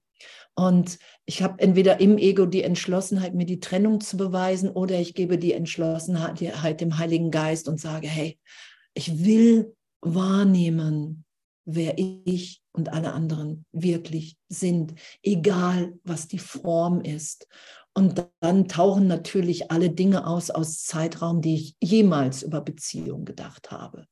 Und 0.60 1.00
ich 1.26 1.42
habe 1.42 1.58
entweder 1.60 2.02
im 2.02 2.18
Ego 2.18 2.46
die 2.46 2.64
Entschlossenheit, 2.64 3.34
mir 3.34 3.46
die 3.46 3.62
Trennung 3.62 4.02
zu 4.02 4.18
beweisen, 4.18 4.70
oder 4.70 5.00
ich 5.00 5.14
gebe 5.14 5.38
die 5.38 5.54
Entschlossenheit 5.54 6.82
dem 6.82 6.98
Heiligen 6.98 7.32
Geist 7.32 7.70
und 7.70 7.80
sage, 7.80 8.10
hey, 8.10 8.38
ich 8.94 9.24
will 9.24 9.74
wahrnehmen, 10.02 11.24
wer 11.64 11.98
ich 11.98 12.62
und 12.74 12.90
alle 12.90 13.14
anderen 13.14 13.66
wirklich 13.72 14.36
sind, 14.50 14.96
egal 15.24 15.94
was 16.04 16.28
die 16.28 16.40
Form 16.40 17.00
ist. 17.00 17.48
Und 18.00 18.26
dann 18.40 18.70
tauchen 18.70 19.08
natürlich 19.08 19.72
alle 19.72 19.90
Dinge 19.90 20.26
aus 20.26 20.52
aus 20.52 20.86
Zeitraum, 20.86 21.42
die 21.42 21.56
ich 21.56 21.76
jemals 21.82 22.44
über 22.44 22.62
Beziehung 22.62 23.26
gedacht 23.26 23.72
habe. 23.72 24.08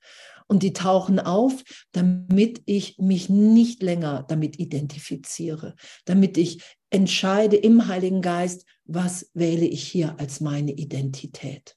Und 0.48 0.62
die 0.62 0.74
tauchen 0.74 1.22
auf, 1.22 1.64
damit 1.94 2.62
ich 2.66 2.98
mich 2.98 3.30
nicht 3.30 3.82
länger 3.82 4.26
damit 4.28 4.60
identifiziere, 4.60 5.74
damit 6.04 6.38
ich 6.38 6.62
entscheide 6.90 7.56
im 7.56 7.88
Heiligen 7.88 8.22
Geist, 8.22 8.66
was 8.84 9.32
wähle 9.34 9.66
ich 9.66 9.88
hier 9.88 10.20
als 10.20 10.42
meine 10.42 10.74
Identität. 10.74 11.76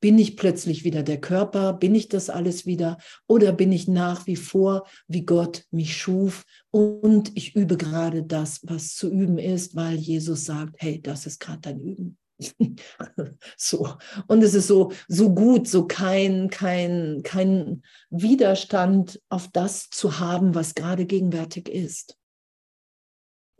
Bin 0.00 0.18
ich 0.18 0.36
plötzlich 0.36 0.84
wieder 0.84 1.02
der 1.02 1.20
Körper? 1.20 1.72
Bin 1.72 1.94
ich 1.94 2.08
das 2.08 2.30
alles 2.30 2.66
wieder? 2.66 2.98
Oder 3.26 3.52
bin 3.52 3.72
ich 3.72 3.88
nach 3.88 4.26
wie 4.26 4.36
vor, 4.36 4.86
wie 5.06 5.24
Gott 5.24 5.64
mich 5.70 5.96
schuf? 5.96 6.44
Und 6.70 7.36
ich 7.36 7.56
übe 7.56 7.76
gerade 7.76 8.22
das, 8.22 8.60
was 8.62 8.94
zu 8.94 9.10
üben 9.10 9.38
ist, 9.38 9.74
weil 9.74 9.96
Jesus 9.96 10.44
sagt, 10.44 10.76
hey, 10.78 11.00
das 11.00 11.26
ist 11.26 11.40
gerade 11.40 11.60
dein 11.60 11.80
Üben. 11.80 12.18
so. 13.56 13.96
Und 14.26 14.42
es 14.42 14.54
ist 14.54 14.68
so, 14.68 14.92
so 15.08 15.34
gut, 15.34 15.68
so 15.68 15.86
kein, 15.86 16.48
kein, 16.50 17.22
kein 17.24 17.82
Widerstand 18.10 19.20
auf 19.28 19.48
das 19.52 19.90
zu 19.90 20.20
haben, 20.20 20.54
was 20.54 20.74
gerade 20.74 21.06
gegenwärtig 21.06 21.68
ist. 21.68 22.16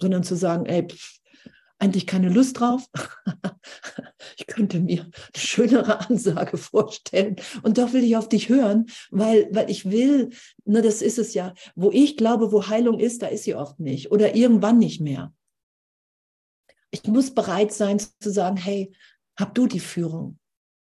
Sondern 0.00 0.22
zu 0.22 0.36
sagen, 0.36 0.66
ey, 0.66 0.86
pff, 0.86 1.18
eigentlich 1.78 2.06
keine 2.06 2.28
Lust 2.28 2.58
drauf. 2.58 2.88
ich 4.36 4.46
könnte 4.46 4.80
mir 4.80 5.02
eine 5.02 5.12
schönere 5.36 6.08
Ansage 6.08 6.56
vorstellen. 6.56 7.36
Und 7.62 7.78
doch 7.78 7.92
will 7.92 8.04
ich 8.04 8.16
auf 8.16 8.28
dich 8.28 8.48
hören, 8.48 8.86
weil, 9.10 9.48
weil 9.52 9.70
ich 9.70 9.90
will, 9.90 10.30
na, 10.64 10.80
das 10.80 11.02
ist 11.02 11.18
es 11.18 11.34
ja, 11.34 11.54
wo 11.74 11.90
ich 11.90 12.16
glaube, 12.16 12.52
wo 12.52 12.68
Heilung 12.68 12.98
ist, 12.98 13.22
da 13.22 13.28
ist 13.28 13.44
sie 13.44 13.54
oft 13.54 13.78
nicht 13.78 14.10
oder 14.10 14.34
irgendwann 14.34 14.78
nicht 14.78 15.00
mehr. 15.00 15.32
Ich 16.90 17.04
muss 17.04 17.34
bereit 17.34 17.72
sein 17.72 17.98
zu 17.98 18.30
sagen, 18.30 18.56
hey, 18.56 18.92
hab 19.36 19.54
du 19.54 19.66
die 19.66 19.80
Führung, 19.80 20.38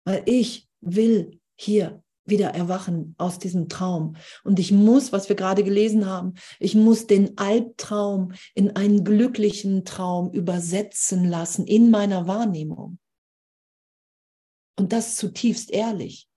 weil 0.05 0.23
ich 0.25 0.67
will 0.81 1.39
hier 1.55 2.01
wieder 2.30 2.49
erwachen 2.49 3.15
aus 3.17 3.39
diesem 3.39 3.69
Traum. 3.69 4.15
Und 4.43 4.59
ich 4.59 4.71
muss, 4.71 5.11
was 5.11 5.30
wir 5.30 5.36
gerade 5.36 5.63
gelesen 5.63 6.05
haben, 6.05 6.34
ich 6.59 6.75
muss 6.75 7.07
den 7.07 7.38
Albtraum 7.38 8.34
in 8.55 8.75
einen 8.75 9.03
glücklichen 9.03 9.86
Traum 9.86 10.32
übersetzen 10.32 11.25
lassen 11.25 11.65
in 11.65 11.91
meiner 11.91 12.27
Wahrnehmung. 12.27 12.99
Und 14.77 14.93
das 14.93 15.15
zutiefst 15.15 15.71
ehrlich. 15.71 16.30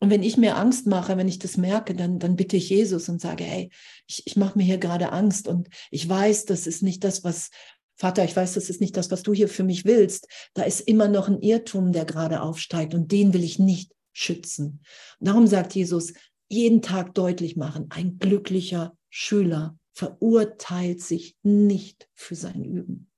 Und 0.00 0.10
wenn 0.10 0.22
ich 0.22 0.36
mir 0.36 0.56
Angst 0.56 0.86
mache, 0.86 1.16
wenn 1.16 1.28
ich 1.28 1.38
das 1.38 1.56
merke, 1.56 1.94
dann, 1.94 2.18
dann 2.18 2.36
bitte 2.36 2.56
ich 2.56 2.68
Jesus 2.68 3.08
und 3.08 3.20
sage, 3.20 3.42
hey, 3.42 3.70
ich, 4.06 4.22
ich 4.26 4.36
mache 4.36 4.58
mir 4.58 4.64
hier 4.64 4.78
gerade 4.78 5.12
Angst 5.12 5.48
und 5.48 5.68
ich 5.90 6.06
weiß, 6.06 6.44
das 6.44 6.66
ist 6.66 6.82
nicht 6.82 7.02
das, 7.04 7.24
was, 7.24 7.50
Vater, 7.96 8.24
ich 8.24 8.36
weiß, 8.36 8.54
das 8.54 8.68
ist 8.68 8.80
nicht 8.80 8.96
das, 8.96 9.10
was 9.10 9.22
du 9.22 9.32
hier 9.32 9.48
für 9.48 9.64
mich 9.64 9.84
willst. 9.84 10.28
Da 10.52 10.64
ist 10.64 10.80
immer 10.80 11.08
noch 11.08 11.28
ein 11.28 11.40
Irrtum, 11.40 11.92
der 11.92 12.04
gerade 12.04 12.42
aufsteigt 12.42 12.94
und 12.94 13.12
den 13.12 13.32
will 13.32 13.44
ich 13.44 13.58
nicht 13.58 13.92
schützen. 14.14 14.80
darum 15.20 15.46
sagt 15.46 15.74
Jesus, 15.74 16.14
jeden 16.48 16.80
Tag 16.80 17.14
deutlich 17.14 17.56
machen, 17.56 17.86
ein 17.90 18.18
glücklicher 18.18 18.96
Schüler 19.10 19.78
verurteilt 19.92 21.02
sich 21.02 21.36
nicht 21.42 22.08
für 22.14 22.34
sein 22.34 22.64
Üben. 22.64 23.10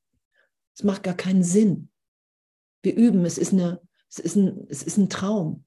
Es 0.75 0.85
macht 0.85 1.03
gar 1.05 1.15
keinen 1.15 1.43
Sinn. 1.43 1.91
Wir 2.83 2.95
üben, 2.95 3.25
es 3.25 3.39
ist, 3.39 3.53
eine, 3.53 3.81
es 4.09 4.19
ist, 4.19 4.37
ein, 4.37 4.67
es 4.69 4.83
ist 4.83 4.99
ein 4.99 5.09
Traum. 5.09 5.65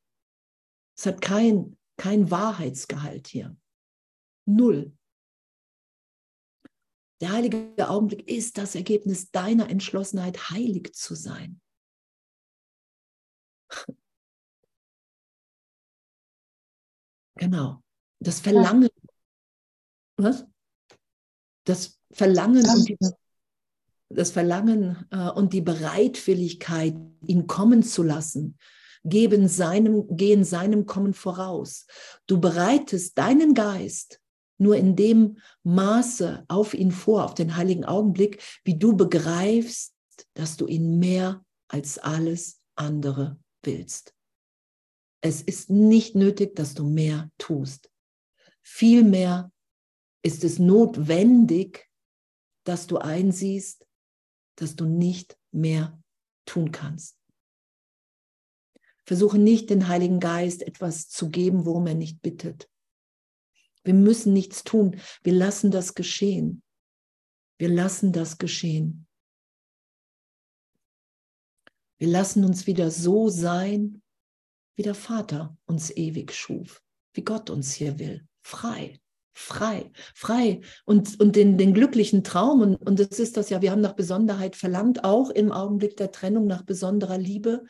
Es 0.96 1.06
hat 1.06 1.22
kein, 1.22 1.78
kein 1.98 2.30
Wahrheitsgehalt 2.30 3.28
hier. 3.28 3.58
Null. 4.46 4.94
Der 7.22 7.32
heilige 7.32 7.90
Augenblick 7.90 8.28
ist 8.30 8.58
das 8.58 8.76
Ergebnis 8.76 9.32
deiner 9.32 9.70
Entschlossenheit, 9.70 10.52
heilig 10.52 10.94
zu 10.94 11.16
sein. 11.16 11.60
Genau. 17.40 17.82
Das 18.20 18.42
Verlangen. 18.42 18.90
Was? 20.18 20.46
Das 21.66 21.98
Verlangen 22.12 22.68
und 22.68 22.90
die, 22.90 22.98
das 24.10 24.32
Verlangen 24.32 25.06
äh, 25.12 25.30
und 25.30 25.54
die 25.54 25.62
Bereitwilligkeit, 25.62 26.96
ihn 27.26 27.48
kommen 27.48 27.82
zu 27.82 28.04
lassen, 28.04 28.58
geben 29.06 29.48
seinem, 29.48 30.06
gehen 30.18 30.44
seinem 30.44 30.86
Kommen 30.86 31.14
voraus. 31.14 31.88
Du 32.28 32.42
bereitest 32.42 33.18
deinen 33.18 33.54
Geist 33.54 34.20
nur 34.58 34.76
in 34.76 34.98
dem 34.98 35.38
Maße 35.64 36.44
auf 36.50 36.74
ihn 36.74 36.92
vor, 36.92 37.24
auf 37.24 37.36
den 37.36 37.56
heiligen 37.56 37.86
Augenblick, 37.86 38.44
wie 38.66 38.78
du 38.78 38.98
begreifst, 38.98 39.96
dass 40.34 40.58
du 40.58 40.68
ihn 40.68 41.00
mehr 41.00 41.46
als 41.70 41.98
alles 42.00 42.60
andere 42.76 43.40
willst. 43.64 44.14
Es 45.22 45.42
ist 45.42 45.70
nicht 45.70 46.16
nötig, 46.16 46.56
dass 46.56 46.74
du 46.74 46.86
mehr 46.86 47.30
tust. 47.38 47.92
Vielmehr 48.62 49.52
ist 50.22 50.44
es 50.44 50.60
notwendig, 50.60 51.90
dass 52.64 52.88
du 52.88 52.98
einsiehst, 52.98 53.86
dass 54.56 54.76
du 54.76 54.86
nicht 54.86 55.38
mehr 55.52 56.02
tun 56.46 56.72
kannst. 56.72 57.18
Versuche 59.06 59.40
nicht, 59.40 59.70
den 59.70 59.88
Heiligen 59.88 60.20
Geist 60.20 60.62
etwas 60.62 61.10
zu 61.10 61.30
geben, 61.30 61.66
worum 61.66 61.88
er 61.88 61.96
nicht 61.96 62.22
bittet. 62.22 62.70
Wir 63.84 63.94
müssen 63.94 64.34
nichts 64.34 64.64
tun. 64.64 65.00
Wir 65.24 65.34
lassen 65.34 65.72
das 65.72 65.96
geschehen. 65.96 66.62
Wir 67.58 67.70
lassen 67.70 68.14
das 68.14 68.38
geschehen. 68.38 69.08
Wir 71.98 72.08
lassen 72.08 72.46
uns 72.46 72.68
wieder 72.68 72.92
so 72.92 73.30
sein, 73.30 74.02
wie 74.80 74.84
der 74.84 74.96
Vater 74.96 75.58
uns 75.66 75.92
ewig 75.92 76.32
schuf, 76.32 76.82
wie 77.14 77.26
Gott 77.26 77.50
uns 77.50 77.74
hier 77.74 78.00
will. 78.00 78.26
Frei, 78.42 78.98
frei, 79.34 79.92
frei. 80.16 80.62
Und, 80.86 81.20
und 81.20 81.36
den, 81.36 81.58
den 81.58 81.74
glücklichen 81.74 82.24
Traum, 82.24 82.62
und, 82.62 82.76
und 82.78 82.98
das 82.98 83.20
ist 83.20 83.36
das 83.36 83.50
ja, 83.50 83.62
wir 83.62 83.72
haben 83.72 83.82
nach 83.82 83.98
Besonderheit 83.98 84.56
verlangt, 84.56 85.04
auch 85.04 85.32
im 85.32 85.52
Augenblick 85.52 85.98
der 85.98 86.14
Trennung 86.14 86.48
nach 86.48 86.62
besonderer 86.62 87.18
Liebe. 87.18 87.66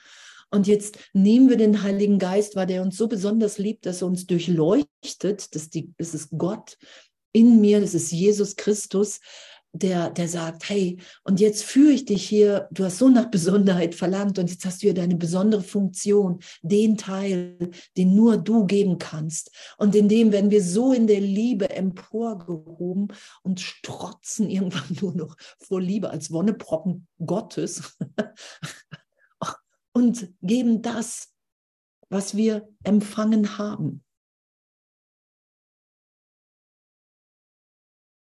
Und 0.51 0.68
jetzt 0.68 0.99
nehmen 1.14 1.49
wir 1.49 1.57
den 1.57 1.82
Heiligen 1.82 2.20
Geist, 2.20 2.55
weil 2.55 2.68
der 2.68 2.84
uns 2.84 2.95
so 2.95 3.07
besonders 3.07 3.57
liebt, 3.57 3.88
dass 3.88 4.03
er 4.03 4.07
uns 4.07 4.28
durchleuchtet. 4.28 5.55
Das, 5.55 5.72
die, 5.72 5.91
das 5.97 6.14
ist 6.14 6.30
Gott 6.38 6.78
in 7.32 7.60
mir, 7.60 7.82
das 7.82 7.95
ist 7.95 8.12
Jesus 8.12 8.55
Christus, 8.55 9.20
der, 9.74 10.09
der 10.09 10.28
sagt, 10.28 10.67
hey, 10.70 10.97
und 11.24 11.39
jetzt 11.39 11.63
führe 11.63 11.93
ich 11.93 12.05
dich 12.05 12.28
hier, 12.28 12.67
du 12.72 12.86
hast 12.86 12.97
so 12.97 13.07
nach 13.09 13.30
Besonderheit 13.30 13.93
verlangt 13.93 14.39
und 14.39 14.49
jetzt 14.49 14.65
hast 14.65 14.82
du 14.82 14.88
hier 14.88 14.93
deine 14.93 15.15
besondere 15.15 15.61
Funktion, 15.61 16.39
den 16.61 16.97
Teil, 16.97 17.57
den 17.95 18.15
nur 18.15 18.38
du 18.38 18.65
geben 18.65 18.97
kannst. 18.97 19.51
Und 19.78 19.95
in 19.95 20.09
dem 20.09 20.32
werden 20.32 20.51
wir 20.51 20.63
so 20.63 20.91
in 20.91 21.07
der 21.07 21.22
Liebe 21.22 21.70
emporgehoben 21.70 23.13
und 23.43 23.59
strotzen 23.59 24.49
irgendwann 24.49 24.97
nur 25.01 25.13
noch 25.13 25.36
vor 25.59 25.82
Liebe 25.82 26.09
als 26.09 26.32
Wonneproppen 26.32 27.07
Gottes 27.24 27.97
und 29.93 30.30
geben 30.41 30.82
das, 30.82 31.30
was 32.09 32.36
wir 32.36 32.67
empfangen 32.84 33.57
haben. 33.59 34.03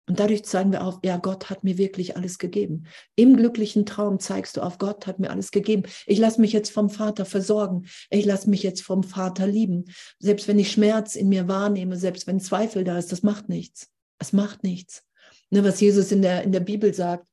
Und 0.09 0.21
dadurch 0.21 0.45
zeigen 0.45 0.71
wir 0.71 0.85
auf, 0.85 1.01
ja, 1.05 1.17
Gott 1.17 1.51
hat 1.51 1.65
mir 1.65 1.79
wirklich 1.79 2.17
alles 2.17 2.39
gegeben. 2.39 2.85
Im 3.17 3.37
glücklichen 3.37 3.87
Traum 3.87 4.21
zeigst 4.21 4.57
du 4.57 4.61
auf, 4.61 4.79
Gott 4.79 5.07
hat 5.07 5.19
mir 5.19 5.31
alles 5.31 5.51
gegeben. 5.51 5.83
Ich 6.07 6.19
lasse 6.19 6.41
mich 6.41 6.53
jetzt 6.53 6.71
vom 6.71 6.91
Vater 6.91 7.25
versorgen. 7.25 7.87
Ich 8.11 8.25
lasse 8.25 8.49
mich 8.49 8.63
jetzt 8.63 8.83
vom 8.83 9.03
Vater 9.03 9.47
lieben. 9.47 9.87
Selbst 10.21 10.47
wenn 10.47 10.61
ich 10.61 10.71
Schmerz 10.71 11.17
in 11.17 11.29
mir 11.29 11.49
wahrnehme, 11.49 11.97
selbst 11.97 12.27
wenn 12.29 12.39
Zweifel 12.39 12.85
da 12.85 12.99
ist, 12.99 13.11
das 13.11 13.25
macht 13.25 13.49
nichts. 13.49 13.91
Es 14.19 14.33
macht 14.33 14.63
nichts. 14.63 15.03
Ne, 15.51 15.65
was 15.65 15.81
Jesus 15.81 16.13
in 16.13 16.23
der, 16.23 16.43
in 16.43 16.53
der 16.53 16.61
Bibel 16.61 16.95
sagt, 16.95 17.27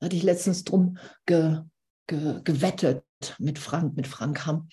hatte 0.00 0.16
ich 0.16 0.22
letztens 0.22 0.64
drum 0.64 0.98
ge, 1.26 1.60
ge, 2.06 2.40
gewettet 2.44 3.04
mit 3.38 3.58
Frank, 3.58 3.96
mit 3.96 4.06
Frank 4.06 4.46
Hamm 4.46 4.68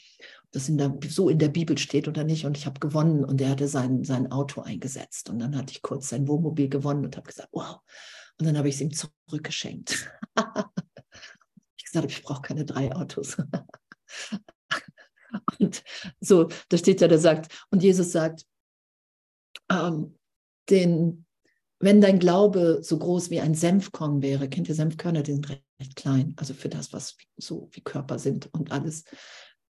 das 0.52 0.68
in 0.68 0.78
der, 0.78 0.97
so 1.08 1.30
in 1.30 1.39
der 1.39 1.49
Bibel 1.49 1.78
steht 1.78 2.08
oder 2.08 2.24
nicht. 2.24 2.45
Und 2.45 2.58
ich 2.58 2.66
habe 2.66 2.80
gewonnen 2.80 3.24
und 3.24 3.41
er 3.41 3.49
hatte 3.49 3.68
sein, 3.68 4.04
sein 4.04 4.32
Auto 4.32 4.62
eingesetzt. 4.62 5.30
Und 5.30 5.39
dann 5.39 5.58
hatte 5.58 5.72
ich 5.72 5.82
kurz 5.82 6.10
sein 6.10 6.28
Wohnmobil 6.28 6.70
gewonnen 6.70 7.06
und 7.06 7.16
habe 7.16 7.28
gesagt, 7.28 7.49
wow. 7.52 7.80
Und 8.39 8.45
dann 8.45 8.58
habe 8.58 8.68
ich 8.68 8.76
es 8.76 8.82
ihm 8.82 8.91
zurückgeschenkt. 8.91 10.12
ich 11.78 11.86
gesagt, 11.86 12.12
ich 12.12 12.24
brauche 12.24 12.41
keine 12.41 12.66
drei 12.66 12.93
Autos. 12.93 13.38
und 15.60 15.84
so, 16.20 16.49
da 16.70 16.78
steht 16.78 17.02
ja, 17.02 17.08
der 17.08 17.20
sagt, 17.20 17.66
und 17.70 17.82
Jesus 17.82 18.12
sagt, 18.12 18.45
ähm, 19.72 20.18
den, 20.70 21.26
wenn 21.80 22.02
dein 22.02 22.20
Glaube 22.20 22.80
so 22.82 22.97
groß 22.97 23.30
wie 23.30 23.39
ein 23.39 23.56
Senfkorn 23.56 24.22
wäre, 24.22 24.49
kennt 24.49 24.68
ihr 24.68 24.76
Senfkörner, 24.76 25.24
die 25.24 25.32
sind 25.32 25.49
recht 25.49 25.95
klein, 25.95 26.34
also 26.38 26.54
für 26.54 26.70
das, 26.70 26.93
was 26.93 27.18
so 27.38 27.70
wie 27.72 27.82
Körper 27.82 28.20
sind 28.20 28.54
und 28.54 28.72
alles 28.72 29.06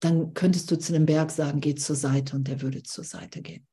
dann 0.01 0.35
könntest 0.35 0.71
du 0.71 0.79
zu 0.79 0.93
dem 0.93 1.07
Berg 1.07 1.31
sagen, 1.31 1.61
geh 1.61 1.75
zur 1.75 1.97
Seite 1.97 2.37
und 2.37 2.49
der 2.49 2.61
würde 2.61 2.83
zur 2.83 3.05
Seite 3.05 3.43
gehen. 3.43 3.67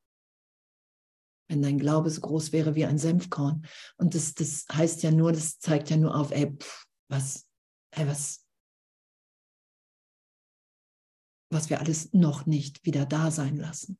Wenn 1.48 1.62
dein 1.62 1.78
Glaube 1.78 2.08
so 2.08 2.22
groß 2.22 2.52
wäre 2.52 2.74
wie 2.74 2.86
ein 2.86 2.98
Senfkorn. 2.98 3.66
Und 3.98 4.14
das, 4.14 4.34
das 4.34 4.64
heißt 4.72 5.02
ja 5.02 5.10
nur, 5.10 5.32
das 5.32 5.58
zeigt 5.58 5.90
ja 5.90 5.96
nur 5.96 6.16
auf, 6.16 6.30
ey, 6.30 6.50
pff, 6.56 6.86
was, 7.08 7.46
ey, 7.90 8.06
was, 8.06 8.46
was 11.50 11.68
wir 11.68 11.80
alles 11.80 12.12
noch 12.14 12.46
nicht 12.46 12.84
wieder 12.86 13.04
da 13.04 13.30
sein 13.30 13.56
lassen. 13.56 13.98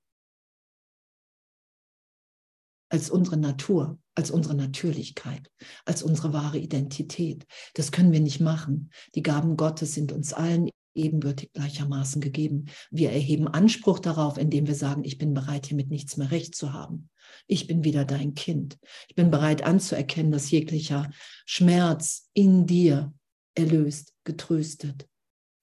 Als 2.91 3.11
unsere 3.11 3.37
Natur, 3.37 3.99
als 4.15 4.31
unsere 4.31 4.55
Natürlichkeit, 4.55 5.51
als 5.85 6.03
unsere 6.03 6.33
wahre 6.33 6.59
Identität. 6.59 7.47
Das 7.75 7.93
können 7.93 8.13
wir 8.13 8.21
nicht 8.21 8.41
machen. 8.41 8.91
Die 9.15 9.23
Gaben 9.23 9.57
Gottes 9.57 9.95
sind 9.95 10.13
uns 10.13 10.33
allen 10.33 10.71
ebenbürtig 10.95 11.53
gleichermaßen 11.53 12.21
gegeben. 12.21 12.67
Wir 12.91 13.11
erheben 13.11 13.49
Anspruch 13.49 13.99
darauf, 13.99 14.39
indem 14.39 14.67
wir 14.67 14.75
sagen, 14.75 15.05
ich 15.05 15.19
bin 15.19 15.35
bereit, 15.35 15.67
hier 15.67 15.77
mit 15.77 15.91
nichts 15.91 16.17
mehr 16.17 16.31
recht 16.31 16.55
zu 16.55 16.73
haben. 16.73 17.11
Ich 17.47 17.67
bin 17.67 17.85
wieder 17.85 18.05
dein 18.05 18.35
Kind. 18.35 18.79
Ich 19.09 19.15
bin 19.15 19.31
bereit 19.31 19.63
anzuerkennen, 19.63 20.33
dass 20.33 20.51
jeglicher 20.51 21.11
Schmerz 21.47 22.31
in 22.33 22.67
dir 22.67 23.13
erlöst, 23.55 24.15
getröstet, 24.25 25.09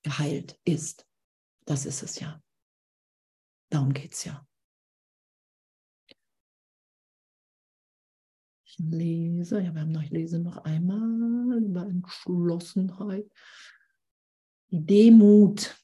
geheilt 0.03 0.59
ist. 0.65 1.05
Das 1.65 1.85
ist 1.85 2.03
es 2.03 2.19
ja. 2.19 2.41
Darum 3.69 3.93
geht 3.93 4.13
es 4.13 4.25
ja. 4.25 4.45
Ich 8.65 8.77
lese, 8.79 9.61
ja, 9.61 9.73
wir 9.73 9.81
haben 9.81 9.91
noch, 9.91 10.01
ich 10.01 10.11
lese 10.11 10.39
noch 10.39 10.57
einmal 10.57 11.61
über 11.61 11.85
Entschlossenheit 11.85 13.29
die 14.71 14.85
Demut, 14.85 15.75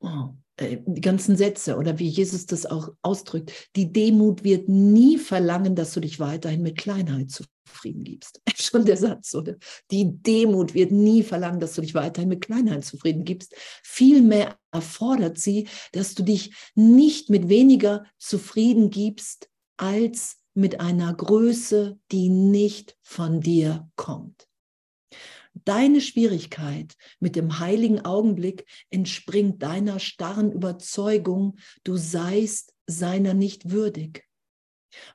oh, 0.00 0.34
die 0.60 1.00
ganzen 1.00 1.36
Sätze 1.36 1.76
oder 1.76 1.98
wie 1.98 2.08
Jesus 2.08 2.46
das 2.46 2.66
auch 2.66 2.90
ausdrückt, 3.02 3.70
die 3.76 3.92
Demut 3.92 4.44
wird 4.44 4.68
nie 4.68 5.16
verlangen, 5.16 5.74
dass 5.74 5.92
du 5.94 6.00
dich 6.00 6.20
weiterhin 6.20 6.62
mit 6.62 6.76
Kleinheit 6.76 7.30
zufrieden 7.30 8.04
gibst. 8.04 8.42
Schon 8.54 8.84
der 8.84 8.98
Satz, 8.98 9.34
oder? 9.34 9.56
Die 9.90 10.22
Demut 10.22 10.74
wird 10.74 10.92
nie 10.92 11.22
verlangen, 11.22 11.60
dass 11.60 11.74
du 11.74 11.80
dich 11.80 11.94
weiterhin 11.94 12.28
mit 12.28 12.42
Kleinheit 12.42 12.84
zufrieden 12.84 13.24
gibst. 13.24 13.54
Vielmehr 13.82 14.58
erfordert 14.70 15.38
sie, 15.38 15.66
dass 15.92 16.14
du 16.14 16.22
dich 16.22 16.54
nicht 16.74 17.30
mit 17.30 17.48
weniger 17.48 18.04
zufrieden 18.18 18.90
gibst 18.90 19.48
als 19.78 20.36
mit 20.52 20.80
einer 20.80 21.14
Größe, 21.14 21.98
die 22.12 22.28
nicht 22.28 22.98
von 23.02 23.40
dir 23.40 23.88
kommt. 23.96 24.49
Deine 25.64 26.00
Schwierigkeit 26.00 26.94
mit 27.18 27.36
dem 27.36 27.58
heiligen 27.58 28.04
Augenblick 28.04 28.66
entspringt 28.90 29.62
deiner 29.62 29.98
starren 29.98 30.52
Überzeugung, 30.52 31.56
du 31.84 31.96
seist 31.96 32.74
seiner 32.86 33.34
nicht 33.34 33.70
würdig. 33.70 34.24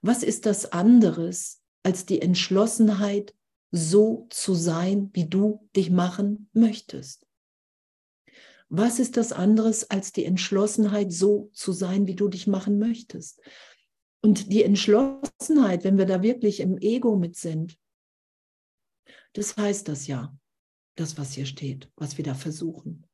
Was 0.02 0.24
ist 0.24 0.46
das 0.46 0.72
anderes 0.72 1.62
als 1.84 2.06
die 2.06 2.22
Entschlossenheit, 2.22 3.34
so 3.76 4.28
zu 4.30 4.56
sein, 4.56 5.10
wie 5.14 5.28
du 5.28 5.68
dich 5.76 5.92
machen 5.92 6.50
möchtest. 6.54 7.28
Was 8.70 9.00
ist 9.00 9.18
das 9.18 9.32
anderes 9.32 9.90
als 9.92 10.12
die 10.12 10.26
Entschlossenheit, 10.26 11.12
so 11.12 11.50
zu 11.54 11.72
sein, 11.72 12.08
wie 12.08 12.16
du 12.16 12.30
dich 12.30 12.48
machen 12.48 12.80
möchtest? 12.80 13.42
Und 14.22 14.52
die 14.52 14.64
Entschlossenheit, 14.64 15.84
wenn 15.84 15.98
wir 15.98 16.06
da 16.06 16.24
wirklich 16.24 16.62
im 16.62 16.78
Ego 16.80 17.16
mit 17.16 17.36
sind, 17.36 17.78
das 19.36 19.58
heißt 19.58 19.90
das 19.90 20.08
ja, 20.08 20.36
das, 20.96 21.18
was 21.18 21.34
hier 21.34 21.46
steht, 21.46 21.92
was 21.98 22.18
wir 22.18 22.24
da 22.24 22.34
versuchen. 22.34 23.06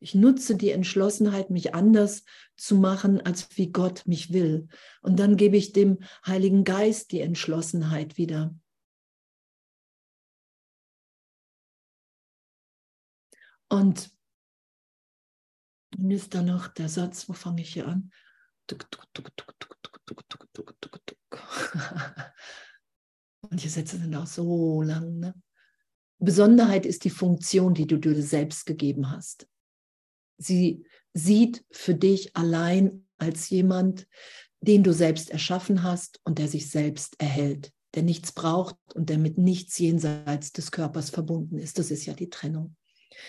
Ich 0.00 0.14
nutze 0.14 0.56
die 0.56 0.70
Entschlossenheit, 0.70 1.50
mich 1.50 1.72
anders 1.72 2.24
zu 2.56 2.74
machen, 2.76 3.20
als 3.20 3.56
wie 3.56 3.70
Gott 3.70 4.06
mich 4.06 4.32
will. 4.32 4.68
Und 5.02 5.18
dann 5.18 5.36
gebe 5.36 5.56
ich 5.56 5.72
dem 5.72 6.00
Heiligen 6.26 6.64
Geist 6.64 7.12
die 7.12 7.20
Entschlossenheit 7.20 8.18
wieder. 8.18 8.54
Und 13.68 14.10
dann 15.92 16.10
ist 16.10 16.34
da 16.34 16.42
noch 16.42 16.68
der 16.68 16.88
Satz, 16.88 17.28
wo 17.28 17.32
fange 17.34 17.62
ich 17.62 17.72
hier 17.72 17.86
an? 17.86 18.10
Manche 23.50 23.68
Sätze 23.68 23.98
sind 23.98 24.14
auch 24.14 24.26
so 24.26 24.82
lang. 24.82 25.18
Ne? 25.18 25.34
Besonderheit 26.18 26.86
ist 26.86 27.04
die 27.04 27.10
Funktion, 27.10 27.74
die 27.74 27.86
du 27.86 27.98
dir 27.98 28.22
selbst 28.22 28.66
gegeben 28.66 29.10
hast. 29.10 29.46
Sie 30.38 30.84
sieht 31.12 31.64
für 31.70 31.94
dich 31.94 32.36
allein 32.36 33.06
als 33.18 33.50
jemand, 33.50 34.06
den 34.60 34.82
du 34.82 34.92
selbst 34.92 35.30
erschaffen 35.30 35.82
hast 35.82 36.20
und 36.24 36.38
der 36.38 36.48
sich 36.48 36.70
selbst 36.70 37.20
erhält, 37.20 37.72
der 37.94 38.02
nichts 38.02 38.32
braucht 38.32 38.76
und 38.94 39.10
der 39.10 39.18
mit 39.18 39.38
nichts 39.38 39.78
jenseits 39.78 40.52
des 40.52 40.72
Körpers 40.72 41.10
verbunden 41.10 41.58
ist. 41.58 41.78
Das 41.78 41.90
ist 41.90 42.06
ja 42.06 42.14
die 42.14 42.30
Trennung. 42.30 42.76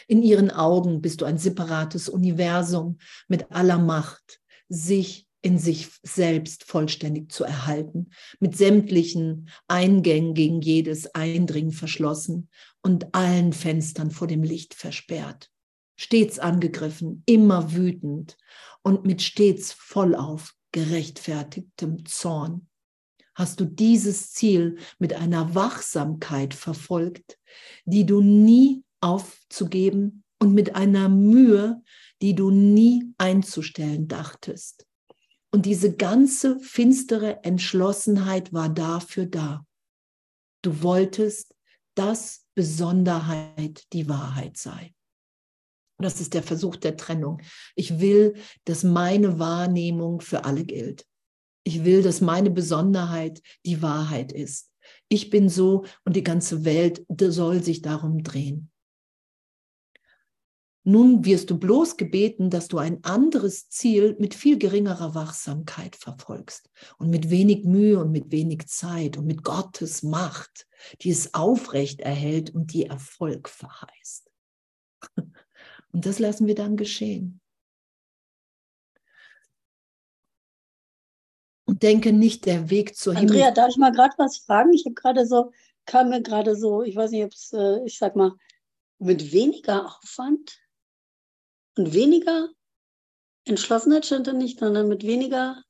In 0.07 0.24
ihren 0.24 0.49
Augen 0.49 1.01
bist 1.01 1.22
du 1.22 1.26
ein 1.26 1.38
separates 1.38 2.09
Universum 2.09 2.97
mit 3.28 3.51
aller 3.51 3.78
Macht, 3.78 4.39
sich 4.68 5.24
in 5.46 5.60
sich 5.60 5.89
selbst 6.04 6.64
vollständig 6.64 7.32
zu 7.32 7.43
erhalten, 7.43 8.10
mit 8.39 8.58
sämtlichen 8.58 9.50
Eingängen 9.68 10.34
gegen 10.34 10.62
jedes 10.62 11.14
Eindringen 11.14 11.72
verschlossen 11.72 12.50
und 12.82 13.14
allen 13.14 13.54
Fenstern 13.54 14.12
vor 14.12 14.28
dem 14.28 14.43
Licht 14.43 14.74
versperrt 14.74 15.52
stets 15.96 16.39
angegriffen, 16.39 17.24
immer 17.26 17.74
wütend 17.74 18.38
und 18.84 19.06
mit 19.06 19.22
stets 19.22 19.72
vollauf 19.72 20.54
gerechtfertigtem 20.72 22.06
Zorn. 22.06 22.68
Hast 23.34 23.60
du 23.60 23.66
dieses 23.66 24.32
Ziel 24.32 24.78
mit 25.00 25.14
einer 25.14 25.56
Wachsamkeit 25.56 26.54
verfolgt, 26.54 27.38
die 27.86 28.06
du 28.06 28.22
nie 28.22 28.84
aufzugeben 29.02 30.24
und 30.39 30.54
mit 30.54 30.76
einer 30.76 31.10
Mühe, 31.10 31.82
die 32.22 32.34
du 32.34 32.50
nie 32.50 33.14
einzustellen 33.18 34.08
dachtest. 34.08 34.84
Und 35.56 35.66
diese 35.66 35.95
ganze 35.95 36.60
finstere 36.60 37.45
Entschlossenheit 37.45 38.51
war 38.51 38.68
dafür 38.68 39.26
da. 39.26 39.66
Du 40.62 40.84
wolltest, 40.84 41.56
dass 41.95 42.45
Besonderheit 42.56 43.86
die 43.93 44.10
Wahrheit 44.10 44.58
sei. 44.58 44.93
Das 45.97 46.20
ist 46.20 46.34
der 46.34 46.43
Versuch 46.43 46.76
der 46.76 46.97
Trennung. 46.97 47.41
Ich 47.74 48.01
will, 48.01 48.36
dass 48.66 48.84
meine 48.84 49.39
Wahrnehmung 49.39 50.20
für 50.20 50.43
alle 50.43 50.66
gilt. 50.66 51.06
Ich 51.64 51.86
will, 51.86 52.03
dass 52.03 52.20
meine 52.20 52.51
Besonderheit 52.51 53.41
die 53.66 53.82
Wahrheit 53.82 54.34
ist. 54.34 54.74
Ich 55.08 55.30
bin 55.30 55.47
so 55.47 55.86
und 56.03 56.18
die 56.18 56.24
ganze 56.24 56.66
Welt 56.66 57.06
soll 57.08 57.64
sich 57.64 57.82
darum 57.82 58.24
drehen. 58.24 58.72
Nun 60.88 61.25
wirst 61.25 61.49
du 61.49 61.57
bloß 61.57 61.97
gebeten, 61.97 62.51
dass 62.51 62.67
du 62.67 62.77
ein 62.77 63.03
anderes 63.03 63.69
Ziel 63.69 64.15
mit 64.19 64.36
viel 64.36 64.59
geringerer 64.59 65.15
Wachsamkeit 65.15 65.95
verfolgst 65.95 66.69
und 66.99 67.09
mit 67.09 67.31
wenig 67.31 67.65
Mühe 67.65 67.97
und 67.99 68.11
mit 68.11 68.31
wenig 68.31 68.67
Zeit 68.67 69.17
und 69.17 69.25
mit 69.25 69.43
Gottes 69.43 70.03
Macht, 70.03 70.67
die 71.01 71.09
es 71.09 71.33
aufrecht 71.33 72.01
erhält 72.01 72.53
und 72.53 72.71
die 72.71 72.86
Erfolg 72.86 73.49
verheißt. 73.49 74.29
Und 75.91 76.05
das 76.05 76.19
lassen 76.19 76.45
wir 76.45 76.55
dann 76.55 76.75
geschehen. 76.75 77.39
Und 81.63 81.83
denke 81.83 82.11
nicht, 82.11 82.45
der 82.45 82.69
Weg 82.69 82.97
zur 82.97 83.13
Himmel. 83.13 83.31
Andrea, 83.31 83.51
darf 83.51 83.69
ich 83.69 83.77
mal 83.77 83.93
gerade 83.93 84.13
was 84.17 84.39
fragen? 84.39 84.73
Ich 84.73 84.83
habe 84.83 84.93
gerade 84.93 85.25
so, 85.25 85.53
kam 85.86 86.09
mir 86.09 86.21
gerade 86.21 86.57
so, 86.57 86.83
ich 86.83 86.97
weiß 86.97 87.11
nicht, 87.11 87.23
ob 87.23 87.31
es, 87.31 87.53
äh, 87.53 87.86
ich 87.86 87.97
sag 87.97 88.17
mal, 88.17 88.33
mit 88.99 89.31
weniger 89.31 89.86
Aufwand 89.86 90.59
und 91.78 91.93
weniger 91.93 92.49
Entschlossenheit 93.45 94.05
stand 94.05 94.28
da 94.28 94.34
nicht, 94.34 94.59
sondern 94.59 94.88
mit 94.88 95.03
weniger 95.03 95.61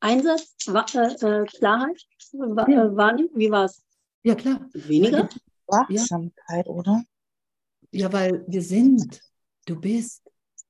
Einsatz, 0.00 0.54
äh, 0.68 1.44
Klarheit, 1.44 2.06
war, 2.32 2.68
ja. 2.68 2.84
äh, 2.84 2.96
Wahrnehmung, 2.96 3.32
wie 3.34 3.50
war 3.50 3.64
es? 3.64 3.82
Ja, 4.22 4.34
klar. 4.34 4.68
Weniger? 4.72 5.28
Wachsamkeit, 5.66 6.66
ja. 6.66 6.72
oder? 6.72 7.02
Ja, 7.90 8.12
weil 8.12 8.44
wir 8.46 8.62
sind 8.62 9.20
du 9.66 9.78
bist. 9.78 10.22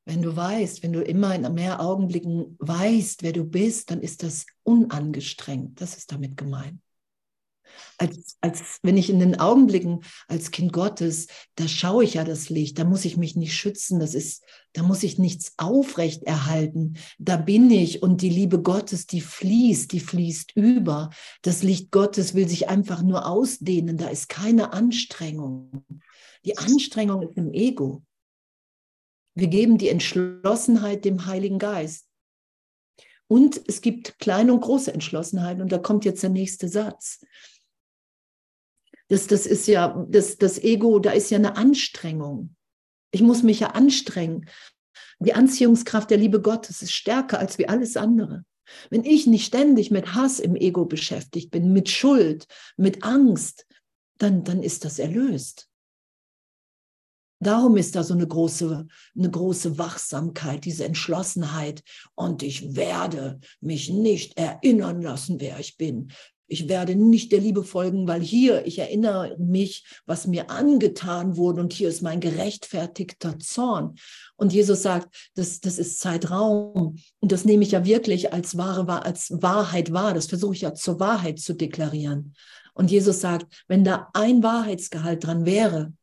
Wenn 0.05 0.23
du 0.23 0.37
weißt, 0.37 0.83
wenn 0.83 0.93
du 0.93 1.03
immer 1.03 1.35
in 1.35 1.53
mehr 1.55 1.81
Augenblicken 1.81 2.57
weißt, 2.61 3.23
wer 3.23 3.33
du 3.33 3.45
bist, 3.45 3.91
dann 3.91 4.01
ist 4.01 4.23
das 4.23 4.47
unangestrengt. 4.63 5.81
Das 5.81 5.97
ist 5.97 6.13
damit 6.13 6.37
gemeint. 6.37 6.81
Als, 7.99 8.37
als 8.41 8.79
wenn 8.83 8.97
ich 8.97 9.11
in 9.11 9.19
den 9.19 9.39
Augenblicken 9.39 10.05
als 10.29 10.51
Kind 10.51 10.73
Gottes, 10.73 11.27
da 11.55 11.69
schaue 11.69 12.05
ich 12.05 12.15
ja 12.15 12.25
das 12.25 12.49
Licht, 12.49 12.79
da 12.79 12.85
muss 12.85 13.05
ich 13.05 13.17
mich 13.17 13.37
nicht 13.37 13.55
schützen, 13.55 14.01
das 14.01 14.15
ist, 14.15 14.45
da 14.73 14.83
muss 14.83 15.03
ich 15.03 15.19
nichts 15.19 15.55
aufrecht 15.57 16.23
erhalten. 16.25 16.95
Da 17.19 17.37
bin 17.37 17.71
ich 17.71 18.03
und 18.03 18.23
die 18.23 18.31
Liebe 18.31 18.63
Gottes, 18.63 19.07
die 19.07 19.21
fließt, 19.21 19.93
die 19.93 20.01
fließt 20.01 20.53
über. 20.57 21.11
Das 21.43 21.63
Licht 21.63 21.91
Gottes 21.91 22.35
will 22.35 22.49
sich 22.49 22.69
einfach 22.69 23.03
nur 23.03 23.27
ausdehnen, 23.27 23.97
da 23.97 24.09
ist 24.09 24.29
keine 24.29 24.73
Anstrengung. 24.73 25.85
Die 26.45 26.59
Anstrengung 26.59 27.23
ist 27.23 27.37
im 27.37 27.53
Ego. 27.53 28.03
Wir 29.35 29.49
geben 29.49 29.77
die 29.77 29.91
Entschlossenheit 29.91 31.05
dem 31.05 31.27
Heiligen 31.27 31.59
Geist. 31.59 32.07
Und 33.29 33.61
es 33.67 33.81
gibt 33.81 34.19
kleine 34.19 34.53
und 34.53 34.61
große 34.61 34.93
Entschlossenheit. 34.93 35.61
Und 35.61 35.73
da 35.73 35.79
kommt 35.79 36.05
jetzt 36.05 36.23
der 36.23 36.31
nächste 36.31 36.69
Satz. 36.69 37.25
Das, 39.09 39.27
das 39.27 39.47
ist 39.47 39.67
ja, 39.69 40.05
das, 40.09 40.37
das 40.39 40.59
Ego, 40.59 40.99
da 40.99 41.13
ist 41.13 41.31
ja 41.31 41.39
eine 41.39 41.57
Anstrengung. 41.57 42.57
Ich 43.13 43.23
muss 43.23 43.43
mich 43.43 43.61
ja 43.61 43.69
anstrengen. 43.69 44.47
Die 45.19 45.35
Anziehungskraft 45.35 46.11
der 46.11 46.19
Liebe 46.19 46.41
Gottes 46.41 46.83
ist 46.83 46.93
stärker 46.93 47.39
als 47.39 47.59
wie 47.59 47.69
alles 47.69 47.97
andere. 47.97 48.45
Wenn 48.91 49.05
ich 49.05 49.27
nicht 49.27 49.47
ständig 49.47 49.91
mit 49.91 50.15
Hass 50.15 50.41
im 50.41 50.57
Ego 50.57 50.85
beschäftigt 50.87 51.51
bin, 51.51 51.73
mit 51.73 51.89
Schuld, 51.89 52.47
mit 52.77 53.05
Angst, 53.05 53.67
dann, 54.19 54.45
dann 54.45 54.63
ist 54.63 54.85
das 54.85 54.99
erlöst. 54.99 55.69
Darum 57.39 57.77
ist 57.77 57.95
da 57.95 58.03
so 58.03 58.15
eine 58.15 58.27
große, 58.27 58.87
eine 59.17 59.31
große 59.31 59.79
Wachsamkeit, 59.79 60.65
diese 60.65 60.85
Entschlossenheit. 60.85 61.83
Und 62.15 62.43
ich 62.43 62.75
werde 62.75 63.41
mich 63.61 63.91
nicht 63.91 64.39
erinnern 64.39 65.03
lassen, 65.03 65.39
wer 65.39 65.59
ich 65.61 65.77
bin. 65.77 66.13
Ich 66.49 66.69
werde 66.69 66.95
nicht 66.95 67.33
der 67.33 67.41
Liebe 67.41 67.65
folgen, 67.65 68.07
weil 68.07 68.23
hier, 68.23 68.67
ich 68.67 68.79
erinnere 68.79 69.37
mich, 69.39 69.85
was 70.07 70.27
mir 70.27 70.51
angetan 70.51 71.37
wurde 71.37 71.61
und 71.61 71.73
hier 71.73 71.89
ist 71.89 72.03
mein 72.03 72.21
gerechtfertigter 72.21 73.39
Zorn. 73.39 73.97
Und 74.37 74.53
Jesus 74.53 74.83
sagt, 74.83 75.31
das, 75.35 75.61
das 75.61 75.79
ist 75.79 75.99
Zeitraum. 75.99 76.97
Und 77.21 77.33
das 77.33 77.45
nehme 77.45 77.65
ich 77.65 77.73
ja 77.73 77.85
wirklich 77.85 78.33
als, 78.33 78.57
wahre, 78.57 79.05
als 79.05 79.31
Wahrheit 79.43 79.93
wahr. 79.93 80.15
Das 80.15 80.27
versuche 80.27 80.55
ich 80.55 80.61
ja 80.61 80.75
zur 80.75 81.01
Wahrheit 81.01 81.41
zu 81.41 81.55
deklarieren. 81.55 82.35
Und 82.75 82.91
Jesus 82.91 83.21
sagt, 83.21 83.65
wenn 83.69 83.85
da 83.85 84.11
ein 84.13 84.43
Wahrheitsgehalt 84.43 85.25
dran 85.25 85.47
wäre, 85.47 85.95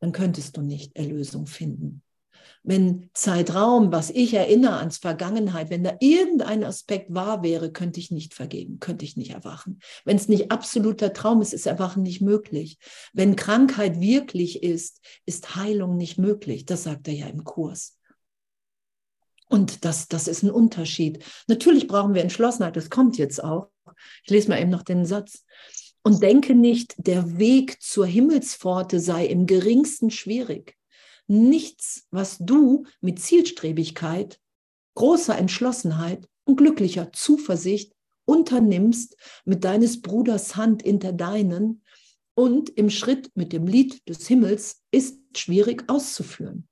dann 0.00 0.12
könntest 0.12 0.56
du 0.56 0.62
nicht 0.62 0.94
Erlösung 0.96 1.46
finden. 1.46 2.02
Wenn 2.68 3.10
Zeitraum, 3.14 3.92
was 3.92 4.10
ich 4.10 4.34
erinnere 4.34 4.78
ans 4.78 4.98
Vergangenheit, 4.98 5.70
wenn 5.70 5.84
da 5.84 5.96
irgendein 6.00 6.64
Aspekt 6.64 7.14
wahr 7.14 7.44
wäre, 7.44 7.70
könnte 7.70 8.00
ich 8.00 8.10
nicht 8.10 8.34
vergeben, 8.34 8.80
könnte 8.80 9.04
ich 9.04 9.16
nicht 9.16 9.30
erwachen. 9.30 9.78
Wenn 10.04 10.16
es 10.16 10.26
nicht 10.26 10.50
absoluter 10.50 11.12
Traum 11.12 11.40
ist, 11.40 11.54
ist 11.54 11.66
Erwachen 11.66 12.02
nicht 12.02 12.22
möglich. 12.22 12.78
Wenn 13.12 13.36
Krankheit 13.36 14.00
wirklich 14.00 14.64
ist, 14.64 15.00
ist 15.26 15.54
Heilung 15.54 15.96
nicht 15.96 16.18
möglich. 16.18 16.66
Das 16.66 16.82
sagt 16.82 17.06
er 17.06 17.14
ja 17.14 17.26
im 17.28 17.44
Kurs. 17.44 17.96
Und 19.48 19.84
das, 19.84 20.08
das 20.08 20.26
ist 20.26 20.42
ein 20.42 20.50
Unterschied. 20.50 21.24
Natürlich 21.46 21.86
brauchen 21.86 22.14
wir 22.14 22.22
Entschlossenheit, 22.22 22.74
das 22.74 22.90
kommt 22.90 23.16
jetzt 23.16 23.42
auch. 23.44 23.70
Ich 24.24 24.30
lese 24.30 24.48
mal 24.48 24.60
eben 24.60 24.70
noch 24.70 24.82
den 24.82 25.06
Satz 25.06 25.44
und 26.02 26.20
denke 26.20 26.56
nicht, 26.56 26.94
der 26.98 27.38
Weg 27.38 27.80
zur 27.80 28.06
Himmelspforte 28.06 28.98
sei 28.98 29.26
im 29.26 29.46
geringsten 29.46 30.10
schwierig. 30.10 30.75
Nichts, 31.28 32.06
was 32.10 32.38
du 32.38 32.84
mit 33.00 33.20
Zielstrebigkeit, 33.20 34.40
großer 34.94 35.36
Entschlossenheit 35.36 36.28
und 36.44 36.56
glücklicher 36.56 37.12
Zuversicht 37.12 37.92
unternimmst, 38.24 39.16
mit 39.44 39.64
deines 39.64 40.02
Bruders 40.02 40.56
Hand 40.56 40.82
hinter 40.82 41.12
deinen, 41.12 41.82
und 42.38 42.68
im 42.70 42.90
Schritt 42.90 43.30
mit 43.34 43.52
dem 43.52 43.66
Lied 43.66 44.06
des 44.08 44.28
Himmels 44.28 44.82
ist 44.90 45.18
schwierig 45.36 45.84
auszuführen. 45.88 46.68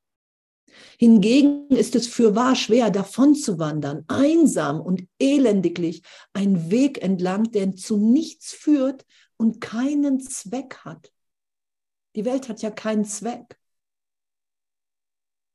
Hingegen 0.98 1.68
ist 1.68 1.94
es 1.94 2.06
fürwahr 2.06 2.54
schwer, 2.54 2.90
davon 2.90 3.34
zu 3.34 3.58
wandern, 3.58 4.04
einsam 4.08 4.80
und 4.80 5.06
elendiglich, 5.18 6.02
ein 6.32 6.70
Weg 6.70 7.02
entlang, 7.02 7.50
der 7.52 7.74
zu 7.76 7.96
nichts 7.96 8.52
führt 8.52 9.04
und 9.36 9.60
keinen 9.60 10.20
Zweck 10.20 10.78
hat. 10.84 11.12
Die 12.16 12.24
Welt 12.24 12.48
hat 12.48 12.62
ja 12.62 12.70
keinen 12.70 13.04
Zweck. 13.04 13.58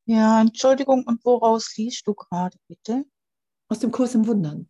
Ja, 0.09 0.41
Entschuldigung, 0.41 1.03
und 1.03 1.23
woraus 1.23 1.77
liest 1.77 2.07
du 2.07 2.15
gerade, 2.15 2.57
bitte? 2.67 3.05
Aus 3.67 3.77
dem 3.77 3.91
Kurs 3.91 4.15
im 4.15 4.25
Wundern. 4.25 4.67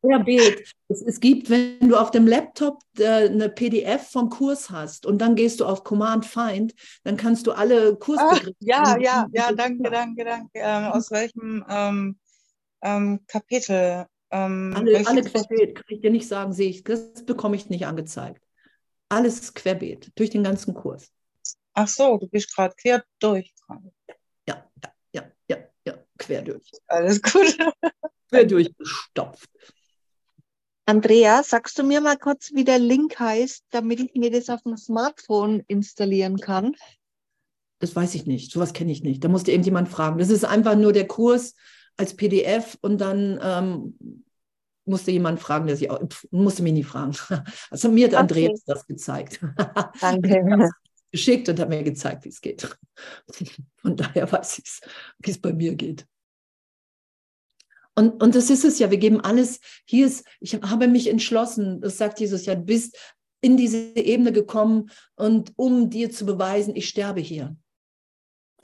Querbeet. 0.00 0.72
Es, 0.88 1.02
es 1.02 1.18
gibt, 1.18 1.50
wenn 1.50 1.88
du 1.88 1.96
auf 1.96 2.12
dem 2.12 2.28
Laptop 2.28 2.80
äh, 2.98 3.26
eine 3.28 3.48
PDF 3.48 4.10
vom 4.10 4.28
Kurs 4.28 4.70
hast 4.70 5.06
und 5.06 5.18
dann 5.18 5.34
gehst 5.34 5.58
du 5.58 5.64
auf 5.64 5.82
Command 5.82 6.26
Find, 6.26 6.74
dann 7.02 7.16
kannst 7.16 7.46
du 7.48 7.52
alle 7.52 7.96
Kursbegriffe. 7.96 8.54
ja, 8.60 8.98
ja, 8.98 9.26
ja, 9.32 9.50
danke, 9.50 9.90
danke, 9.90 10.24
danke. 10.24 10.50
Ähm, 10.54 10.84
aus 10.92 11.10
welchem 11.10 11.64
ähm, 11.68 12.18
ähm, 12.82 13.20
Kapitel? 13.26 14.06
Ähm, 14.30 14.74
alle, 14.76 15.04
alle 15.06 15.22
querbeet, 15.22 15.74
kann 15.74 15.86
ich 15.88 16.02
dir 16.02 16.10
nicht 16.10 16.28
sagen, 16.28 16.52
sehe 16.52 16.68
ich. 16.68 16.84
Das 16.84 17.24
bekomme 17.24 17.56
ich 17.56 17.68
nicht 17.68 17.86
angezeigt. 17.86 18.44
Alles 19.08 19.54
querbeet, 19.54 20.12
durch 20.14 20.30
den 20.30 20.44
ganzen 20.44 20.74
Kurs. 20.74 21.10
Ach 21.74 21.88
so, 21.88 22.16
du 22.18 22.28
bist 22.28 22.54
gerade 22.54 22.74
quer 22.80 23.04
durch. 23.18 23.52
Ja, 24.48 24.70
ja, 24.82 24.92
ja, 25.12 25.30
ja, 25.48 25.56
ja, 25.84 25.94
quer 26.16 26.42
durch. 26.42 26.70
Alles 26.86 27.20
gut. 27.20 27.58
quer 28.28 28.44
durchgestopft. 28.44 29.50
Andrea, 30.86 31.42
sagst 31.42 31.78
du 31.78 31.82
mir 31.82 32.00
mal 32.00 32.16
kurz, 32.16 32.52
wie 32.52 32.64
der 32.64 32.78
Link 32.78 33.18
heißt, 33.18 33.64
damit 33.70 34.00
ich 34.00 34.14
mir 34.14 34.30
das 34.30 34.50
auf 34.50 34.62
dem 34.62 34.76
Smartphone 34.76 35.64
installieren 35.66 36.38
kann? 36.38 36.76
Das 37.78 37.96
weiß 37.96 38.14
ich 38.14 38.26
nicht. 38.26 38.52
Sowas 38.52 38.72
kenne 38.72 38.92
ich 38.92 39.02
nicht. 39.02 39.24
Da 39.24 39.28
musste 39.28 39.50
irgendjemand 39.50 39.88
fragen. 39.88 40.18
Das 40.18 40.30
ist 40.30 40.44
einfach 40.44 40.76
nur 40.76 40.92
der 40.92 41.08
Kurs 41.08 41.54
als 41.96 42.14
PDF 42.14 42.76
und 42.82 43.00
dann 43.00 43.40
ähm, 43.42 44.22
musste 44.84 45.10
jemand 45.10 45.40
fragen, 45.40 45.66
der 45.66 45.76
sich 45.76 45.90
auch, 45.90 46.00
musste 46.30 46.62
mich 46.62 46.72
nie 46.72 46.84
fragen. 46.84 47.16
Also 47.70 47.90
mir 47.90 48.08
hat 48.08 48.14
Andreas 48.14 48.60
okay. 48.60 48.62
das 48.66 48.86
gezeigt. 48.86 49.40
Danke. 50.00 50.70
geschickt 51.14 51.48
und 51.48 51.60
hat 51.60 51.68
mir 51.68 51.84
gezeigt, 51.84 52.24
wie 52.24 52.28
es 52.28 52.40
geht. 52.40 52.76
Von 53.76 53.96
daher 53.96 54.32
weiß 54.32 54.58
ich 54.58 54.64
es, 54.64 54.80
wie 55.20 55.30
es 55.30 55.40
bei 55.40 55.52
mir 55.52 55.76
geht. 55.76 56.08
Und, 57.94 58.20
und 58.20 58.34
das 58.34 58.50
ist 58.50 58.64
es 58.64 58.80
ja, 58.80 58.90
wir 58.90 58.98
geben 58.98 59.20
alles, 59.20 59.60
hier 59.84 60.08
ist, 60.08 60.26
ich 60.40 60.54
habe 60.54 60.88
mich 60.88 61.06
entschlossen, 61.06 61.80
das 61.80 61.98
sagt 61.98 62.18
Jesus 62.18 62.46
ja, 62.46 62.56
du 62.56 62.62
bist 62.62 62.98
in 63.40 63.56
diese 63.56 63.94
Ebene 63.94 64.32
gekommen 64.32 64.90
und 65.14 65.52
um 65.54 65.88
dir 65.88 66.10
zu 66.10 66.26
beweisen, 66.26 66.74
ich 66.74 66.88
sterbe 66.88 67.20
hier. 67.20 67.56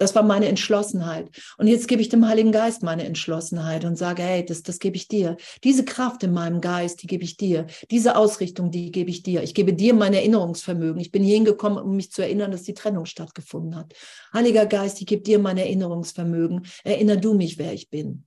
Das 0.00 0.14
war 0.14 0.22
meine 0.22 0.48
Entschlossenheit. 0.48 1.28
Und 1.58 1.66
jetzt 1.66 1.86
gebe 1.86 2.00
ich 2.00 2.08
dem 2.08 2.26
Heiligen 2.26 2.52
Geist 2.52 2.82
meine 2.82 3.04
Entschlossenheit 3.04 3.84
und 3.84 3.96
sage, 3.96 4.22
hey, 4.22 4.42
das, 4.42 4.62
das 4.62 4.78
gebe 4.78 4.96
ich 4.96 5.08
dir. 5.08 5.36
Diese 5.62 5.84
Kraft 5.84 6.22
in 6.22 6.32
meinem 6.32 6.62
Geist, 6.62 7.02
die 7.02 7.06
gebe 7.06 7.22
ich 7.22 7.36
dir. 7.36 7.66
Diese 7.90 8.16
Ausrichtung, 8.16 8.70
die 8.70 8.92
gebe 8.92 9.10
ich 9.10 9.22
dir. 9.22 9.42
Ich 9.42 9.52
gebe 9.52 9.74
dir 9.74 9.92
mein 9.92 10.14
Erinnerungsvermögen. 10.14 11.02
Ich 11.02 11.12
bin 11.12 11.22
hier 11.22 11.34
hingekommen, 11.34 11.78
um 11.78 11.96
mich 11.96 12.10
zu 12.12 12.22
erinnern, 12.22 12.50
dass 12.50 12.62
die 12.62 12.72
Trennung 12.72 13.04
stattgefunden 13.04 13.76
hat. 13.76 13.92
Heiliger 14.32 14.64
Geist, 14.64 15.02
ich 15.02 15.06
gebe 15.06 15.22
dir 15.22 15.38
mein 15.38 15.58
Erinnerungsvermögen. 15.58 16.66
Erinner 16.82 17.18
du 17.18 17.34
mich, 17.34 17.58
wer 17.58 17.74
ich 17.74 17.90
bin. 17.90 18.24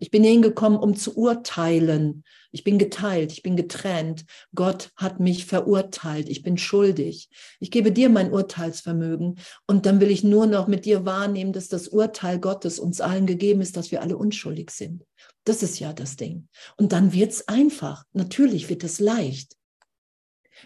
Ich 0.00 0.10
bin 0.10 0.24
hingekommen, 0.24 0.78
um 0.78 0.96
zu 0.96 1.16
urteilen. 1.16 2.24
Ich 2.52 2.64
bin 2.64 2.78
geteilt, 2.78 3.32
ich 3.32 3.42
bin 3.42 3.54
getrennt. 3.54 4.24
Gott 4.54 4.90
hat 4.96 5.20
mich 5.20 5.44
verurteilt. 5.44 6.28
Ich 6.28 6.42
bin 6.42 6.56
schuldig. 6.56 7.28
Ich 7.60 7.70
gebe 7.70 7.92
dir 7.92 8.08
mein 8.08 8.32
Urteilsvermögen 8.32 9.38
und 9.66 9.86
dann 9.86 10.00
will 10.00 10.10
ich 10.10 10.24
nur 10.24 10.46
noch 10.46 10.66
mit 10.66 10.86
dir 10.86 11.04
wahrnehmen, 11.04 11.52
dass 11.52 11.68
das 11.68 11.86
Urteil 11.88 12.40
Gottes 12.40 12.78
uns 12.78 13.00
allen 13.00 13.26
gegeben 13.26 13.60
ist, 13.60 13.76
dass 13.76 13.90
wir 13.90 14.00
alle 14.00 14.16
unschuldig 14.16 14.70
sind. 14.70 15.04
Das 15.44 15.62
ist 15.62 15.78
ja 15.78 15.92
das 15.92 16.16
Ding. 16.16 16.48
Und 16.76 16.92
dann 16.92 17.12
wird's 17.12 17.46
einfach. 17.46 18.04
Natürlich 18.12 18.68
wird 18.70 18.82
es 18.84 19.00
leicht. 19.00 19.59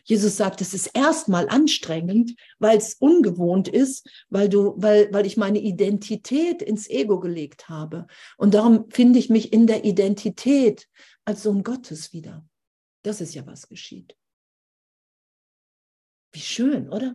Jesus 0.02 0.36
sagt, 0.36 0.60
es 0.60 0.74
ist 0.74 0.90
erstmal 0.94 1.48
anstrengend, 1.48 2.34
weil 2.58 2.78
es 2.78 2.94
ungewohnt 2.94 3.68
ist, 3.68 4.08
weil 4.28 4.48
du, 4.48 4.74
weil, 4.76 5.12
weil 5.12 5.26
ich 5.26 5.36
meine 5.36 5.60
Identität 5.60 6.62
ins 6.62 6.88
Ego 6.90 7.20
gelegt 7.20 7.68
habe. 7.68 8.06
Und 8.36 8.54
darum 8.54 8.90
finde 8.90 9.18
ich 9.18 9.30
mich 9.30 9.52
in 9.52 9.66
der 9.66 9.84
Identität 9.84 10.88
als 11.24 11.42
Sohn 11.42 11.62
Gottes 11.62 12.12
wieder. 12.12 12.46
Das 13.02 13.20
ist 13.20 13.34
ja, 13.34 13.46
was 13.46 13.68
geschieht. 13.68 14.16
Wie 16.32 16.40
schön, 16.40 16.88
oder? 16.88 17.14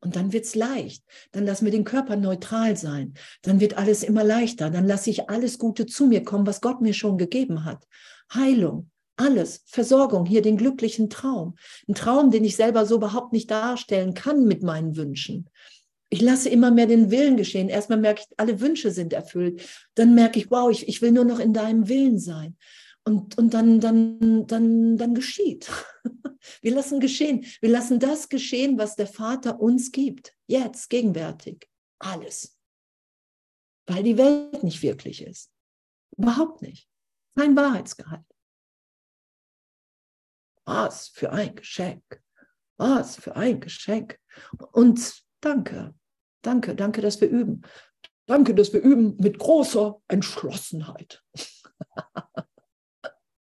Und 0.00 0.14
dann 0.14 0.32
wird 0.32 0.44
es 0.44 0.54
leicht. 0.54 1.04
Dann 1.32 1.44
lassen 1.44 1.64
wir 1.64 1.72
den 1.72 1.84
Körper 1.84 2.16
neutral 2.16 2.76
sein. 2.76 3.14
Dann 3.42 3.60
wird 3.60 3.76
alles 3.76 4.04
immer 4.04 4.22
leichter. 4.22 4.70
Dann 4.70 4.86
lasse 4.86 5.10
ich 5.10 5.28
alles 5.28 5.58
Gute 5.58 5.86
zu 5.86 6.06
mir 6.06 6.22
kommen, 6.22 6.46
was 6.46 6.60
Gott 6.60 6.80
mir 6.80 6.94
schon 6.94 7.18
gegeben 7.18 7.64
hat. 7.64 7.86
Heilung, 8.32 8.90
alles, 9.18 9.62
Versorgung, 9.66 10.26
hier 10.26 10.42
den 10.42 10.56
glücklichen 10.56 11.10
Traum. 11.10 11.56
Ein 11.88 11.94
Traum, 11.94 12.30
den 12.30 12.44
ich 12.44 12.56
selber 12.56 12.86
so 12.86 12.96
überhaupt 12.96 13.32
nicht 13.32 13.50
darstellen 13.50 14.14
kann 14.14 14.44
mit 14.44 14.62
meinen 14.62 14.96
Wünschen. 14.96 15.50
Ich 16.10 16.22
lasse 16.22 16.48
immer 16.48 16.70
mehr 16.70 16.86
den 16.86 17.10
Willen 17.10 17.36
geschehen. 17.36 17.68
Erstmal 17.68 17.98
merke 17.98 18.22
ich, 18.22 18.38
alle 18.38 18.60
Wünsche 18.60 18.90
sind 18.90 19.12
erfüllt. 19.12 19.62
Dann 19.94 20.14
merke 20.14 20.38
ich, 20.38 20.50
wow, 20.50 20.70
ich, 20.70 20.88
ich 20.88 21.02
will 21.02 21.12
nur 21.12 21.24
noch 21.24 21.38
in 21.38 21.52
deinem 21.52 21.88
Willen 21.88 22.18
sein. 22.18 22.56
Und, 23.04 23.36
und 23.36 23.54
dann, 23.54 23.80
dann, 23.80 24.46
dann, 24.46 24.96
dann 24.96 25.14
geschieht. 25.14 25.70
Wir 26.62 26.74
lassen 26.74 27.00
geschehen. 27.00 27.44
Wir 27.60 27.70
lassen 27.70 27.98
das 27.98 28.28
geschehen, 28.28 28.78
was 28.78 28.96
der 28.96 29.06
Vater 29.06 29.60
uns 29.60 29.92
gibt. 29.92 30.34
Jetzt, 30.46 30.88
gegenwärtig. 30.88 31.68
Alles. 31.98 32.56
Weil 33.86 34.02
die 34.02 34.16
Welt 34.16 34.62
nicht 34.62 34.82
wirklich 34.82 35.22
ist. 35.22 35.50
Überhaupt 36.16 36.62
nicht. 36.62 36.88
Kein 37.36 37.56
Wahrheitsgehalt. 37.56 38.27
Was 40.68 41.08
für 41.08 41.32
ein 41.32 41.54
Geschenk. 41.54 42.02
Was 42.76 43.16
für 43.16 43.34
ein 43.36 43.58
Geschenk. 43.58 44.18
Und 44.72 45.24
danke, 45.40 45.94
danke, 46.42 46.74
danke, 46.74 47.00
dass 47.00 47.22
wir 47.22 47.28
üben. 47.30 47.62
Danke, 48.26 48.54
dass 48.54 48.74
wir 48.74 48.82
üben 48.82 49.16
mit 49.16 49.38
großer 49.38 49.98
Entschlossenheit. 50.08 51.24